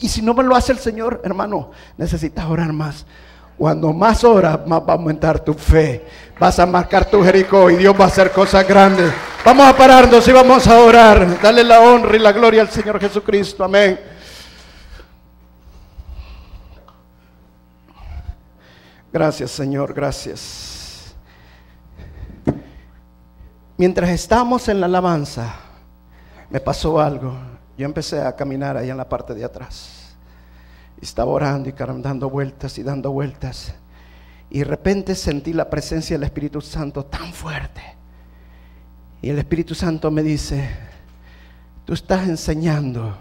y, 0.00 0.08
si, 0.08 0.22
no 0.22 0.32
me 0.32 0.42
lo 0.42 0.56
hace 0.56 0.72
el 0.72 0.78
Señor, 0.78 1.20
hermano, 1.22 1.70
necesitas 1.98 2.46
orar 2.46 2.72
más. 2.72 3.04
Cuando 3.58 3.92
más 3.92 4.24
oras, 4.24 4.60
más 4.66 4.80
va 4.80 4.94
a 4.94 4.96
aumentar 4.96 5.40
tu 5.40 5.52
fe. 5.52 6.02
Vas 6.40 6.58
a 6.58 6.64
marcar 6.64 7.04
tu 7.10 7.22
Jericó 7.22 7.70
y 7.70 7.76
Dios 7.76 7.94
va 7.94 8.04
a 8.04 8.06
hacer 8.06 8.32
cosas 8.32 8.66
grandes. 8.66 9.12
Vamos 9.44 9.66
a 9.66 9.76
pararnos 9.76 10.26
y 10.26 10.32
vamos 10.32 10.66
a 10.66 10.80
orar. 10.80 11.38
Dale 11.42 11.62
la 11.62 11.80
honra 11.80 12.16
y 12.16 12.20
la 12.20 12.32
gloria 12.32 12.62
al 12.62 12.70
Señor 12.70 12.98
Jesucristo. 12.98 13.62
Amén. 13.62 14.00
Gracias, 19.12 19.50
Señor. 19.50 19.92
Gracias. 19.92 20.77
Mientras 23.78 24.10
estábamos 24.10 24.68
en 24.68 24.80
la 24.80 24.86
alabanza, 24.86 25.54
me 26.50 26.58
pasó 26.58 27.00
algo. 27.00 27.32
Yo 27.76 27.86
empecé 27.86 28.20
a 28.20 28.34
caminar 28.34 28.76
ahí 28.76 28.90
en 28.90 28.96
la 28.96 29.08
parte 29.08 29.34
de 29.34 29.44
atrás. 29.44 30.16
Estaba 31.00 31.30
orando 31.30 31.68
y 31.68 31.72
dando 31.72 32.28
vueltas 32.28 32.76
y 32.76 32.82
dando 32.82 33.12
vueltas. 33.12 33.72
Y 34.50 34.58
de 34.58 34.64
repente 34.64 35.14
sentí 35.14 35.52
la 35.52 35.70
presencia 35.70 36.16
del 36.16 36.24
Espíritu 36.24 36.60
Santo 36.60 37.04
tan 37.04 37.32
fuerte. 37.32 37.80
Y 39.22 39.30
el 39.30 39.38
Espíritu 39.38 39.76
Santo 39.76 40.10
me 40.10 40.24
dice, 40.24 40.68
tú 41.84 41.92
estás 41.92 42.26
enseñando 42.26 43.16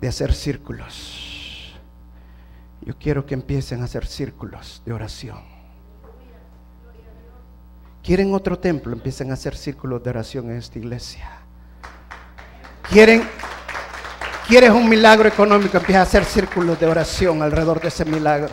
de 0.00 0.08
hacer 0.08 0.32
círculos. 0.34 1.76
Yo 2.80 2.98
quiero 2.98 3.24
que 3.24 3.34
empiecen 3.34 3.82
a 3.82 3.84
hacer 3.84 4.06
círculos 4.06 4.82
de 4.84 4.92
oración. 4.92 5.49
¿Quieren 8.02 8.34
otro 8.34 8.58
templo? 8.58 8.92
Empiecen 8.92 9.30
a 9.30 9.34
hacer 9.34 9.56
círculos 9.56 10.02
de 10.02 10.10
oración 10.10 10.50
en 10.50 10.56
esta 10.56 10.78
iglesia. 10.78 11.28
¿Quieren, 12.90 13.22
¿Quieres 14.48 14.70
un 14.70 14.88
milagro 14.88 15.28
económico? 15.28 15.76
Empieza 15.76 16.00
a 16.00 16.02
hacer 16.02 16.24
círculos 16.24 16.80
de 16.80 16.86
oración 16.86 17.42
alrededor 17.42 17.80
de 17.80 17.88
ese 17.88 18.04
milagro. 18.04 18.50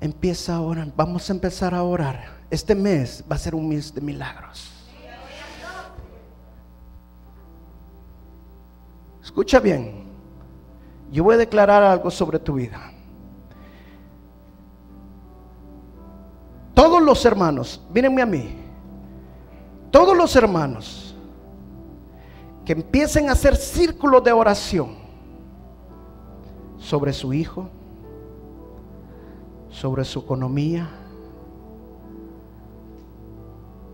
Empieza 0.00 0.54
a 0.54 0.60
orar. 0.60 0.92
Vamos 0.94 1.28
a 1.28 1.32
empezar 1.32 1.74
a 1.74 1.82
orar. 1.82 2.36
Este 2.50 2.74
mes 2.74 3.24
va 3.30 3.36
a 3.36 3.38
ser 3.38 3.54
un 3.54 3.68
mes 3.68 3.92
de 3.92 4.00
milagros. 4.00 4.72
Escucha 9.24 9.58
bien. 9.58 10.04
Yo 11.10 11.24
voy 11.24 11.34
a 11.34 11.38
declarar 11.38 11.82
algo 11.82 12.10
sobre 12.10 12.38
tu 12.38 12.54
vida. 12.54 12.92
Todos 16.76 17.00
los 17.00 17.24
hermanos, 17.24 17.80
mírenme 17.90 18.20
a 18.20 18.26
mí. 18.26 18.54
Todos 19.90 20.14
los 20.14 20.36
hermanos 20.36 21.16
que 22.66 22.74
empiecen 22.74 23.30
a 23.30 23.32
hacer 23.32 23.56
círculos 23.56 24.22
de 24.22 24.30
oración 24.30 24.90
sobre 26.78 27.14
su 27.14 27.32
hijo, 27.32 27.70
sobre 29.70 30.04
su 30.04 30.18
economía, 30.18 30.86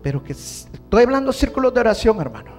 pero 0.01 0.21
que 0.21 0.33
estoy 0.33 1.03
hablando 1.03 1.31
de 1.31 1.37
círculos 1.37 1.73
de 1.73 1.79
oración, 1.79 2.19
hermano. 2.19 2.51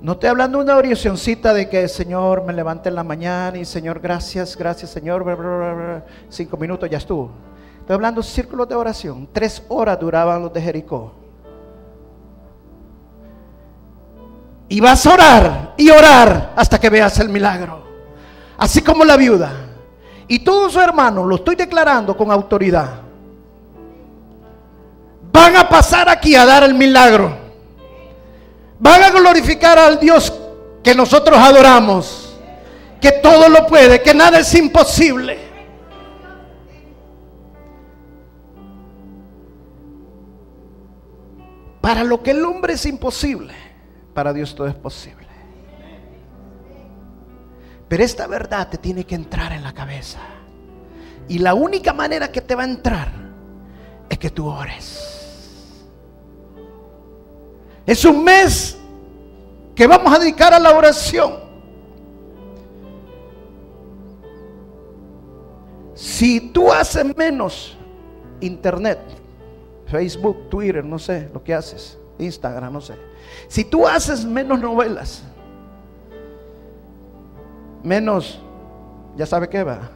No 0.00 0.14
estoy 0.14 0.30
hablando 0.30 0.58
de 0.58 0.64
una 0.64 0.76
oracióncita 0.76 1.54
de 1.54 1.68
que 1.68 1.86
Señor 1.86 2.44
me 2.44 2.52
levante 2.52 2.88
en 2.88 2.96
la 2.96 3.04
mañana 3.04 3.58
y 3.58 3.64
Señor, 3.64 4.00
gracias, 4.00 4.56
gracias, 4.56 4.90
Señor. 4.90 6.02
Cinco 6.28 6.56
minutos 6.56 6.90
ya 6.90 6.98
estuvo. 6.98 7.53
Estoy 7.84 7.94
hablando 7.94 8.22
de 8.22 8.26
círculos 8.26 8.68
de 8.68 8.74
oración. 8.74 9.28
Tres 9.30 9.62
horas 9.68 10.00
duraban 10.00 10.42
los 10.42 10.52
de 10.52 10.62
Jericó. 10.62 11.12
Y 14.68 14.80
vas 14.80 15.04
a 15.06 15.12
orar 15.12 15.74
y 15.76 15.90
orar 15.90 16.54
hasta 16.56 16.80
que 16.80 16.88
veas 16.88 17.18
el 17.20 17.28
milagro. 17.28 17.84
Así 18.56 18.80
como 18.80 19.04
la 19.04 19.16
viuda. 19.16 19.52
Y 20.26 20.38
todos 20.38 20.72
sus 20.72 20.82
hermanos, 20.82 21.26
lo 21.26 21.36
estoy 21.36 21.54
declarando 21.54 22.16
con 22.16 22.30
autoridad 22.30 23.04
van 25.34 25.56
a 25.56 25.68
pasar 25.68 26.08
aquí 26.08 26.36
a 26.36 26.46
dar 26.46 26.62
el 26.62 26.74
milagro. 26.74 27.36
Van 28.78 29.02
a 29.02 29.10
glorificar 29.10 29.76
al 29.76 29.98
Dios 29.98 30.32
que 30.80 30.94
nosotros 30.94 31.36
adoramos, 31.36 32.36
que 33.00 33.10
todo 33.10 33.48
lo 33.48 33.66
puede, 33.66 34.00
que 34.00 34.14
nada 34.14 34.38
es 34.38 34.54
imposible. 34.54 35.43
Para 41.84 42.02
lo 42.02 42.22
que 42.22 42.30
el 42.30 42.42
hombre 42.46 42.72
es 42.72 42.86
imposible, 42.86 43.52
para 44.14 44.32
Dios 44.32 44.54
todo 44.54 44.66
es 44.66 44.74
posible. 44.74 45.26
Pero 47.86 48.02
esta 48.02 48.26
verdad 48.26 48.70
te 48.70 48.78
tiene 48.78 49.04
que 49.04 49.14
entrar 49.14 49.52
en 49.52 49.62
la 49.62 49.74
cabeza. 49.74 50.18
Y 51.28 51.40
la 51.40 51.52
única 51.52 51.92
manera 51.92 52.32
que 52.32 52.40
te 52.40 52.54
va 52.54 52.62
a 52.62 52.68
entrar 52.68 53.12
es 54.08 54.18
que 54.18 54.30
tú 54.30 54.48
ores. 54.48 55.84
Es 57.84 58.02
un 58.06 58.24
mes 58.24 58.78
que 59.74 59.86
vamos 59.86 60.10
a 60.10 60.18
dedicar 60.18 60.54
a 60.54 60.58
la 60.58 60.72
oración. 60.72 61.34
Si 65.94 66.40
tú 66.50 66.72
haces 66.72 67.14
menos 67.14 67.76
internet, 68.40 69.23
Facebook, 69.86 70.48
Twitter, 70.48 70.84
no 70.84 70.98
sé 70.98 71.28
lo 71.32 71.42
que 71.42 71.54
haces, 71.54 71.98
Instagram, 72.18 72.72
no 72.72 72.80
sé. 72.80 72.94
Si 73.48 73.64
tú 73.64 73.86
haces 73.86 74.24
menos 74.24 74.60
novelas, 74.60 75.22
menos, 77.82 78.40
ya 79.16 79.26
sabe 79.26 79.48
qué 79.48 79.62
va, 79.62 79.90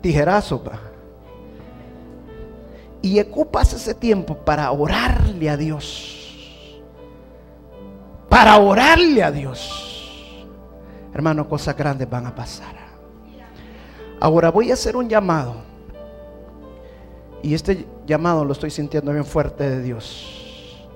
tijerazo 0.00 0.62
va 0.62 0.90
y 3.02 3.18
ocupas 3.20 3.72
ese 3.72 3.94
tiempo 3.94 4.36
para 4.36 4.70
orarle 4.70 5.48
a 5.48 5.56
Dios. 5.56 6.80
Para 8.28 8.58
orarle 8.58 9.22
a 9.22 9.30
Dios. 9.30 10.46
Hermano, 11.12 11.48
cosas 11.48 11.76
grandes 11.76 12.08
van 12.08 12.26
a 12.26 12.34
pasar. 12.34 12.74
Ahora 14.20 14.50
voy 14.50 14.70
a 14.70 14.74
hacer 14.74 14.96
un 14.96 15.08
llamado. 15.08 15.69
Y 17.42 17.54
este 17.54 17.86
llamado 18.06 18.44
lo 18.44 18.52
estoy 18.52 18.70
sintiendo 18.70 19.12
bien 19.12 19.24
fuerte 19.24 19.68
de 19.68 19.82
Dios. 19.82 20.86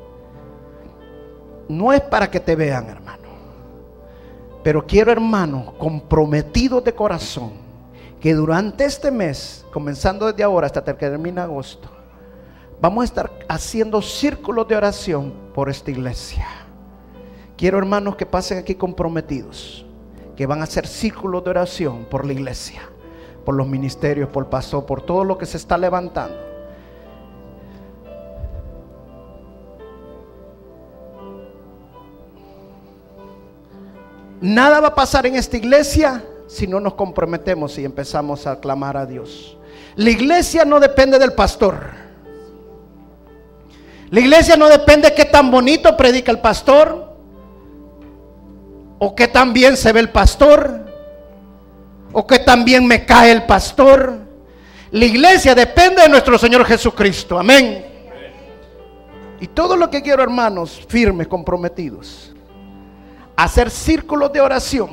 No 1.69 1.93
es 1.93 2.01
para 2.03 2.31
que 2.31 2.41
te 2.41 2.55
vean, 2.55 2.89
hermano. 2.89 3.29
Pero 4.63 4.87
quiero, 4.87 5.13
hermano, 5.13 5.75
comprometido 5.79 6.81
de 6.81 6.95
corazón, 6.95 7.53
que 8.21 8.35
durante 8.35 8.85
este 8.85 9.11
mes, 9.11 9.65
comenzando 9.73 10.27
desde 10.27 10.43
ahora 10.43 10.67
hasta 10.67 10.85
que 10.85 10.93
termine 10.95 11.41
agosto, 11.41 11.89
Vamos 12.85 13.01
a 13.01 13.05
estar 13.07 13.33
haciendo 13.49 14.03
círculos 14.03 14.69
de 14.69 14.77
oración 14.77 15.33
por 15.55 15.71
esta 15.71 15.91
iglesia. 15.91 16.47
Quiero 17.57 17.79
hermanos 17.79 18.17
que 18.17 18.27
pasen 18.27 18.59
aquí 18.59 18.75
comprometidos, 18.75 19.87
que 20.37 20.45
van 20.45 20.61
a 20.61 20.65
hacer 20.65 20.87
círculos 20.87 21.43
de 21.45 21.49
oración 21.51 22.05
por 22.11 22.27
la 22.27 22.35
iglesia, 22.35 22.83
por 23.45 23.55
los 23.55 23.67
ministerios, 23.67 24.29
por 24.29 24.45
el 24.45 24.51
pastor, 24.51 24.87
por 24.87 25.03
todo 25.03 25.25
lo 25.25 25.37
que 25.39 25.47
se 25.47 25.57
está 25.57 25.77
levantando. 25.77 26.37
Nada 34.41 34.81
va 34.81 34.89
a 34.89 34.95
pasar 34.95 35.27
en 35.27 35.37
esta 35.37 35.57
iglesia 35.57 36.23
si 36.47 36.67
no 36.67 36.79
nos 36.79 36.95
comprometemos 36.95 37.79
y 37.79 37.85
empezamos 37.85 38.47
a 38.47 38.61
clamar 38.61 38.97
a 38.97 39.07
Dios. 39.07 39.57
La 39.97 40.11
iglesia 40.11 40.65
no 40.65 40.81
depende 40.81 41.19
del 41.19 41.33
pastor. 41.33 41.77
La 44.11 44.21
iglesia 44.21 44.57
no 44.57 44.69
depende 44.69 45.09
de 45.09 45.15
qué 45.15 45.25
tan 45.25 45.51
bonito 45.51 45.97
predica 45.97 46.31
el 46.31 46.41
pastor 46.41 47.15
o 48.99 49.15
qué 49.15 49.29
tan 49.29 49.53
bien 49.53 49.77
se 49.77 49.93
ve 49.93 50.01
el 50.01 50.11
pastor 50.11 50.84
o 52.15 52.27
qué 52.27 52.39
tan 52.39 52.65
bien 52.65 52.87
me 52.87 53.05
cae 53.05 53.31
el 53.33 53.45
pastor. 53.45 54.19
La 54.91 55.05
iglesia 55.05 55.55
depende 55.55 56.01
de 56.01 56.09
nuestro 56.09 56.39
Señor 56.39 56.65
Jesucristo. 56.65 57.39
Amén. 57.39 57.85
Y 59.41 59.49
todo 59.49 59.77
lo 59.77 59.91
que 59.91 60.01
quiero, 60.01 60.23
hermanos, 60.23 60.81
firmes, 60.89 61.29
comprometidos, 61.29 62.33
hacer 63.37 63.71
círculos 63.71 64.33
de 64.33 64.41
oración 64.41 64.91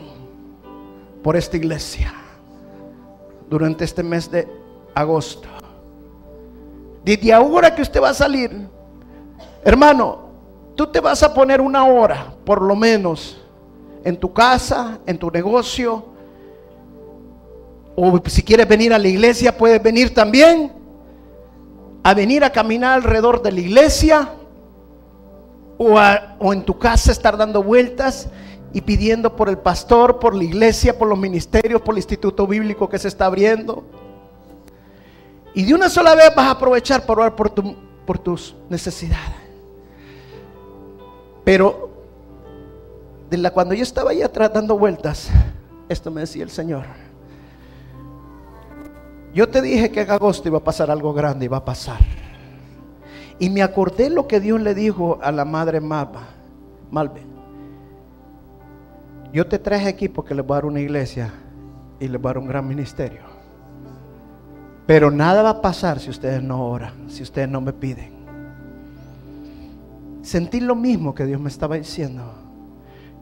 por 1.23 1.37
esta 1.37 1.55
iglesia 1.55 2.13
durante 3.49 3.85
este 3.85 4.03
mes 4.03 4.29
de 4.29 4.45
agosto. 4.93 5.47
Desde 7.05 7.31
ahora 7.31 7.73
que 7.73 7.81
usted 7.81 8.01
va 8.01 8.09
a 8.09 8.13
salir, 8.13 8.51
Hermano, 9.63 10.19
tú 10.75 10.87
te 10.87 10.99
vas 10.99 11.21
a 11.21 11.33
poner 11.33 11.61
una 11.61 11.85
hora, 11.85 12.33
por 12.45 12.61
lo 12.61 12.75
menos, 12.75 13.39
en 14.03 14.17
tu 14.17 14.33
casa, 14.33 14.97
en 15.05 15.19
tu 15.19 15.29
negocio, 15.29 16.05
o 17.95 18.21
si 18.27 18.43
quieres 18.43 18.67
venir 18.67 18.93
a 18.93 18.99
la 18.99 19.07
iglesia, 19.07 19.57
puedes 19.57 19.81
venir 19.81 20.13
también 20.13 20.71
a 22.03 22.13
venir 22.13 22.43
a 22.43 22.51
caminar 22.51 22.93
alrededor 22.93 23.41
de 23.41 23.51
la 23.51 23.59
iglesia 23.59 24.29
o, 25.77 25.99
o, 26.39 26.53
en 26.53 26.63
tu 26.63 26.77
casa 26.77 27.11
estar 27.11 27.37
dando 27.37 27.63
vueltas 27.63 28.29
y 28.73 28.81
pidiendo 28.81 29.35
por 29.35 29.49
el 29.49 29.57
pastor, 29.57 30.19
por 30.19 30.33
la 30.35 30.43
iglesia, 30.43 30.97
por 30.97 31.07
los 31.07 31.17
ministerios, 31.17 31.81
por 31.81 31.93
el 31.93 31.99
instituto 31.99 32.47
bíblico 32.47 32.87
que 32.87 32.97
se 32.97 33.07
está 33.07 33.25
abriendo. 33.25 33.83
Y 35.53 35.63
de 35.63 35.73
una 35.73 35.89
sola 35.89 36.15
vez 36.15 36.33
vas 36.35 36.47
a 36.47 36.51
aprovechar 36.51 37.05
para 37.05 37.21
orar 37.21 37.35
por, 37.35 37.49
tu, 37.49 37.75
por 38.05 38.17
tus 38.17 38.55
necesidades. 38.69 39.35
Pero 41.43 41.89
de 43.29 43.37
la, 43.37 43.51
cuando 43.51 43.73
yo 43.73 43.83
estaba 43.83 44.11
ahí 44.11 44.21
atrás 44.21 44.51
dando 44.53 44.77
vueltas, 44.77 45.29
esto 45.89 46.09
me 46.11 46.21
decía 46.21 46.43
el 46.43 46.51
Señor. 46.51 46.85
Yo 49.33 49.47
te 49.47 49.61
dije 49.61 49.91
que 49.91 50.01
en 50.01 50.11
agosto 50.11 50.47
iba 50.49 50.57
a 50.57 50.63
pasar 50.63 50.91
algo 50.91 51.13
grande 51.13 51.45
y 51.45 51.47
va 51.47 51.57
a 51.57 51.65
pasar. 51.65 51.99
Y 53.39 53.49
me 53.49 53.63
acordé 53.63 54.09
lo 54.09 54.27
que 54.27 54.39
Dios 54.39 54.61
le 54.61 54.75
dijo 54.75 55.19
a 55.21 55.31
la 55.31 55.45
madre 55.45 55.79
Malva. 55.79 56.27
Malve. 56.91 57.23
Yo 59.31 59.47
te 59.47 59.57
traje 59.57 59.87
aquí 59.87 60.09
porque 60.09 60.35
le 60.35 60.41
voy 60.41 60.55
a 60.55 60.57
dar 60.57 60.65
una 60.65 60.81
iglesia 60.81 61.33
y 61.99 62.07
le 62.07 62.17
voy 62.17 62.29
a 62.29 62.33
dar 62.33 62.37
un 62.39 62.47
gran 62.47 62.67
ministerio. 62.67 63.21
Pero 64.85 65.09
nada 65.09 65.41
va 65.41 65.51
a 65.51 65.61
pasar 65.61 65.99
si 65.99 66.09
ustedes 66.09 66.43
no 66.43 66.67
oran, 66.67 67.09
si 67.09 67.23
ustedes 67.23 67.47
no 67.47 67.61
me 67.61 67.71
piden. 67.71 68.11
Sentí 70.21 70.59
lo 70.59 70.75
mismo 70.75 71.15
que 71.15 71.25
Dios 71.25 71.39
me 71.39 71.49
estaba 71.49 71.75
diciendo. 71.77 72.23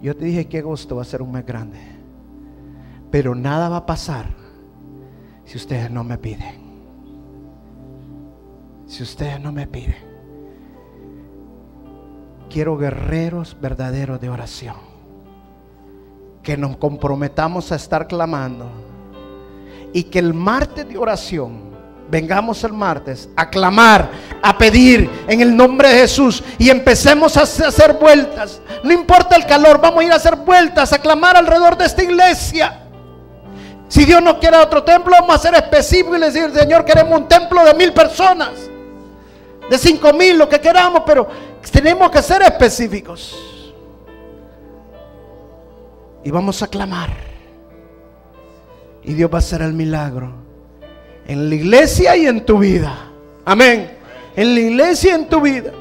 Yo 0.01 0.15
te 0.15 0.25
dije 0.25 0.47
que 0.47 0.59
agosto 0.59 0.95
va 0.95 1.03
a 1.03 1.05
ser 1.05 1.21
un 1.21 1.31
mes 1.31 1.45
grande. 1.45 1.79
Pero 3.11 3.35
nada 3.35 3.69
va 3.69 3.77
a 3.77 3.85
pasar 3.85 4.38
si 5.49 5.57
ustedes 5.57 5.89
no 5.89 6.03
me 6.03 6.19
piden. 6.19 6.61
Si 8.85 9.01
ustedes 9.01 9.39
no 9.39 9.51
me 9.51 9.65
piden. 9.65 9.97
Quiero 12.51 12.77
guerreros 12.77 13.57
verdaderos 13.59 14.21
de 14.21 14.29
oración. 14.29 14.75
Que 16.43 16.55
nos 16.55 16.77
comprometamos 16.77 17.71
a 17.71 17.77
estar 17.77 18.07
clamando. 18.07 18.69
Y 19.91 20.03
que 20.03 20.19
el 20.19 20.35
martes 20.35 20.87
de 20.87 20.99
oración, 20.99 21.71
vengamos 22.11 22.63
el 22.63 22.73
martes 22.73 23.27
a 23.35 23.49
clamar 23.49 24.07
a 24.43 24.55
pedir 24.55 25.09
en 25.27 25.41
el 25.41 25.57
nombre 25.57 25.89
de 25.89 26.01
Jesús 26.01 26.43
y 26.59 26.69
empecemos 26.69 27.37
a 27.37 27.41
hacer 27.41 27.93
vueltas. 27.99 28.61
No 28.83 28.93
importa 28.93 29.35
el 29.35 29.47
calor, 29.47 29.81
vamos 29.81 30.01
a 30.01 30.03
ir 30.05 30.11
a 30.11 30.17
hacer 30.17 30.35
vueltas, 30.35 30.93
a 30.93 30.99
clamar 30.99 31.35
alrededor 31.35 31.75
de 31.75 31.85
esta 31.85 32.03
iglesia. 32.03 32.85
Si 33.89 34.05
Dios 34.05 34.21
no 34.21 34.39
quiere 34.39 34.57
otro 34.57 34.83
templo, 34.83 35.11
vamos 35.19 35.35
a 35.35 35.39
ser 35.39 35.55
específicos 35.55 36.17
y 36.17 36.21
decir, 36.21 36.51
Señor, 36.53 36.85
queremos 36.85 37.19
un 37.19 37.27
templo 37.27 37.65
de 37.65 37.73
mil 37.73 37.91
personas, 37.91 38.51
de 39.67 39.77
cinco 39.77 40.13
mil, 40.13 40.37
lo 40.37 40.47
que 40.47 40.61
queramos, 40.61 41.01
pero 41.05 41.27
tenemos 41.71 42.09
que 42.11 42.21
ser 42.21 42.43
específicos. 42.43 43.37
Y 46.23 46.29
vamos 46.29 46.61
a 46.61 46.67
clamar. 46.67 47.09
Y 49.03 49.13
Dios 49.15 49.31
va 49.31 49.37
a 49.37 49.39
hacer 49.39 49.63
el 49.63 49.73
milagro 49.73 50.33
en 51.27 51.49
la 51.49 51.55
iglesia 51.55 52.15
y 52.15 52.27
en 52.27 52.45
tu 52.45 52.59
vida. 52.59 52.95
Amén. 53.45 53.97
En 54.35 54.53
la 54.53 54.59
iglesia 54.59 55.11
y 55.11 55.15
en 55.15 55.29
tu 55.29 55.41
vida. 55.41 55.71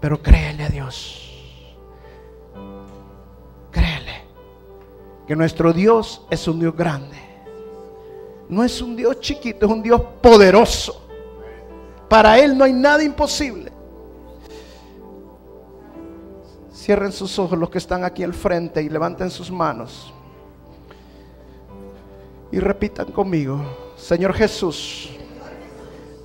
Pero 0.00 0.22
créele 0.22 0.64
a 0.64 0.68
Dios. 0.68 1.19
Que 5.30 5.36
nuestro 5.36 5.72
Dios 5.72 6.26
es 6.28 6.48
un 6.48 6.58
Dios 6.58 6.76
grande. 6.76 7.16
No 8.48 8.64
es 8.64 8.82
un 8.82 8.96
Dios 8.96 9.20
chiquito, 9.20 9.64
es 9.64 9.70
un 9.70 9.80
Dios 9.80 10.02
poderoso. 10.20 11.06
Para 12.08 12.36
Él 12.40 12.58
no 12.58 12.64
hay 12.64 12.72
nada 12.72 13.04
imposible. 13.04 13.70
Cierren 16.74 17.12
sus 17.12 17.38
ojos 17.38 17.56
los 17.56 17.70
que 17.70 17.78
están 17.78 18.02
aquí 18.02 18.24
al 18.24 18.34
frente 18.34 18.82
y 18.82 18.88
levanten 18.88 19.30
sus 19.30 19.52
manos. 19.52 20.12
Y 22.50 22.58
repitan 22.58 23.12
conmigo, 23.12 23.60
Señor 23.96 24.34
Jesús, 24.34 25.10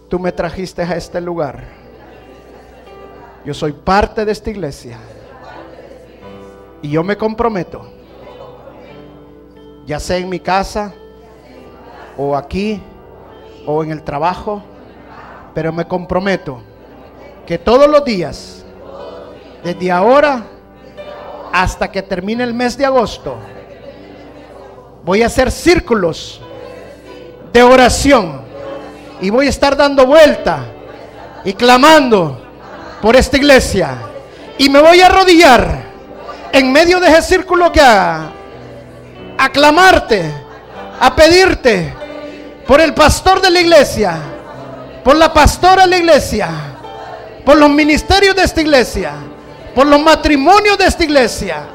tú 0.10 0.18
me 0.18 0.32
trajiste 0.32 0.82
a 0.82 0.98
este 0.98 1.22
lugar. 1.22 1.64
Yo 3.46 3.54
soy 3.54 3.72
parte 3.72 4.26
de 4.26 4.32
esta 4.32 4.50
iglesia. 4.50 4.98
Y 6.82 6.90
yo 6.90 7.04
me 7.04 7.16
comprometo, 7.16 7.95
ya 9.86 10.00
sea 10.00 10.18
en 10.18 10.30
mi 10.30 10.40
casa, 10.40 10.94
o 12.18 12.36
aquí, 12.36 12.82
o 13.66 13.84
en 13.84 13.92
el 13.92 14.04
trabajo, 14.04 14.64
pero 15.54 15.72
me 15.72 15.86
comprometo 15.88 16.62
que 17.46 17.58
todos 17.58 17.90
los 17.90 18.04
días 18.04 18.66
desde 19.64 19.92
ahora 19.92 20.44
hasta 21.52 21.90
que 21.92 22.02
termine 22.02 22.44
el 22.44 22.54
mes 22.54 22.78
de 22.78 22.86
agosto, 22.86 23.38
voy 25.04 25.24
a 25.24 25.28
hacer 25.28 25.52
círculos 25.52 26.42
de 27.54 27.64
oración 27.64 28.42
y 29.22 29.30
voy 29.30 29.48
a 29.48 29.50
estar 29.50 29.78
dando 29.78 30.06
vuelta 30.06 30.66
y 31.46 31.54
clamando 31.54 32.42
por 33.02 33.16
esta 33.16 33.38
iglesia. 33.38 33.98
Y 34.58 34.70
me 34.70 34.82
voy 34.82 35.00
a 35.02 35.06
arrodillar 35.06 35.84
en 36.52 36.72
medio 36.72 37.00
de 37.00 37.08
ese 37.08 37.22
círculo 37.22 37.72
que 37.72 37.82
haga, 37.82 38.32
a 39.38 39.50
clamarte, 39.50 40.32
a 41.00 41.16
pedirte 41.16 41.94
por 42.68 42.82
el 42.82 42.94
pastor 42.94 43.42
de 43.42 43.50
la 43.50 43.62
iglesia, 43.62 44.18
por 45.04 45.16
la 45.16 45.34
pastora 45.34 45.84
de 45.84 45.90
la 45.90 45.98
iglesia, 45.98 46.50
por 47.46 47.58
los 47.58 47.70
ministerios 47.70 48.36
de 48.36 48.44
esta 48.44 48.62
iglesia 48.62 49.14
por 49.76 49.86
los 49.86 50.02
matrimonios 50.02 50.78
de 50.78 50.86
esta 50.86 51.04
iglesia, 51.04 51.68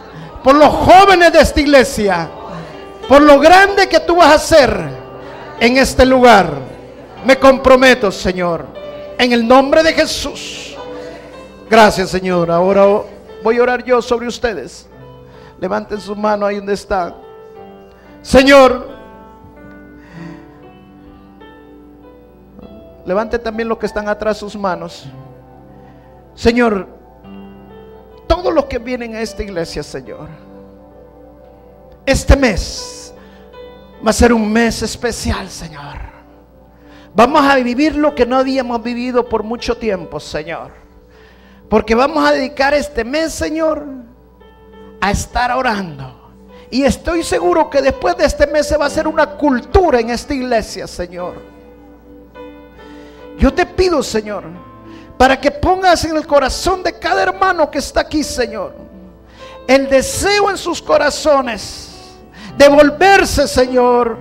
por 0.43 0.57
los 0.57 0.69
jóvenes 0.69 1.33
de 1.35 1.41
esta 1.41 1.61
iglesia, 1.61 2.31
por 3.07 3.21
lo 3.21 3.39
grande 3.39 3.89
que 3.89 4.01
tú 4.01 4.17
vas 4.17 4.29
a 4.29 4.35
hacer 4.35 4.81
en 5.61 5.77
este 5.77 6.07
lugar. 6.07 6.51
Me 7.27 7.39
comprometo, 7.39 8.11
Señor, 8.11 8.65
en 9.19 9.33
el 9.33 9.47
nombre 9.47 9.83
de 9.83 9.93
Jesús. 9.93 10.75
Gracias, 11.69 12.09
Señor. 12.09 12.51
Ahora 12.51 12.87
voy 13.45 13.59
a 13.59 13.63
orar 13.63 13.85
yo 13.85 14.01
sobre 14.01 14.27
ustedes. 14.27 14.89
Levanten 15.61 16.01
su 16.01 16.17
mano 16.17 16.47
ahí 16.47 16.57
donde 16.57 16.73
están. 16.73 17.15
Señor, 18.23 18.89
levante 23.07 23.39
también 23.39 23.69
los 23.69 23.79
que 23.79 23.87
están 23.87 24.09
atrás 24.09 24.39
sus 24.39 24.57
manos. 24.57 25.07
Señor, 26.35 26.87
todos 28.27 28.53
los 28.55 28.67
que 28.67 28.79
vienen 28.79 29.15
a 29.15 29.21
esta 29.21 29.43
iglesia, 29.43 29.83
Señor. 29.83 30.29
Este 32.07 32.37
mes 32.37 33.15
va 34.05 34.11
a 34.11 34.15
ser 34.15 34.33
un 34.33 34.51
mes 34.53 34.83
especial, 34.83 35.49
Señor. 35.49 35.99
Vamos 37.15 37.43
a 37.43 37.57
vivir 37.57 37.97
lo 37.97 38.15
que 38.15 38.25
no 38.25 38.37
habíamos 38.37 38.83
vivido 38.83 39.29
por 39.29 39.43
mucho 39.43 39.77
tiempo, 39.77 40.21
Señor. 40.21 40.71
Porque 41.69 41.95
vamos 41.95 42.29
a 42.29 42.33
dedicar 42.33 42.75
este 42.75 43.05
mes, 43.05 43.33
Señor, 43.33 43.85
a 45.01 45.11
estar 45.11 45.53
orando. 45.53 46.10
Y 46.71 46.85
estoy 46.85 47.25
seguro 47.25 47.69
que 47.69 47.83
después 47.83 48.17
de 48.17 48.25
este 48.25 48.47
mes 48.47 48.69
se 48.69 48.77
va 48.77 48.85
a 48.85 48.89
hacer 48.89 49.09
una 49.09 49.27
cultura 49.27 49.99
en 49.99 50.11
esta 50.11 50.33
iglesia, 50.33 50.87
Señor. 50.87 51.35
Yo 53.39 53.53
te 53.53 53.67
pido, 53.67 54.03
Señor, 54.03 54.45
para 55.17 55.41
que 55.41 55.51
pongas 55.51 56.05
en 56.05 56.17
el 56.17 56.27
corazón 56.27 56.83
de 56.83 56.99
cada 56.99 57.23
hermano 57.23 57.71
que 57.71 57.79
está 57.79 58.03
aquí, 58.03 58.23
Señor, 58.23 58.75
el 59.67 59.89
deseo 59.89 60.51
en 60.51 60.57
sus 60.57 60.81
corazones 60.81 61.89
de 62.57 62.69
volverse, 62.69 63.49
Señor, 63.49 64.17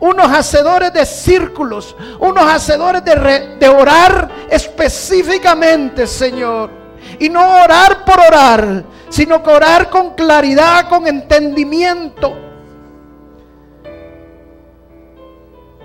unos 0.00 0.26
hacedores 0.30 0.92
de 0.92 1.04
círculos, 1.04 1.94
unos 2.18 2.44
hacedores 2.44 3.04
de, 3.04 3.56
de 3.58 3.68
orar 3.68 4.28
específicamente, 4.50 6.06
Señor. 6.06 6.81
Y 7.18 7.28
no 7.28 7.62
orar 7.62 8.04
por 8.04 8.20
orar, 8.20 8.84
sino 9.08 9.42
que 9.42 9.50
orar 9.50 9.90
con 9.90 10.14
claridad, 10.14 10.88
con 10.88 11.06
entendimiento. 11.06 12.34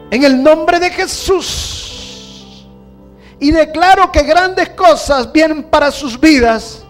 En 0.09 0.23
el 0.23 0.41
nombre 0.41 0.79
de 0.79 0.89
Jesús. 0.89 2.67
Y 3.39 3.51
declaro 3.51 4.11
que 4.11 4.23
grandes 4.23 4.69
cosas 4.69 5.31
vienen 5.31 5.63
para 5.63 5.91
sus 5.91 6.19
vidas. 6.19 6.83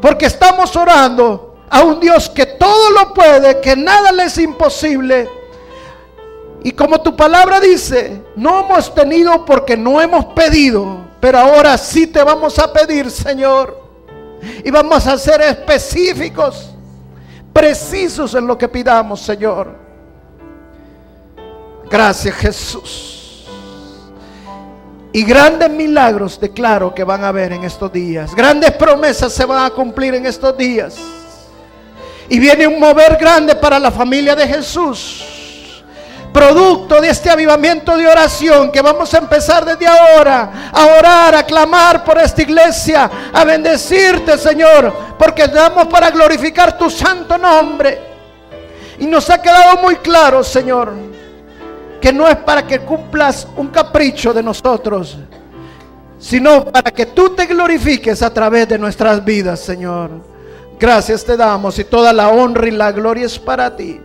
Porque 0.00 0.26
estamos 0.26 0.74
orando 0.74 1.56
a 1.70 1.82
un 1.82 2.00
Dios 2.00 2.28
que 2.28 2.44
todo 2.44 2.90
lo 2.90 3.14
puede, 3.14 3.60
que 3.60 3.76
nada 3.76 4.10
le 4.12 4.24
es 4.24 4.38
imposible. 4.38 5.28
Y 6.64 6.72
como 6.72 7.00
tu 7.00 7.16
palabra 7.16 7.60
dice, 7.60 8.22
no 8.36 8.60
hemos 8.60 8.94
tenido 8.94 9.44
porque 9.44 9.76
no 9.76 10.00
hemos 10.00 10.26
pedido. 10.26 11.11
Pero 11.22 11.38
ahora 11.38 11.78
sí 11.78 12.08
te 12.08 12.20
vamos 12.24 12.58
a 12.58 12.72
pedir, 12.72 13.08
Señor. 13.08 13.80
Y 14.64 14.72
vamos 14.72 15.06
a 15.06 15.16
ser 15.16 15.40
específicos, 15.40 16.74
precisos 17.52 18.34
en 18.34 18.44
lo 18.44 18.58
que 18.58 18.68
pidamos, 18.68 19.20
Señor. 19.20 19.72
Gracias, 21.88 22.34
Jesús. 22.34 23.46
Y 25.12 25.22
grandes 25.22 25.70
milagros 25.70 26.40
declaro 26.40 26.92
que 26.92 27.04
van 27.04 27.22
a 27.22 27.28
haber 27.28 27.52
en 27.52 27.62
estos 27.62 27.92
días. 27.92 28.34
Grandes 28.34 28.72
promesas 28.72 29.32
se 29.32 29.44
van 29.44 29.64
a 29.64 29.70
cumplir 29.70 30.16
en 30.16 30.26
estos 30.26 30.58
días. 30.58 30.96
Y 32.28 32.40
viene 32.40 32.66
un 32.66 32.80
mover 32.80 33.16
grande 33.16 33.54
para 33.54 33.78
la 33.78 33.92
familia 33.92 34.34
de 34.34 34.48
Jesús. 34.48 35.31
Producto 36.32 36.98
de 37.00 37.10
este 37.10 37.28
avivamiento 37.28 37.96
de 37.96 38.06
oración 38.06 38.72
que 38.72 38.80
vamos 38.80 39.12
a 39.12 39.18
empezar 39.18 39.66
desde 39.66 39.86
ahora 39.86 40.70
a 40.72 40.86
orar, 40.98 41.34
a 41.34 41.42
clamar 41.42 42.02
por 42.04 42.18
esta 42.18 42.40
iglesia, 42.40 43.10
a 43.32 43.44
bendecirte, 43.44 44.38
Señor, 44.38 44.92
porque 45.18 45.46
damos 45.46 45.88
para 45.88 46.10
glorificar 46.10 46.78
tu 46.78 46.88
santo 46.88 47.36
nombre. 47.36 48.00
Y 48.98 49.06
nos 49.06 49.28
ha 49.28 49.42
quedado 49.42 49.82
muy 49.82 49.96
claro, 49.96 50.42
Señor, 50.42 50.94
que 52.00 52.12
no 52.12 52.26
es 52.26 52.36
para 52.36 52.66
que 52.66 52.80
cumplas 52.80 53.46
un 53.56 53.68
capricho 53.68 54.32
de 54.32 54.42
nosotros, 54.42 55.18
sino 56.18 56.64
para 56.64 56.90
que 56.90 57.06
tú 57.06 57.30
te 57.30 57.44
glorifiques 57.44 58.22
a 58.22 58.32
través 58.32 58.66
de 58.68 58.78
nuestras 58.78 59.22
vidas, 59.22 59.60
Señor. 59.60 60.10
Gracias 60.80 61.24
te 61.24 61.36
damos 61.36 61.78
y 61.78 61.84
toda 61.84 62.12
la 62.12 62.30
honra 62.30 62.68
y 62.68 62.70
la 62.70 62.90
gloria 62.90 63.26
es 63.26 63.38
para 63.38 63.76
ti. 63.76 64.00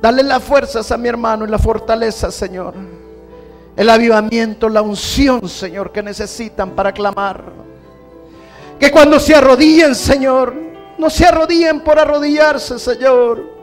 Dale 0.00 0.22
las 0.22 0.42
fuerzas 0.42 0.90
a 0.92 0.96
mi 0.96 1.08
hermano 1.08 1.44
y 1.44 1.48
la 1.48 1.58
fortaleza, 1.58 2.30
Señor. 2.30 2.74
El 3.76 3.90
avivamiento, 3.90 4.68
la 4.68 4.82
unción, 4.82 5.48
Señor, 5.48 5.92
que 5.92 6.02
necesitan 6.02 6.70
para 6.70 6.92
clamar. 6.92 7.44
Que 8.78 8.90
cuando 8.90 9.18
se 9.18 9.34
arrodillen, 9.34 9.94
Señor, 9.94 10.54
no 10.98 11.10
se 11.10 11.26
arrodillen 11.26 11.80
por 11.80 11.98
arrodillarse, 11.98 12.78
Señor 12.78 13.58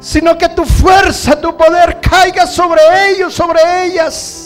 sino 0.00 0.38
que 0.38 0.48
tu 0.50 0.64
fuerza, 0.64 1.40
tu 1.40 1.56
poder 1.56 2.00
caiga 2.00 2.46
sobre 2.46 2.80
ellos, 3.10 3.34
sobre 3.34 3.86
ellas. 3.86 4.44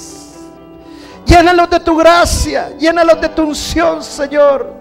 Llénalos 1.27 1.71
de 1.71 1.81
tu 1.81 1.97
gracia, 1.97 2.77
llénalos 2.79 3.21
de 3.21 3.29
tu 3.29 3.43
unción, 3.45 4.03
Señor. 4.03 4.75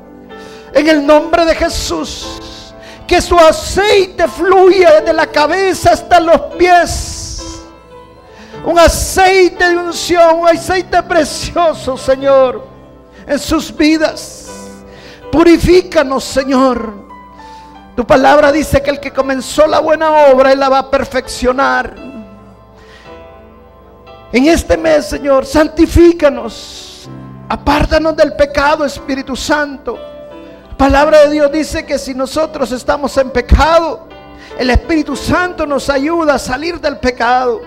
En 0.73 0.87
el 0.87 1.05
nombre 1.05 1.45
de 1.45 1.55
Jesús. 1.55 2.39
Que 3.11 3.21
su 3.21 3.37
aceite 3.37 4.25
fluya 4.25 5.01
desde 5.01 5.11
la 5.11 5.27
cabeza 5.27 5.91
hasta 5.91 6.17
los 6.17 6.39
pies. 6.57 7.61
Un 8.63 8.79
aceite 8.79 9.69
de 9.69 9.75
unción, 9.75 10.39
un 10.39 10.47
aceite 10.47 11.03
precioso, 11.03 11.97
Señor, 11.97 12.65
en 13.27 13.37
sus 13.37 13.75
vidas. 13.75 14.49
Purifícanos, 15.29 16.23
Señor. 16.23 16.89
Tu 17.97 18.07
palabra 18.07 18.49
dice 18.49 18.81
que 18.81 18.91
el 18.91 19.01
que 19.01 19.11
comenzó 19.11 19.67
la 19.67 19.81
buena 19.81 20.09
obra, 20.31 20.53
Él 20.53 20.59
la 20.61 20.69
va 20.69 20.79
a 20.79 20.89
perfeccionar. 20.89 21.93
En 24.31 24.47
este 24.47 24.77
mes, 24.77 25.07
Señor, 25.07 25.45
santifícanos. 25.45 27.09
Apártanos 27.49 28.15
del 28.15 28.37
pecado, 28.37 28.85
Espíritu 28.85 29.35
Santo. 29.35 30.10
La 30.81 30.87
palabra 30.87 31.27
de 31.27 31.33
Dios 31.33 31.51
dice 31.51 31.85
que 31.85 31.99
si 31.99 32.15
nosotros 32.15 32.71
estamos 32.71 33.15
en 33.17 33.29
pecado, 33.29 34.07
el 34.57 34.67
Espíritu 34.71 35.15
Santo 35.15 35.67
nos 35.67 35.87
ayuda 35.91 36.33
a 36.33 36.39
salir 36.39 36.81
del 36.81 36.97
pecado. 36.97 37.61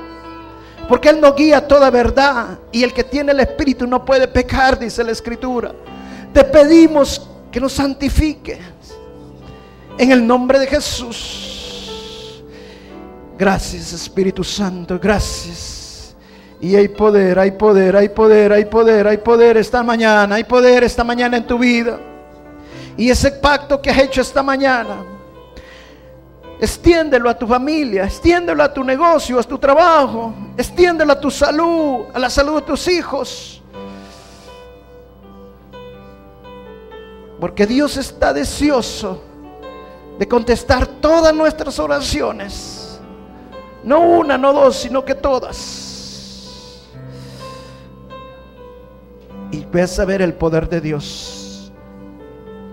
Porque 0.88 1.10
Él 1.10 1.20
nos 1.20 1.36
guía 1.36 1.64
toda 1.64 1.90
verdad. 1.90 2.58
Y 2.72 2.82
el 2.82 2.92
que 2.92 3.04
tiene 3.04 3.30
el 3.30 3.38
Espíritu 3.38 3.86
no 3.86 4.04
puede 4.04 4.26
pecar, 4.26 4.76
dice 4.80 5.04
la 5.04 5.12
Escritura. 5.12 5.70
Te 6.32 6.42
pedimos 6.42 7.24
que 7.52 7.60
nos 7.60 7.74
santifique. 7.74 8.58
En 9.96 10.10
el 10.10 10.26
nombre 10.26 10.58
de 10.58 10.66
Jesús. 10.66 12.42
Gracias 13.38 13.92
Espíritu 13.92 14.42
Santo, 14.42 14.98
gracias. 15.00 16.16
Y 16.60 16.74
hay 16.74 16.88
poder, 16.88 17.38
hay 17.38 17.52
poder, 17.52 17.94
hay 17.94 18.08
poder, 18.08 18.52
hay 18.52 18.64
poder, 18.64 19.06
hay 19.06 19.18
poder 19.18 19.56
esta 19.56 19.84
mañana, 19.84 20.34
hay 20.34 20.42
poder 20.42 20.82
esta 20.82 21.04
mañana 21.04 21.36
en 21.36 21.46
tu 21.46 21.56
vida. 21.56 21.96
Y 22.96 23.10
ese 23.10 23.32
pacto 23.32 23.80
que 23.80 23.90
has 23.90 23.98
hecho 23.98 24.20
esta 24.20 24.42
mañana, 24.42 25.04
extiéndelo 26.60 27.28
a 27.28 27.36
tu 27.36 27.46
familia, 27.46 28.04
extiéndelo 28.04 28.62
a 28.62 28.72
tu 28.72 28.84
negocio, 28.84 29.38
a 29.38 29.42
tu 29.42 29.58
trabajo, 29.58 30.32
extiéndelo 30.56 31.12
a 31.12 31.20
tu 31.20 31.30
salud, 31.30 32.06
a 32.12 32.18
la 32.18 32.30
salud 32.30 32.56
de 32.56 32.62
tus 32.62 32.86
hijos. 32.88 33.62
Porque 37.40 37.66
Dios 37.66 37.96
está 37.96 38.32
deseoso 38.32 39.22
de 40.18 40.28
contestar 40.28 40.86
todas 40.86 41.34
nuestras 41.34 41.78
oraciones. 41.78 43.00
No 43.82 44.00
una, 44.00 44.38
no 44.38 44.52
dos, 44.52 44.76
sino 44.76 45.04
que 45.04 45.14
todas. 45.14 46.80
Y 49.50 49.64
vas 49.66 49.98
a 49.98 50.04
ver 50.04 50.22
el 50.22 50.34
poder 50.34 50.68
de 50.68 50.80
Dios. 50.80 51.43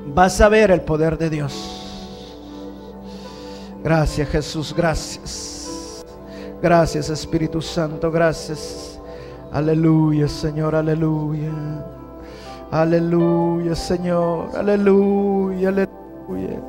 Vas 0.07 0.41
a 0.41 0.49
ver 0.49 0.71
el 0.71 0.81
poder 0.81 1.17
de 1.17 1.29
Dios. 1.29 1.81
Gracias 3.83 4.29
Jesús, 4.29 4.73
gracias. 4.75 6.05
Gracias 6.61 7.09
Espíritu 7.09 7.61
Santo, 7.61 8.11
gracias. 8.11 8.99
Aleluya 9.51 10.27
Señor, 10.27 10.75
aleluya. 10.75 11.51
Aleluya 12.71 13.75
Señor, 13.75 14.49
aleluya, 14.55 15.69
aleluya. 15.69 16.61